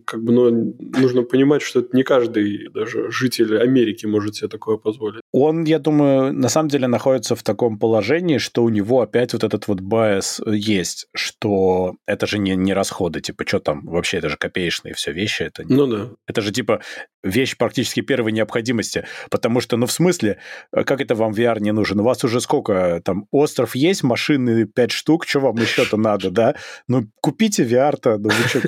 Как 0.07 0.23
бы, 0.23 0.33
но 0.33 0.51
нужно 0.99 1.23
понимать, 1.25 1.61
что 1.61 1.81
это 1.81 1.95
не 1.95 2.03
каждый 2.03 2.71
даже 2.71 3.11
житель 3.11 3.59
Америки 3.59 4.07
может 4.07 4.37
себе 4.37 4.49
такое 4.49 4.79
позволить. 4.79 5.21
Он, 5.33 5.65
я 5.65 5.79
думаю, 5.79 6.33
на 6.33 6.49
самом 6.49 6.71
деле 6.71 6.87
находится 6.87 7.37
в 7.37 7.43
таком 7.43 7.79
положении, 7.79 8.39
что 8.39 8.65
у 8.65 8.71
него 8.71 9.03
опять 9.03 9.35
вот 9.35 9.45
этот 9.45 9.69
вот 9.69 9.81
байс 9.81 10.41
есть, 10.47 11.09
что 11.15 11.97
это 12.07 12.27
же 12.27 12.39
не, 12.39 12.57
не 12.57 12.73
расходы, 12.73 13.21
типа, 13.21 13.45
что 13.47 13.61
там, 13.61 13.85
вообще 13.85 14.19
это 14.19 14.31
же 14.31 14.39
копеечные 14.39 14.95
все 14.95 15.13
вещи. 15.13 15.43
Это, 15.43 15.65
ну 15.69 15.87
да. 15.87 16.11
Это 16.27 16.41
же 16.41 16.51
типа 16.51 16.81
вещь 17.23 17.57
практически 17.59 17.90
первой 17.99 18.33
необходимости, 18.33 19.05
потому 19.31 19.61
что, 19.61 19.77
ну, 19.77 19.87
в 19.87 19.93
смысле, 19.93 20.39
э, 20.73 20.85
как 20.85 21.01
это 21.01 21.15
вам 21.15 21.33
VR 21.33 21.61
не 21.61 21.73
нужен? 21.73 22.01
У 22.01 22.05
вас 22.05 22.25
уже 22.25 22.41
сколько, 22.41 23.01
там, 23.05 23.27
остров 23.33 23.75
есть, 23.75 24.03
машины 24.03 24.67
5 24.67 24.93
штук, 24.93 25.27
что 25.27 25.41
вам 25.41 25.57
еще-то 25.57 25.97
надо, 25.97 26.31
да? 26.31 26.55
Ну, 26.89 27.05
купите 27.21 27.65
VR-то, 27.65 28.19
ну, 28.19 28.29
вы 28.29 28.49
что. 28.49 28.61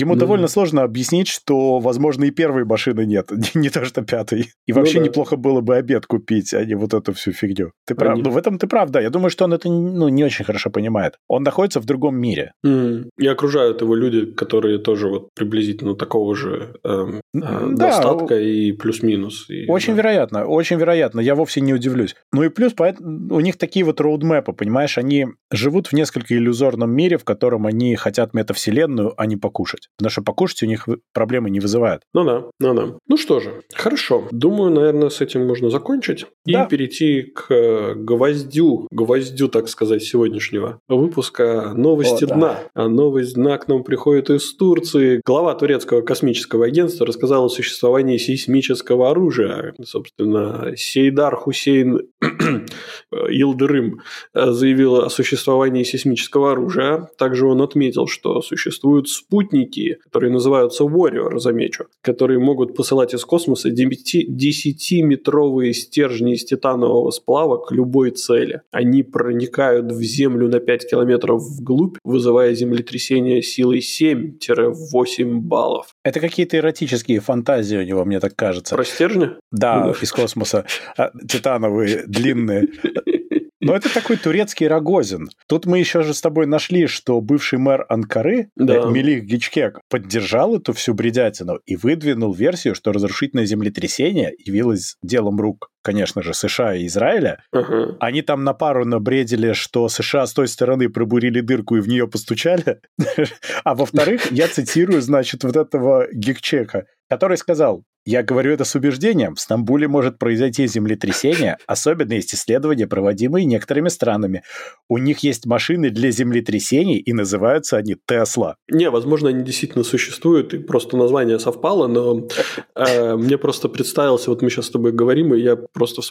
Ему 0.00 0.14
mm 0.14 0.18
довольно 0.18 0.48
сложно 0.48 0.82
объяснить, 0.82 1.28
что, 1.28 1.78
возможно, 1.78 2.24
и 2.24 2.30
первой 2.30 2.64
машины 2.64 3.06
нет, 3.06 3.30
не 3.54 3.70
то 3.70 3.84
что 3.84 4.02
пятой. 4.02 4.52
И 4.66 4.72
ну 4.72 4.78
вообще 4.78 4.98
ну, 4.98 5.04
да. 5.04 5.08
неплохо 5.08 5.36
было 5.36 5.60
бы 5.60 5.76
обед 5.76 6.06
купить, 6.06 6.54
а 6.54 6.64
не 6.64 6.74
вот 6.74 6.94
эту 6.94 7.12
всю 7.12 7.32
фигню. 7.32 7.72
Ты 7.86 7.94
прав. 7.94 8.14
Они... 8.14 8.22
Ну, 8.22 8.30
в 8.30 8.36
этом 8.36 8.58
ты 8.58 8.66
прав, 8.66 8.90
да. 8.90 9.00
Я 9.00 9.10
думаю, 9.10 9.30
что 9.30 9.44
он 9.44 9.52
это 9.52 9.68
ну, 9.68 10.08
не 10.08 10.24
очень 10.24 10.44
хорошо 10.44 10.70
понимает. 10.70 11.14
Он 11.28 11.42
находится 11.42 11.80
в 11.80 11.84
другом 11.84 12.16
мире. 12.16 12.52
Mm. 12.64 13.10
И 13.18 13.26
окружают 13.26 13.82
его 13.82 13.94
люди, 13.94 14.26
которые 14.26 14.78
тоже 14.78 15.08
вот 15.08 15.28
приблизительно 15.34 15.94
такого 15.94 16.34
же 16.34 16.74
эм, 16.84 17.16
э, 17.16 17.20
да, 17.32 17.88
достатка 17.88 18.38
и 18.38 18.72
плюс-минус. 18.72 19.48
И, 19.50 19.66
очень 19.68 19.94
да. 19.94 20.02
вероятно, 20.02 20.46
очень 20.46 20.78
вероятно. 20.78 21.20
Я 21.20 21.34
вовсе 21.34 21.60
не 21.60 21.74
удивлюсь. 21.74 22.14
Ну 22.32 22.42
и 22.42 22.48
плюс, 22.48 22.74
у 23.00 23.40
них 23.40 23.56
такие 23.56 23.84
вот 23.84 24.00
роудмэпы, 24.00 24.52
понимаешь, 24.52 24.98
они 24.98 25.26
живут 25.50 25.88
в 25.88 25.92
несколько 25.92 26.34
иллюзорном 26.34 26.90
мире, 26.90 27.18
в 27.18 27.24
котором 27.24 27.66
они 27.66 27.96
хотят 27.96 28.34
метавселенную, 28.34 29.14
а 29.16 29.26
не 29.26 29.36
покушать 29.36 29.85
покушать. 29.86 29.96
Потому 29.96 30.10
что 30.10 30.22
покушать 30.22 30.62
у 30.62 30.66
них 30.66 30.88
проблемы 31.12 31.50
не 31.50 31.60
вызывает. 31.60 32.02
Ну 32.14 32.24
да, 32.24 32.44
ну 32.60 32.74
да. 32.74 32.98
Ну 33.08 33.16
что 33.16 33.40
же, 33.40 33.62
хорошо. 33.74 34.28
Думаю, 34.30 34.70
наверное, 34.70 35.08
с 35.08 35.20
этим 35.20 35.46
можно 35.46 35.70
закончить 35.70 36.26
да. 36.44 36.64
и 36.64 36.68
перейти 36.68 37.22
к 37.22 37.50
э, 37.50 37.94
гвоздю, 37.94 38.86
гвоздю, 38.90 39.48
так 39.48 39.68
сказать, 39.68 40.02
сегодняшнего 40.02 40.80
выпуска 40.88 41.72
новости 41.74 42.24
О, 42.24 42.26
дна. 42.28 42.36
Да. 42.74 42.84
А 42.84 42.88
новость 42.88 43.34
дна 43.34 43.58
к 43.58 43.68
нам 43.68 43.84
приходит 43.84 44.30
из 44.30 44.54
Турции. 44.56 45.20
Глава 45.24 45.54
турецкого 45.54 46.02
космического 46.02 46.66
агентства 46.66 47.06
рассказал 47.06 47.46
о 47.46 47.48
существовании 47.48 48.18
сейсмического 48.18 49.10
оружия. 49.10 49.74
Собственно, 49.82 50.72
Сейдар 50.76 51.36
Хусейн 51.36 52.00
Илдырым 53.12 54.00
заявил 54.34 54.96
о 54.96 55.10
существовании 55.10 55.84
сейсмического 55.84 56.52
оружия. 56.52 57.08
Также 57.18 57.46
он 57.46 57.62
отметил, 57.62 58.06
что 58.06 58.42
существуют 58.42 59.08
спутники 59.08 59.75
такие, 59.76 59.96
которые 59.96 60.32
называются 60.32 60.84
Warrior, 60.84 61.38
замечу, 61.38 61.86
которые 62.00 62.38
могут 62.38 62.74
посылать 62.74 63.14
из 63.14 63.24
космоса 63.24 63.70
10-метровые 63.70 65.72
стержни 65.72 66.34
из 66.34 66.44
титанового 66.44 67.10
сплава 67.10 67.58
к 67.58 67.72
любой 67.72 68.10
цели. 68.10 68.62
Они 68.70 69.02
проникают 69.02 69.92
в 69.92 70.02
Землю 70.02 70.48
на 70.48 70.60
5 70.60 70.90
километров 70.90 71.42
вглубь, 71.42 71.98
вызывая 72.04 72.54
землетрясение 72.54 73.42
силой 73.42 73.80
7-8 73.80 75.40
баллов. 75.40 75.88
Это 76.04 76.20
какие-то 76.20 76.56
эротические 76.56 77.20
фантазии 77.20 77.76
у 77.76 77.82
него, 77.82 78.04
мне 78.04 78.20
так 78.20 78.34
кажется. 78.34 78.74
Про 78.74 78.84
стержни? 78.84 79.30
Да, 79.50 79.86
ну, 79.86 79.92
из 79.92 80.12
космоса. 80.12 80.64
А, 80.96 81.10
титановые, 81.28 82.04
длинные. 82.06 82.68
Но 83.66 83.76
это 83.76 83.92
такой 83.92 84.16
турецкий 84.16 84.66
Рогозин. 84.66 85.28
Тут 85.48 85.66
мы 85.66 85.78
еще 85.78 86.02
же 86.02 86.14
с 86.14 86.20
тобой 86.20 86.46
нашли, 86.46 86.86
что 86.86 87.20
бывший 87.20 87.58
мэр 87.58 87.86
Анкары, 87.88 88.50
да. 88.56 88.76
Э, 88.76 88.90
Мелих 88.90 89.24
Гичкек, 89.24 89.80
поддержал 89.88 90.56
эту 90.56 90.72
всю 90.72 90.94
бредятину 90.94 91.60
и 91.66 91.76
выдвинул 91.76 92.32
версию, 92.32 92.74
что 92.74 92.92
разрушительное 92.92 93.46
землетрясение 93.46 94.32
явилось 94.38 94.96
делом 95.02 95.40
рук 95.40 95.70
конечно 95.86 96.20
же, 96.20 96.34
США 96.34 96.74
и 96.74 96.86
Израиля, 96.86 97.38
uh-huh. 97.54 97.98
они 98.00 98.22
там 98.22 98.42
на 98.42 98.54
пару 98.54 98.84
набредили, 98.84 99.52
что 99.52 99.88
США 99.88 100.26
с 100.26 100.32
той 100.32 100.48
стороны 100.48 100.88
пробурили 100.88 101.40
дырку 101.40 101.76
и 101.76 101.80
в 101.80 101.86
нее 101.86 102.08
постучали. 102.08 102.80
а 103.64 103.76
во-вторых, 103.76 104.32
я 104.32 104.48
цитирую, 104.48 105.00
значит, 105.00 105.44
вот 105.44 105.54
этого 105.54 106.08
Гикчека, 106.12 106.86
который 107.08 107.36
сказал, 107.36 107.84
я 108.06 108.22
говорю 108.22 108.52
это 108.52 108.64
с 108.64 108.76
убеждением. 108.76 109.34
В 109.34 109.40
Стамбуле 109.40 109.88
может 109.88 110.16
произойти 110.16 110.68
землетрясение. 110.68 111.58
Особенно 111.66 112.12
есть 112.12 112.32
исследования, 112.32 112.86
проводимые 112.86 113.44
некоторыми 113.44 113.88
странами. 113.88 114.44
У 114.88 114.98
них 114.98 115.18
есть 115.24 115.44
машины 115.44 115.90
для 115.90 116.12
землетрясений, 116.12 116.98
и 116.98 117.12
называются 117.12 117.76
они 117.76 117.96
Тесла. 118.06 118.56
Не, 118.70 118.90
возможно, 118.90 119.30
они 119.30 119.42
действительно 119.42 119.82
существуют, 119.82 120.54
и 120.54 120.58
просто 120.58 120.96
название 120.96 121.40
совпало, 121.40 121.88
но 121.88 122.28
э, 122.76 123.16
мне 123.16 123.38
просто 123.38 123.68
представился, 123.68 124.30
вот 124.30 124.40
мы 124.40 124.50
сейчас 124.50 124.66
с 124.66 124.70
тобой 124.70 124.92
говорим, 124.92 125.34
и 125.34 125.40
я 125.40 125.56
просто 125.56 126.02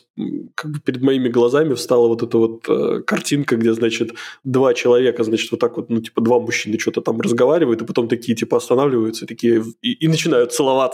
как 0.53 0.71
бы 0.71 0.79
перед 0.81 1.01
моими 1.01 1.29
глазами 1.29 1.75
встала 1.75 2.09
вот 2.09 2.21
эта 2.21 2.37
вот 2.37 2.67
э, 2.67 3.03
картинка, 3.03 3.55
где, 3.55 3.73
значит, 3.73 4.11
два 4.43 4.73
человека, 4.73 5.23
значит, 5.23 5.49
вот 5.51 5.61
так 5.61 5.77
вот, 5.77 5.89
ну, 5.89 6.01
типа, 6.01 6.19
два 6.19 6.41
мужчины 6.41 6.77
что-то 6.77 6.99
там 6.99 7.21
разговаривают, 7.21 7.81
и 7.81 7.85
потом 7.85 8.09
такие, 8.09 8.35
типа, 8.35 8.57
останавливаются, 8.57 9.25
такие, 9.25 9.63
и, 9.81 9.93
и 9.93 10.09
начинают 10.09 10.51
целоваться. 10.51 10.84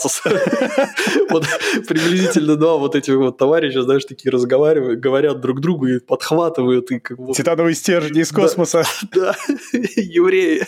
Вот 1.29 1.45
приблизительно 1.87 2.55
два 2.55 2.77
вот 2.77 2.95
этих 2.95 3.15
вот 3.15 3.37
товарища, 3.37 3.83
знаешь, 3.83 4.05
такие 4.05 4.31
разговаривают, 4.31 4.99
говорят 4.99 5.39
друг 5.41 5.61
другу 5.61 5.87
и 5.87 5.99
подхватывают. 5.99 6.91
И 6.91 6.99
как 6.99 7.17
бы... 7.17 7.33
Титановые 7.33 7.75
стержни 7.75 8.21
из 8.21 8.31
космоса. 8.31 8.83
Да, 9.13 9.35
евреи, 9.73 10.63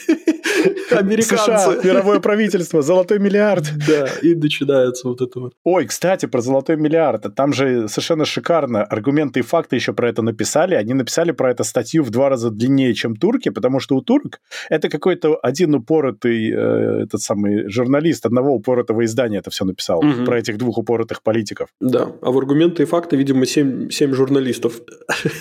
американцы. 0.91 1.37
США, 1.37 1.75
мировое 1.83 2.19
правительство, 2.19 2.81
золотой 2.81 3.19
миллиард. 3.19 3.65
Да, 3.87 4.07
и 4.21 4.35
начинается 4.35 5.07
вот 5.07 5.21
это 5.21 5.39
вот. 5.39 5.53
Ой, 5.63 5.85
кстати, 5.85 6.25
про 6.25 6.41
золотой 6.41 6.77
миллиард. 6.77 7.35
Там 7.35 7.53
же 7.53 7.87
совершенно 7.87 8.25
шикарно. 8.25 8.83
Аргументы 8.83 9.39
и 9.39 9.43
факты 9.43 9.75
еще 9.75 9.93
про 9.93 10.09
это 10.09 10.21
написали. 10.21 10.75
Они 10.75 10.93
написали 10.93 11.31
про 11.31 11.51
это 11.51 11.63
статью 11.63 12.03
в 12.03 12.09
два 12.09 12.29
раза 12.29 12.49
длиннее, 12.49 12.93
чем 12.93 13.15
турки, 13.15 13.49
потому 13.49 13.79
что 13.79 13.95
у 13.95 14.01
турок 14.01 14.41
это 14.69 14.89
какой-то 14.89 15.37
один 15.41 15.75
упоротый 15.75 16.51
э, 16.51 17.03
этот 17.03 17.21
самый 17.21 17.69
журналист 17.69 18.25
одного 18.25 18.53
упоротого 18.53 19.05
издания 19.13 19.37
это 19.37 19.51
все 19.51 19.63
написал. 19.63 19.99
Угу 19.99 20.23
про 20.33 20.39
этих 20.39 20.57
двух 20.57 20.77
упоротых 20.77 21.21
политиков. 21.21 21.69
Да, 21.79 22.11
а 22.21 22.31
в 22.31 22.37
аргументы 22.37 22.83
и 22.83 22.85
факты, 22.85 23.15
видимо, 23.15 23.45
семь, 23.45 23.89
семь 23.89 24.13
журналистов. 24.13 24.79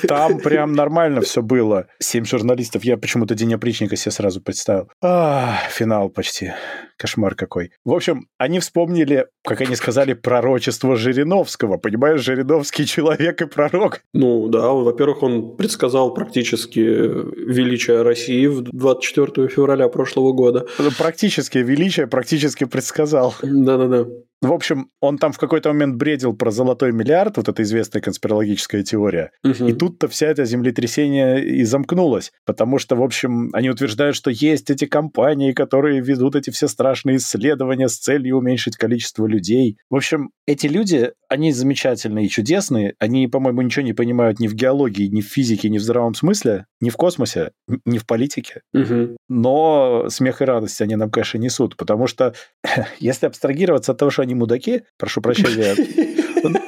Там 0.07 0.39
прям 0.43 0.73
нормально 0.75 1.21
все 1.23 1.43
было. 1.43 1.87
Семь 1.99 2.25
журналистов. 2.25 2.85
Я 2.85 2.97
почему-то 2.97 3.35
День 3.35 3.55
опричника 3.55 3.97
себе 3.97 4.13
сразу 4.13 4.41
представил. 4.41 4.89
А, 5.03 5.59
финал 5.71 6.11
почти. 6.11 6.53
Кошмар 6.97 7.35
какой. 7.35 7.73
В 7.85 7.93
общем, 7.93 8.29
они 8.39 8.61
вспомнили, 8.61 9.27
как 9.43 9.61
они 9.61 9.75
сказали, 9.75 10.13
пророчество 10.13 10.95
Жириновского. 10.95 11.77
Понимаешь, 11.77 12.21
Жириновский 12.21 12.87
человек 12.87 13.43
и 13.43 13.47
пророк. 13.47 14.03
Ну 14.13 14.49
да, 14.49 14.71
во-первых, 14.71 15.23
он 15.23 15.57
предсказал 15.57 16.15
практически 16.15 16.79
величие 16.79 18.03
России 18.03 18.47
в 18.47 18.63
24 18.63 19.49
февраля 19.49 19.89
прошлого 19.89 20.33
года. 20.33 20.67
Практически 20.99 21.59
величие, 21.59 22.07
практически 22.07 22.65
предсказал. 22.65 23.35
Да-да-да. 23.67 24.01
В 24.43 24.53
общем, 24.53 24.89
он 25.01 25.19
там 25.19 25.33
в 25.33 25.39
какой-то 25.39 25.69
момент 25.69 25.95
бредил 25.95 26.35
про 26.35 26.51
золотой 26.51 26.93
миллиард, 26.93 27.37
вот 27.37 27.49
эта 27.49 27.63
известная 27.63 28.03
конспирологическая 28.03 28.83
теория. 28.83 29.31
Угу. 29.45 29.69
И 29.69 29.73
тут-то 29.73 30.09
вся 30.09 30.27
это 30.27 30.45
землетрясение 30.45 31.45
и 31.45 31.63
замкнулось. 31.63 32.33
Потому 32.45 32.79
что, 32.79 32.97
в 32.97 33.03
общем, 33.03 33.51
они 33.53 33.71
утверждают, 33.71 34.17
что 34.17 34.33
есть 34.33 34.69
эти 34.69 34.85
компании, 34.87 35.53
которые 35.53 36.01
ведут 36.01 36.35
эти 36.35 36.51
все 36.51 36.67
страшные 36.67 37.19
исследования 37.19 37.89
с 37.89 37.97
целью 37.97 38.39
уменьшить 38.39 38.77
количество 38.77 39.27
людей. 39.27 39.79
В 39.89 39.95
общем, 39.95 40.31
эти 40.47 40.67
люди, 40.67 41.13
они 41.29 41.53
замечательные 41.53 42.27
и 42.27 42.29
чудесные. 42.29 42.95
Они, 42.99 43.29
по-моему, 43.29 43.63
ничего 43.63 43.85
не 43.85 43.93
понимают 43.93 44.41
ни 44.41 44.49
в 44.49 44.55
геологии, 44.55 45.07
ни 45.07 45.21
в 45.21 45.27
физике, 45.27 45.69
ни 45.69 45.79
в 45.79 45.83
здравом 45.83 46.15
смысле, 46.15 46.67
ни 46.81 46.91
в 46.91 46.97
космосе, 46.97 47.53
ни 47.85 47.99
в 47.99 48.07
политике. 48.07 48.63
Угу. 48.75 49.17
Но 49.29 50.07
смех 50.09 50.43
и 50.43 50.45
радость 50.45 50.81
они 50.81 50.97
нам, 50.97 51.13
конечно, 51.13 51.39
несут. 51.39 51.77
Потому 51.77 52.09
что 52.09 52.35
если 52.99 53.27
абстрагироваться 53.27 53.93
от 53.93 53.99
того, 53.99 54.11
что 54.11 54.23
они 54.23 54.32
мудаки, 54.35 54.83
прошу 54.97 55.21
прощения, 55.21 55.75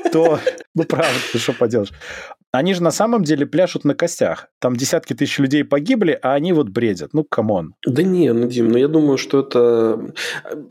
то, 0.12 0.40
ну, 0.74 0.84
правда, 0.84 1.38
что 1.38 1.52
поделаешь. 1.52 1.92
Они 2.54 2.72
же 2.72 2.84
на 2.84 2.92
самом 2.92 3.24
деле 3.24 3.46
пляшут 3.46 3.84
на 3.84 3.96
костях. 3.96 4.46
Там 4.60 4.76
десятки 4.76 5.12
тысяч 5.12 5.40
людей 5.40 5.64
погибли, 5.64 6.16
а 6.22 6.34
они 6.34 6.52
вот 6.52 6.68
бредят. 6.68 7.10
Ну, 7.12 7.24
come 7.24 7.53
on. 7.53 7.74
Да 7.84 8.04
не, 8.04 8.32
ну, 8.32 8.46
Дим, 8.46 8.68
ну 8.68 8.78
я 8.78 8.86
думаю, 8.86 9.18
что 9.18 9.40
это... 9.40 10.12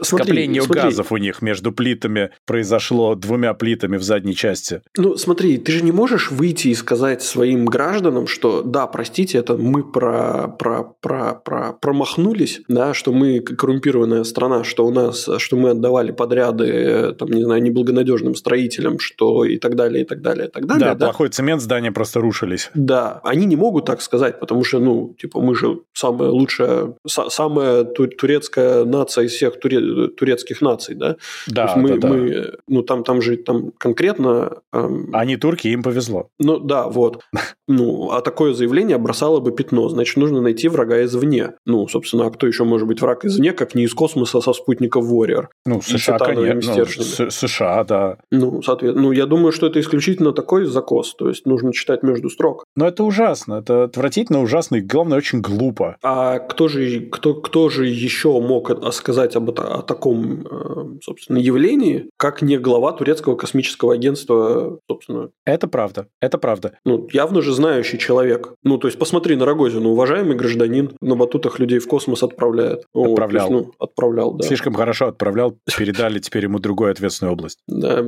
Смотри, 0.01 0.23
Скопление 0.23 0.61
смотри. 0.61 0.81
газов 0.81 1.11
у 1.11 1.17
них 1.17 1.41
между 1.41 1.73
плитами 1.73 2.31
произошло 2.45 3.15
двумя 3.15 3.53
плитами 3.53 3.97
в 3.97 4.03
задней 4.03 4.34
части. 4.34 4.81
Ну, 4.95 5.17
смотри, 5.17 5.57
ты 5.57 5.73
же 5.73 5.84
не 5.84 5.91
можешь 5.91 6.31
выйти 6.31 6.69
и 6.69 6.73
сказать 6.73 7.21
своим 7.21 7.65
гражданам, 7.65 8.27
что 8.27 8.61
да, 8.61 8.88
простите, 8.88 9.39
это 9.39 9.57
мы 9.57 9.84
про, 9.84 10.47
про, 10.47 10.84
про, 11.01 11.34
про, 11.34 11.73
промахнулись, 11.73 12.61
да, 12.69 12.93
что 12.93 13.11
мы 13.11 13.41
коррумпированная 13.41 14.23
страна, 14.23 14.63
что 14.63 14.86
у 14.86 14.91
нас, 14.91 15.27
что 15.38 15.57
мы 15.57 15.71
отдавали 15.71 16.13
подряды, 16.13 17.13
там, 17.19 17.27
не 17.27 17.43
знаю, 17.43 17.61
неблагонадежным 17.61 18.36
строителям, 18.36 18.99
что 18.99 19.43
и 19.43 19.57
так 19.57 19.75
далее, 19.75 20.05
и 20.05 20.07
так 20.07 20.21
далее, 20.21 20.47
и 20.47 20.49
так 20.49 20.65
далее. 20.65 20.86
Да, 20.86 20.95
да? 20.95 21.05
плохой 21.07 21.27
цемент, 21.27 21.61
здания 21.74 21.91
просто 21.91 22.21
рушились. 22.21 22.69
Да, 22.76 23.19
они 23.24 23.45
не 23.45 23.55
могут 23.55 23.86
так 23.86 24.01
сказать, 24.01 24.39
потому 24.39 24.63
что, 24.63 24.80
ну, 24.80 25.15
типа, 25.19 25.41
мы 25.41 25.55
же 25.55 25.80
самая 25.93 26.30
лучшая, 26.30 26.93
самая 27.07 27.84
турецкая 27.84 28.86
нация 28.86 29.26
из 29.26 29.32
всех 29.32 29.59
туре, 29.59 30.07
турецких 30.07 30.61
наций, 30.61 30.95
да? 30.95 31.15
Да, 31.47 31.74
мы, 31.76 31.97
да, 31.97 32.07
мы, 32.07 32.53
ну, 32.67 32.84
там, 32.84 33.03
там 33.03 33.21
же 33.21 33.38
там 33.38 33.71
конкретно... 33.78 34.57
Эм... 34.71 35.09
Они 35.13 35.38
турки, 35.38 35.67
им 35.67 35.82
повезло. 35.84 36.28
Ну, 36.39 36.59
да, 36.59 36.88
вот. 36.88 37.21
Ну, 37.69 38.11
а 38.11 38.21
такое 38.21 38.53
заявление 38.53 38.97
бросало 38.97 39.39
бы 39.39 39.51
пятно. 39.53 39.88
Значит, 39.88 40.17
нужно 40.17 40.41
найти 40.41 40.67
врага 40.67 41.01
извне. 41.05 41.53
Ну, 41.65 41.88
собственно, 41.88 42.26
а 42.26 42.30
кто 42.30 42.45
еще 42.45 42.65
может 42.65 42.88
быть 42.88 43.01
враг 43.01 43.24
извне, 43.24 43.53
как 43.53 43.74
не 43.74 43.84
из 43.84 43.93
космоса 43.93 44.41
со 44.41 44.51
спутников 44.51 45.05
Warrior? 45.05 45.45
Ну, 45.65 45.82
США, 45.82 46.19
конечно. 46.19 46.76
Ну, 46.76 47.32
США, 47.32 47.84
да. 47.86 48.17
Ну, 48.32 48.61
соответственно, 48.61 49.07
ну, 49.07 49.11
я 49.13 49.26
думаю, 49.26 49.53
что 49.53 49.67
это 49.67 49.80
исключительно 49.80 50.34
такой 50.34 50.65
закос. 50.65 51.15
То 51.15 51.30
есть, 51.30 51.45
нужно 51.64 51.74
читать 51.74 52.03
между 52.03 52.30
строк. 52.30 52.66
Но 52.76 52.88
это 52.88 53.03
ужасно. 53.03 53.55
Это 53.55 53.86
отвратительно, 53.86 54.41
ужасно 54.41 54.78
и, 54.78 54.82
главное, 54.82 55.18
очень 55.18 55.41
глупо. 55.41 55.97
А 56.03 56.39
кто 56.39 56.68
же, 56.68 57.01
кто, 57.01 57.34
кто 57.34 57.70
же 57.70 57.88
еще 57.88 58.39
мог 58.39 58.72
сказать 58.93 59.36
об, 59.36 59.49
о 59.49 59.82
таком, 59.82 60.45
э, 60.45 60.99
собственно, 61.01 61.38
явлении, 61.38 62.09
как 62.18 62.41
не 62.41 62.57
глава 62.57 62.91
турецкого 62.93 63.36
космического 63.36 63.93
агентства, 63.93 64.80
собственно? 64.89 65.30
Это 65.45 65.68
правда. 65.68 66.07
Это 66.22 66.38
правда. 66.38 66.78
Ну, 66.86 67.07
явно 67.11 67.41
же 67.41 67.53
знающий 67.53 67.97
человек. 67.97 68.53
Ну, 68.64 68.78
то 68.78 68.88
есть, 68.88 68.99
посмотри 68.99 69.36
на 69.36 69.45
Рогозину, 69.45 69.89
уважаемый 69.89 70.36
гражданин, 70.36 70.91
на 71.01 71.16
батутах 71.16 71.59
людей 71.59 71.80
в 71.80 71.88
космос 71.88 72.24
отправляет. 72.24 72.84
Отправлял. 72.93 73.49
Вот, 73.49 73.55
есть, 73.55 73.68
ну, 73.68 73.74
отправлял, 73.80 74.34
да. 74.34 74.47
Слишком 74.47 74.74
хорошо 74.74 75.07
отправлял, 75.07 75.57
передали 75.78 76.20
теперь 76.20 76.43
ему 76.43 76.59
другую 76.59 76.91
ответственную 76.91 77.34
область. 77.34 77.59
Да, 77.68 78.03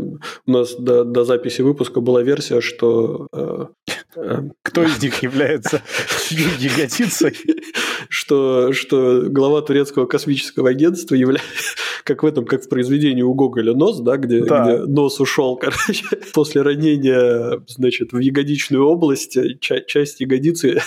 у 0.45 0.51
нас 0.51 0.75
до, 0.75 1.03
до 1.03 1.23
записи 1.23 1.61
выпуска 1.61 2.01
была 2.01 2.21
версия, 2.21 2.61
что... 2.61 3.27
euh, 3.45 3.65
Кто 4.61 4.83
из 4.83 5.01
них 5.01 5.23
является 5.23 5.81
ягодицей? 6.29 7.37
Что, 8.09 8.71
что 8.73 9.23
глава 9.29 9.61
турецкого 9.61 10.05
космического 10.05 10.69
агентства 10.69 11.15
является 11.15 11.75
как 12.05 12.21
в 12.21 12.25
этом, 12.25 12.45
как 12.45 12.63
в 12.63 12.69
произведении 12.69 13.23
у 13.23 13.33
Гоголя 13.33 13.73
нос, 13.73 13.99
да, 13.99 14.17
где, 14.17 14.45
да. 14.45 14.63
где 14.63 14.85
нос 14.85 15.19
ушел, 15.19 15.57
короче, 15.57 16.05
после 16.33 16.61
ранения, 16.61 17.63
значит, 17.67 18.13
в 18.13 18.19
ягодичную 18.19 18.85
область, 18.85 19.37
ча- 19.59 19.81
часть 19.81 20.21
ягодицы 20.21 20.81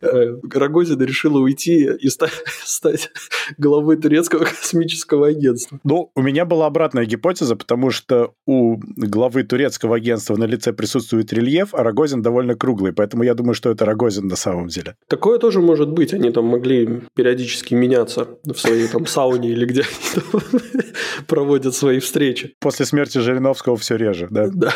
э, 0.00 0.36
Рогозина 0.52 1.04
решила 1.04 1.38
уйти 1.38 1.88
и 2.00 2.08
стать, 2.08 2.32
стать 2.64 3.10
главой 3.56 3.96
турецкого 3.98 4.44
космического 4.44 5.28
агентства. 5.28 5.78
Ну, 5.84 6.10
у 6.16 6.22
меня 6.22 6.44
была 6.44 6.66
обратная 6.66 7.04
гипотеза, 7.04 7.54
потому 7.54 7.90
что 7.90 8.34
у 8.46 8.78
главы 8.96 9.44
турецкого 9.44 9.94
агентства 9.94 10.34
на 10.36 10.44
лице 10.44 10.72
присутствует 10.72 11.32
рельеф, 11.32 11.72
а 11.72 11.84
Рогозин 11.84 12.22
довольно 12.26 12.56
круглый, 12.56 12.92
поэтому 12.92 13.22
я 13.22 13.34
думаю, 13.34 13.54
что 13.54 13.70
это 13.70 13.84
Рогозин 13.84 14.26
на 14.26 14.34
самом 14.34 14.66
деле. 14.66 14.96
Такое 15.08 15.38
тоже 15.38 15.60
может 15.60 15.90
быть, 15.90 16.12
они 16.12 16.32
там 16.32 16.46
могли 16.46 17.02
периодически 17.14 17.74
меняться 17.74 18.26
в 18.42 18.56
своей 18.56 18.88
там 18.88 19.06
сауне 19.06 19.50
или 19.50 19.64
где 19.64 19.84
проводят 21.28 21.76
свои 21.76 22.00
встречи. 22.00 22.54
После 22.60 22.84
смерти 22.84 23.18
Жириновского 23.18 23.76
все 23.76 23.96
реже, 23.96 24.26
да? 24.28 24.48
Да. 24.52 24.72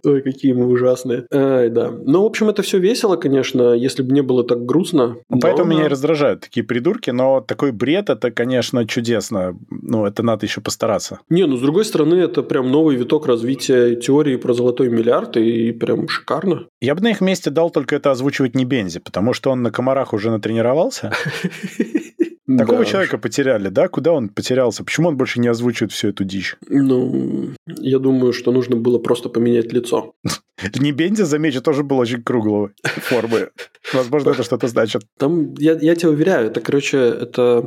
Ой, 0.04 0.22
какие 0.22 0.52
мы 0.52 0.66
ужасные. 0.66 1.26
Ай, 1.32 1.68
да. 1.68 1.90
Ну, 1.90 2.22
в 2.22 2.26
общем, 2.26 2.48
это 2.48 2.62
все 2.62 2.78
весело, 2.78 3.16
конечно, 3.16 3.72
если 3.74 4.02
бы 4.02 4.12
не 4.12 4.22
было 4.22 4.44
так 4.44 4.64
грустно. 4.64 5.16
Поэтому 5.28 5.64
но... 5.64 5.74
меня 5.74 5.84
и 5.86 5.88
раздражают 5.88 6.40
такие 6.40 6.64
придурки, 6.64 7.10
но 7.10 7.40
такой 7.40 7.72
бред, 7.72 8.10
это, 8.10 8.30
конечно, 8.30 8.86
чудесно. 8.86 9.56
Ну, 9.70 10.06
это 10.06 10.22
надо 10.22 10.46
еще 10.46 10.60
постараться. 10.60 11.20
Не, 11.28 11.46
ну, 11.46 11.56
с 11.56 11.60
другой 11.60 11.84
стороны, 11.84 12.14
это 12.14 12.42
прям 12.42 12.70
новый 12.70 12.96
виток 12.96 13.26
развития 13.26 13.96
теории 13.96 14.36
про 14.36 14.52
золотой 14.54 14.88
миллиард, 14.88 15.36
и 15.36 15.72
прям 15.72 16.08
шикарно. 16.08 16.66
Я 16.80 16.94
бы 16.94 17.02
на 17.02 17.10
их 17.10 17.20
месте 17.20 17.50
дал 17.50 17.70
только 17.70 17.96
это 17.96 18.10
озвучивать 18.10 18.54
не 18.54 18.64
Бензи, 18.64 19.00
потому 19.00 19.32
что 19.32 19.50
он 19.50 19.62
на 19.62 19.70
комарах 19.70 20.12
уже 20.12 20.30
натренировался. 20.30 21.12
Такого 22.58 22.80
да. 22.80 22.84
человека 22.84 23.18
потеряли, 23.18 23.68
да? 23.68 23.88
Куда 23.88 24.12
он 24.12 24.28
потерялся? 24.28 24.84
Почему 24.84 25.08
он 25.08 25.16
больше 25.16 25.40
не 25.40 25.48
озвучивает 25.48 25.92
всю 25.92 26.08
эту 26.08 26.24
дичь? 26.24 26.56
Ну, 26.68 27.50
я 27.66 27.98
думаю, 27.98 28.32
что 28.32 28.52
нужно 28.52 28.76
было 28.76 28.98
просто 28.98 29.28
поменять 29.28 29.72
лицо. 29.72 30.14
Не 30.78 30.92
Бенди, 30.92 31.22
замечу, 31.22 31.62
тоже 31.62 31.82
был 31.82 31.98
очень 31.98 32.22
круглого 32.22 32.72
формы. 32.84 33.50
Возможно, 33.92 34.30
это 34.30 34.42
что-то 34.42 34.68
значит. 34.68 35.02
Там, 35.18 35.54
я, 35.54 35.72
я 35.80 35.94
тебя 35.94 36.10
уверяю, 36.10 36.48
это, 36.48 36.60
короче, 36.60 36.98
это, 36.98 37.64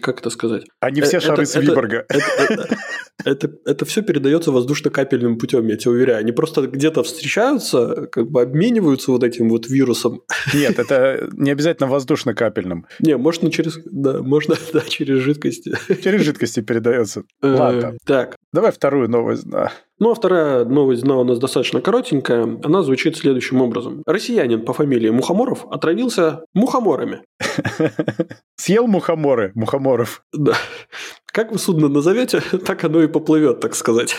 как 0.00 0.20
это 0.20 0.30
сказать? 0.30 0.64
Они 0.80 1.00
все 1.00 1.18
э, 1.18 1.20
шары 1.20 1.42
это, 1.42 1.50
Свиборга. 1.50 2.06
Это, 2.08 2.24
это, 2.38 2.78
это, 3.24 3.52
это 3.64 3.84
все 3.84 4.02
передается 4.02 4.52
воздушно-капельным 4.52 5.38
путем, 5.38 5.66
я 5.66 5.76
тебя 5.76 5.92
уверяю. 5.92 6.20
Они 6.20 6.32
просто 6.32 6.62
где-то 6.62 7.02
встречаются, 7.02 8.08
как 8.10 8.30
бы 8.30 8.42
обмениваются 8.42 9.10
вот 9.10 9.24
этим 9.24 9.48
вот 9.48 9.68
вирусом. 9.68 10.22
Нет, 10.54 10.78
это 10.78 11.28
не 11.32 11.50
обязательно 11.50 11.88
воздушно-капельным. 11.88 12.86
Не, 13.00 13.16
можно 13.16 13.50
через, 13.50 13.78
да, 13.84 14.22
можно, 14.22 14.54
да, 14.72 14.80
через 14.80 15.18
жидкости. 15.18 15.74
Через 16.02 16.22
жидкости 16.22 16.60
передается. 16.60 17.24
Э, 17.42 17.50
Ладно. 17.50 17.96
Так. 18.04 18.36
Давай 18.52 18.72
вторую 18.72 19.10
новость, 19.10 19.44
да. 19.44 19.72
Ну, 20.00 20.12
а 20.12 20.14
вторая 20.14 20.64
новость 20.64 21.02
дна 21.02 21.16
у 21.16 21.24
нас 21.24 21.38
достаточно 21.38 21.80
коротенькая. 21.80 22.58
Она 22.62 22.82
звучит 22.82 23.16
следующим 23.16 23.60
образом. 23.60 24.02
Россиянин 24.06 24.64
по 24.64 24.72
фамилии 24.72 25.10
Мухоморов 25.10 25.66
отравился 25.70 26.44
мухоморами. 26.54 27.22
Съел 28.56 28.86
мухоморы, 28.86 29.52
мухоморов. 29.54 30.22
Да. 30.32 30.54
Как 31.32 31.52
вы 31.52 31.58
судно 31.58 31.88
назовете, 31.88 32.40
так 32.66 32.84
оно 32.84 33.02
и 33.02 33.08
поплывет, 33.08 33.60
так 33.60 33.74
сказать. 33.74 34.16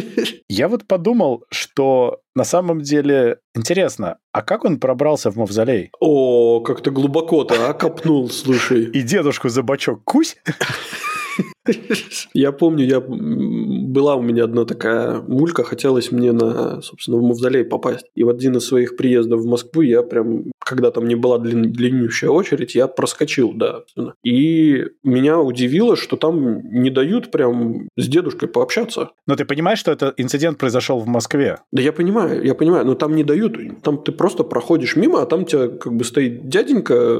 Я 0.48 0.68
вот 0.68 0.86
подумал, 0.86 1.44
что 1.50 2.20
на 2.34 2.44
самом 2.44 2.82
деле 2.82 3.38
интересно, 3.54 4.18
а 4.32 4.42
как 4.42 4.64
он 4.64 4.78
пробрался 4.78 5.30
в 5.30 5.36
мавзолей? 5.36 5.90
О, 6.00 6.60
как 6.60 6.82
то 6.82 6.90
глубоко-то, 6.90 7.68
а, 7.68 7.72
копнул, 7.74 8.30
слушай. 8.30 8.84
И 8.84 9.02
дедушку 9.02 9.48
за 9.48 9.62
бочок 9.62 10.04
кусь? 10.04 10.36
Я 12.34 12.52
помню, 12.52 12.84
я 12.84 13.00
была 13.00 14.16
у 14.16 14.22
меня 14.22 14.44
одна 14.44 14.64
такая 14.64 15.20
мулька, 15.20 15.62
хотелось 15.62 16.10
мне 16.10 16.32
на, 16.32 16.82
собственно, 16.82 17.18
в 17.18 17.22
Мавзолей 17.22 17.64
попасть. 17.64 18.06
И 18.14 18.24
в 18.24 18.28
один 18.28 18.56
из 18.56 18.66
своих 18.66 18.96
приездов 18.96 19.42
в 19.42 19.46
Москву 19.46 19.82
я 19.82 20.02
прям, 20.02 20.50
когда 20.58 20.90
там 20.90 21.06
не 21.06 21.14
была 21.14 21.38
длин, 21.38 21.72
длиннющая 21.72 22.30
очередь, 22.30 22.74
я 22.74 22.88
проскочил, 22.88 23.52
да. 23.52 23.82
И 24.24 24.84
меня 25.04 25.40
удивило, 25.40 25.96
что 25.96 26.16
там 26.16 26.62
не 26.72 26.90
дают 26.90 27.30
прям 27.30 27.88
с 27.96 28.08
дедушкой 28.08 28.48
пообщаться. 28.48 29.10
Но 29.26 29.36
ты 29.36 29.44
понимаешь, 29.44 29.78
что 29.78 29.92
этот 29.92 30.18
инцидент 30.18 30.58
произошел 30.58 30.98
в 30.98 31.06
Москве? 31.06 31.58
Да 31.70 31.80
я 31.80 31.92
понимаю, 31.92 32.44
я 32.44 32.54
понимаю, 32.54 32.86
но 32.86 32.94
там 32.94 33.14
не 33.14 33.22
дают, 33.22 33.56
там 33.82 34.02
ты 34.02 34.10
просто 34.10 34.42
проходишь 34.42 34.96
мимо, 34.96 35.22
а 35.22 35.26
там 35.26 35.44
тебя 35.44 35.68
как 35.68 35.94
бы 35.94 36.04
стоит 36.04 36.48
дяденька 36.48 37.18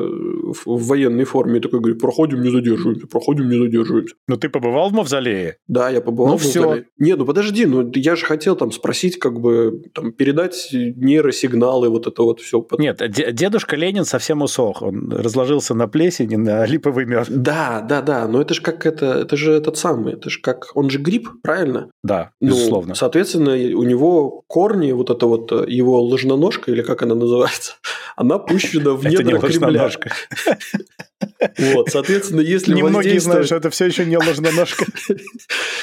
в 0.65 0.87
военной 0.89 1.25
форме 1.25 1.59
и 1.59 1.61
такой 1.61 1.79
говорит, 1.79 2.01
проходим, 2.01 2.43
не 2.43 2.51
задерживаемся, 2.51 3.07
проходим, 3.07 3.49
не 3.49 3.57
задерживаемся. 3.57 4.02
Ну, 4.29 4.37
ты 4.37 4.49
побывал 4.49 4.91
в 4.91 4.93
мавзолее? 4.93 5.57
Да, 5.67 5.91
я 5.91 6.01
побывал 6.01 6.33
ну, 6.33 6.39
в 6.39 6.45
мавзолее. 6.45 6.83
Все. 6.83 6.91
Не, 6.99 7.17
ну 7.17 7.25
подожди, 7.25 7.67
ну 7.67 7.91
я 7.95 8.17
же 8.17 8.25
хотел 8.25 8.57
там 8.57 8.73
спросить, 8.73 9.19
как 9.19 9.41
бы, 9.41 9.83
там, 9.95 10.13
передать 10.13 10.69
нейросигналы, 10.73 11.89
вот 11.89 12.07
это 12.07 12.23
вот 12.23 12.41
все. 12.41 12.67
Нет, 12.79 13.01
дедушка 13.35 13.77
Ленин 13.77 14.05
совсем 14.05 14.43
усох. 14.43 14.83
Он 14.83 15.13
разложился 15.13 15.75
на 15.75 15.89
плесени, 15.89 16.37
на 16.37 16.65
липовый 16.67 17.05
мед. 17.05 17.27
Да, 17.29 17.85
да, 17.89 18.03
да, 18.03 18.29
но 18.29 18.41
это 18.41 18.55
же 18.55 18.63
как 18.63 18.87
это, 18.87 19.07
это 19.07 19.37
же 19.37 19.53
этот 19.53 19.77
самый, 19.77 20.15
это 20.15 20.31
же 20.31 20.41
как, 20.41 20.71
он 20.75 20.91
же 20.91 20.99
гриб, 20.99 21.29
правильно? 21.43 21.91
Да, 22.03 22.31
ну, 22.41 22.49
безусловно. 22.49 22.95
Соответственно, 22.95 23.53
у 23.53 23.83
него 23.83 24.43
корни, 24.47 24.93
вот 24.93 25.11
это 25.11 25.27
вот 25.27 25.69
его 25.69 26.01
ложноножка, 26.03 26.71
или 26.71 26.83
как 26.83 27.03
она 27.03 27.15
называется, 27.15 27.75
она 28.17 28.39
пущена 28.39 28.93
в 28.93 29.05
недра 29.05 29.39
Кремля. 29.39 29.91
Вот, 31.59 31.91
соответственно, 31.91 32.41
если 32.41 32.75
Немногие 32.75 33.21
знают, 33.21 33.47
что 33.47 33.57
это 33.57 33.71
все 33.71 33.87
еще 33.87 34.05
не 34.05 34.17
ложноножка. 34.17 34.87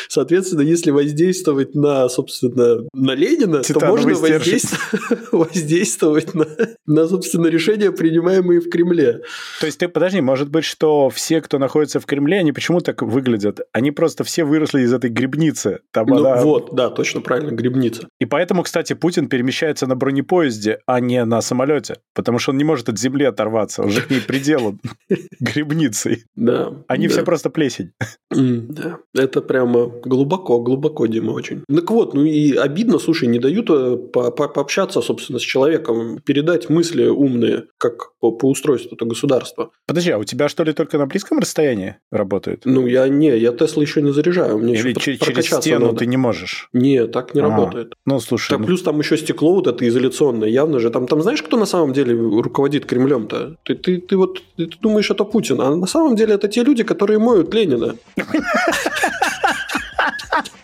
Соответственно, 0.07 0.61
если 0.61 0.89
воздействовать 0.91 1.75
на, 1.75 2.09
собственно, 2.09 2.87
на 2.93 3.11
Ленина, 3.11 3.61
то 3.61 3.79
можно 3.85 4.13
воздействовать 5.31 6.33
на, 6.33 6.47
на, 6.87 7.07
собственно, 7.07 7.47
решения, 7.47 7.91
принимаемые 7.91 8.59
в 8.59 8.69
Кремле. 8.69 9.21
То 9.59 9.67
есть 9.67 9.77
ты, 9.77 9.87
подожди, 9.87 10.21
может 10.21 10.49
быть, 10.49 10.65
что 10.65 11.09
все, 11.09 11.41
кто 11.41 11.59
находится 11.59 11.99
в 11.99 12.05
Кремле, 12.05 12.39
они 12.39 12.51
почему 12.51 12.79
так 12.81 13.03
выглядят? 13.03 13.61
Они 13.71 13.91
просто 13.91 14.23
все 14.23 14.43
выросли 14.43 14.81
из 14.81 14.93
этой 14.93 15.11
грибницы. 15.11 15.79
Там 15.91 16.07
ну, 16.07 16.17
она... 16.17 16.41
Вот, 16.41 16.73
да, 16.73 16.89
точно 16.89 17.21
правильно, 17.21 17.51
грибница. 17.51 18.07
И 18.19 18.25
поэтому, 18.25 18.63
кстати, 18.63 18.93
Путин 18.93 19.29
перемещается 19.29 19.85
на 19.85 19.95
бронепоезде, 19.95 20.79
а 20.85 20.99
не 20.99 21.23
на 21.25 21.41
самолете, 21.41 21.97
потому 22.15 22.39
что 22.39 22.51
он 22.51 22.57
не 22.57 22.63
может 22.63 22.89
от 22.89 22.97
земли 22.97 23.25
оторваться, 23.25 23.83
он 23.83 23.91
же 23.91 24.01
к 24.01 24.09
ней 24.09 24.21
приделан 24.21 24.79
грибницей. 25.39 26.23
Да. 26.35 26.73
Они 26.87 27.07
да. 27.07 27.13
все 27.13 27.23
просто 27.23 27.49
плесень. 27.49 27.91
Да, 28.31 28.99
это 29.15 29.41
прямо 29.41 29.87
глубоко, 29.87 30.59
глубоко, 30.59 31.05
Дима, 31.07 31.31
очень. 31.31 31.63
Так 31.73 31.89
вот, 31.91 32.13
ну 32.13 32.23
и 32.23 32.53
обидно, 32.53 32.99
слушай, 32.99 33.27
не 33.27 33.39
дают 33.39 33.69
э, 33.69 33.97
по 33.97 34.27
-по 34.27 34.47
пообщаться, 34.47 35.01
собственно, 35.01 35.39
с 35.39 35.41
человеком, 35.41 36.19
передать 36.25 36.69
мысли 36.69 37.07
умные, 37.07 37.65
как 37.77 38.11
по, 38.19 38.31
по 38.31 38.49
устройству 38.49 38.95
это 38.95 39.05
государства. 39.05 39.71
Подожди, 39.87 40.11
а 40.11 40.17
у 40.17 40.23
тебя 40.23 40.49
что 40.49 40.63
ли 40.63 40.73
только 40.73 40.97
на 40.97 41.05
близком 41.05 41.39
расстоянии 41.39 41.97
работает? 42.11 42.61
Ну, 42.65 42.87
я 42.87 43.07
не, 43.07 43.37
я 43.37 43.51
Тесла 43.51 43.81
еще 43.81 44.01
не 44.01 44.11
заряжаю. 44.11 44.57
Мне 44.57 44.73
Или 44.73 44.89
еще 44.89 45.17
через 45.17 45.45
стену 45.45 45.87
надо. 45.87 45.99
ты 45.99 46.05
не 46.05 46.17
можешь? 46.17 46.69
Нет, 46.73 47.11
так 47.11 47.33
не 47.33 47.41
а, 47.41 47.43
работает. 47.43 47.93
Ну, 48.05 48.19
слушай. 48.19 48.49
Так, 48.49 48.59
ну... 48.59 48.65
Плюс 48.65 48.81
там 48.81 48.99
еще 48.99 49.17
стекло 49.17 49.53
вот 49.53 49.67
это 49.67 49.87
изоляционное, 49.87 50.49
явно 50.49 50.79
же. 50.79 50.89
Там, 50.89 51.07
там 51.07 51.21
знаешь, 51.21 51.41
кто 51.41 51.57
на 51.57 51.65
самом 51.65 51.93
деле 51.93 52.13
руководит 52.13 52.85
Кремлем-то? 52.85 53.57
Ты, 53.63 53.75
ты, 53.75 53.99
ты 53.99 54.17
вот 54.17 54.41
ты 54.57 54.69
думаешь, 54.81 55.09
это 55.19 55.31
Путин, 55.31 55.61
а 55.61 55.75
на 55.75 55.87
самом 55.87 56.15
деле 56.15 56.35
это 56.35 56.47
те 56.47 56.63
люди, 56.63 56.83
которые 56.83 57.19
моют 57.19 57.53
Ленина. 57.53 57.95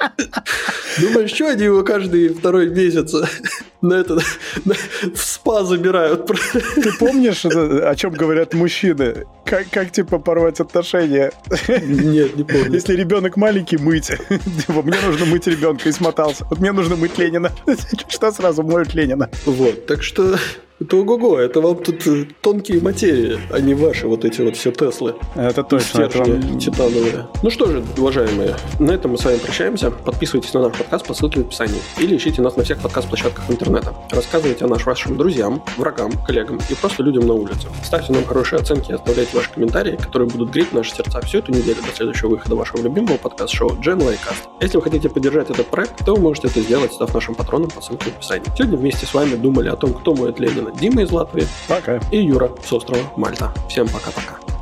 Думаешь, 1.00 1.32
что 1.32 1.50
они 1.50 1.64
его 1.64 1.84
каждый 1.84 2.30
второй 2.30 2.70
месяц 2.70 3.14
на 3.82 3.94
это, 3.96 4.16
на, 4.66 4.74
в 4.74 5.18
спа 5.18 5.64
забирают? 5.64 6.28
Ты 6.76 6.92
помнишь, 6.98 7.46
о 7.46 7.96
чем 7.96 8.12
говорят 8.12 8.54
мужчины? 8.54 9.26
Как, 9.46 9.70
как 9.70 9.92
типа 9.92 10.20
порвать 10.20 10.60
отношения? 10.60 11.32
Нет, 11.68 12.36
не 12.36 12.44
помню. 12.44 12.74
Если 12.74 12.96
ребенок 12.96 13.38
маленький, 13.38 13.78
мыть. 13.78 14.12
Типа, 14.68 14.82
мне 14.82 14.98
нужно 15.06 15.26
мыть 15.26 15.48
ребенка 15.48 15.90
и 15.90 15.92
смотался. 15.92 16.46
Вот 16.50 16.60
мне 16.60 16.72
нужно 16.72 16.96
мыть 16.96 17.18
Ленина. 17.18 17.52
Что 18.08 18.32
сразу 18.32 18.64
моют 18.64 18.94
Ленина? 18.94 19.30
Вот, 19.46 19.86
так 19.86 20.04
что 20.04 20.38
это 20.82 20.98
ого-го, 20.98 21.40
это 21.40 21.62
вам 21.62 21.78
тут 21.78 22.04
тонкие 22.42 22.82
материи, 22.82 23.40
а 23.50 23.62
не 23.62 23.74
ваши 23.74 24.08
вот 24.08 24.26
эти 24.26 24.42
вот 24.42 24.58
все 24.58 24.72
Теслы. 24.72 25.16
Это 25.36 25.64
точно. 25.64 26.02
Это 26.02 26.18
вам... 26.20 26.60
титановые. 26.60 27.28
Ну 27.42 27.50
что 27.50 27.68
же, 27.68 27.82
уважаемые, 27.98 28.56
на 28.80 28.92
этом 28.92 29.12
мы 29.12 29.18
с 29.18 29.24
вами 29.24 29.38
прощаемся. 29.38 29.94
Подписывайтесь 30.04 30.54
на 30.54 30.62
наш 30.62 30.78
подкаст 30.78 31.08
по 31.08 31.14
ссылке 31.14 31.42
в 31.42 31.48
описании. 31.48 31.80
Или 31.98 32.18
ищите 32.18 32.42
нас 32.42 32.56
на 32.56 32.64
всех 32.64 32.80
подкаст-площадках 32.80 33.50
интернета. 33.50 33.96
Рассказывайте 34.12 34.66
о 34.66 34.68
нас 34.68 34.86
вашим 34.86 35.18
друзьям, 35.18 35.64
врагам, 35.78 36.12
коллегам 36.26 36.60
и 36.70 36.76
просто 36.76 37.04
людям 37.04 37.28
на 37.28 37.34
улице. 37.34 37.68
Ставьте 37.84 38.14
нам 38.14 38.26
хорошие 38.26 38.60
оценки 38.60 38.92
и 38.92 38.94
оставляйте 38.94 39.36
ваши 39.36 39.52
комментарии, 39.52 39.96
которые 39.96 40.30
будут 40.30 40.52
греть 40.52 40.74
наши 40.74 40.94
сердца 40.94 41.22
всю 41.22 41.40
эту 41.40 41.52
неделю 41.52 41.82
до 41.82 41.96
следующего 41.96 42.30
выхода 42.30 42.56
вашего 42.56 42.82
любимого 42.82 43.18
подкаст-шоу 43.18 43.78
Gen 43.82 44.00
Cast. 44.00 44.50
Если 44.62 44.78
вы 44.78 44.84
хотите 44.84 45.10
поддержать 45.10 45.50
этот 45.50 45.68
проект, 45.68 46.04
то 46.06 46.16
вы 46.16 46.22
можете 46.22 46.48
это 46.48 46.62
сделать, 46.62 46.94
став 46.94 47.14
нашим 47.14 47.36
патроном 47.36 47.70
по 47.70 47.82
ссылке 47.82 48.12
в 48.12 48.18
описании. 48.18 48.46
Сегодня 48.56 48.78
вместе 48.78 49.06
с 49.06 49.14
вами 49.14 49.36
думали 49.36 49.70
о 49.70 49.76
том, 49.76 49.94
кто 49.94 50.14
моет 50.14 50.40
Ленина 50.40 50.72
Дима 50.72 51.04
из 51.04 51.12
Латвии. 51.12 51.48
Пока. 51.68 52.00
И 52.12 52.18
Юра 52.18 52.52
с 52.64 52.72
острова 52.72 53.02
Мальта. 53.16 53.54
Всем 53.70 53.88
пока-пока. 53.88 54.55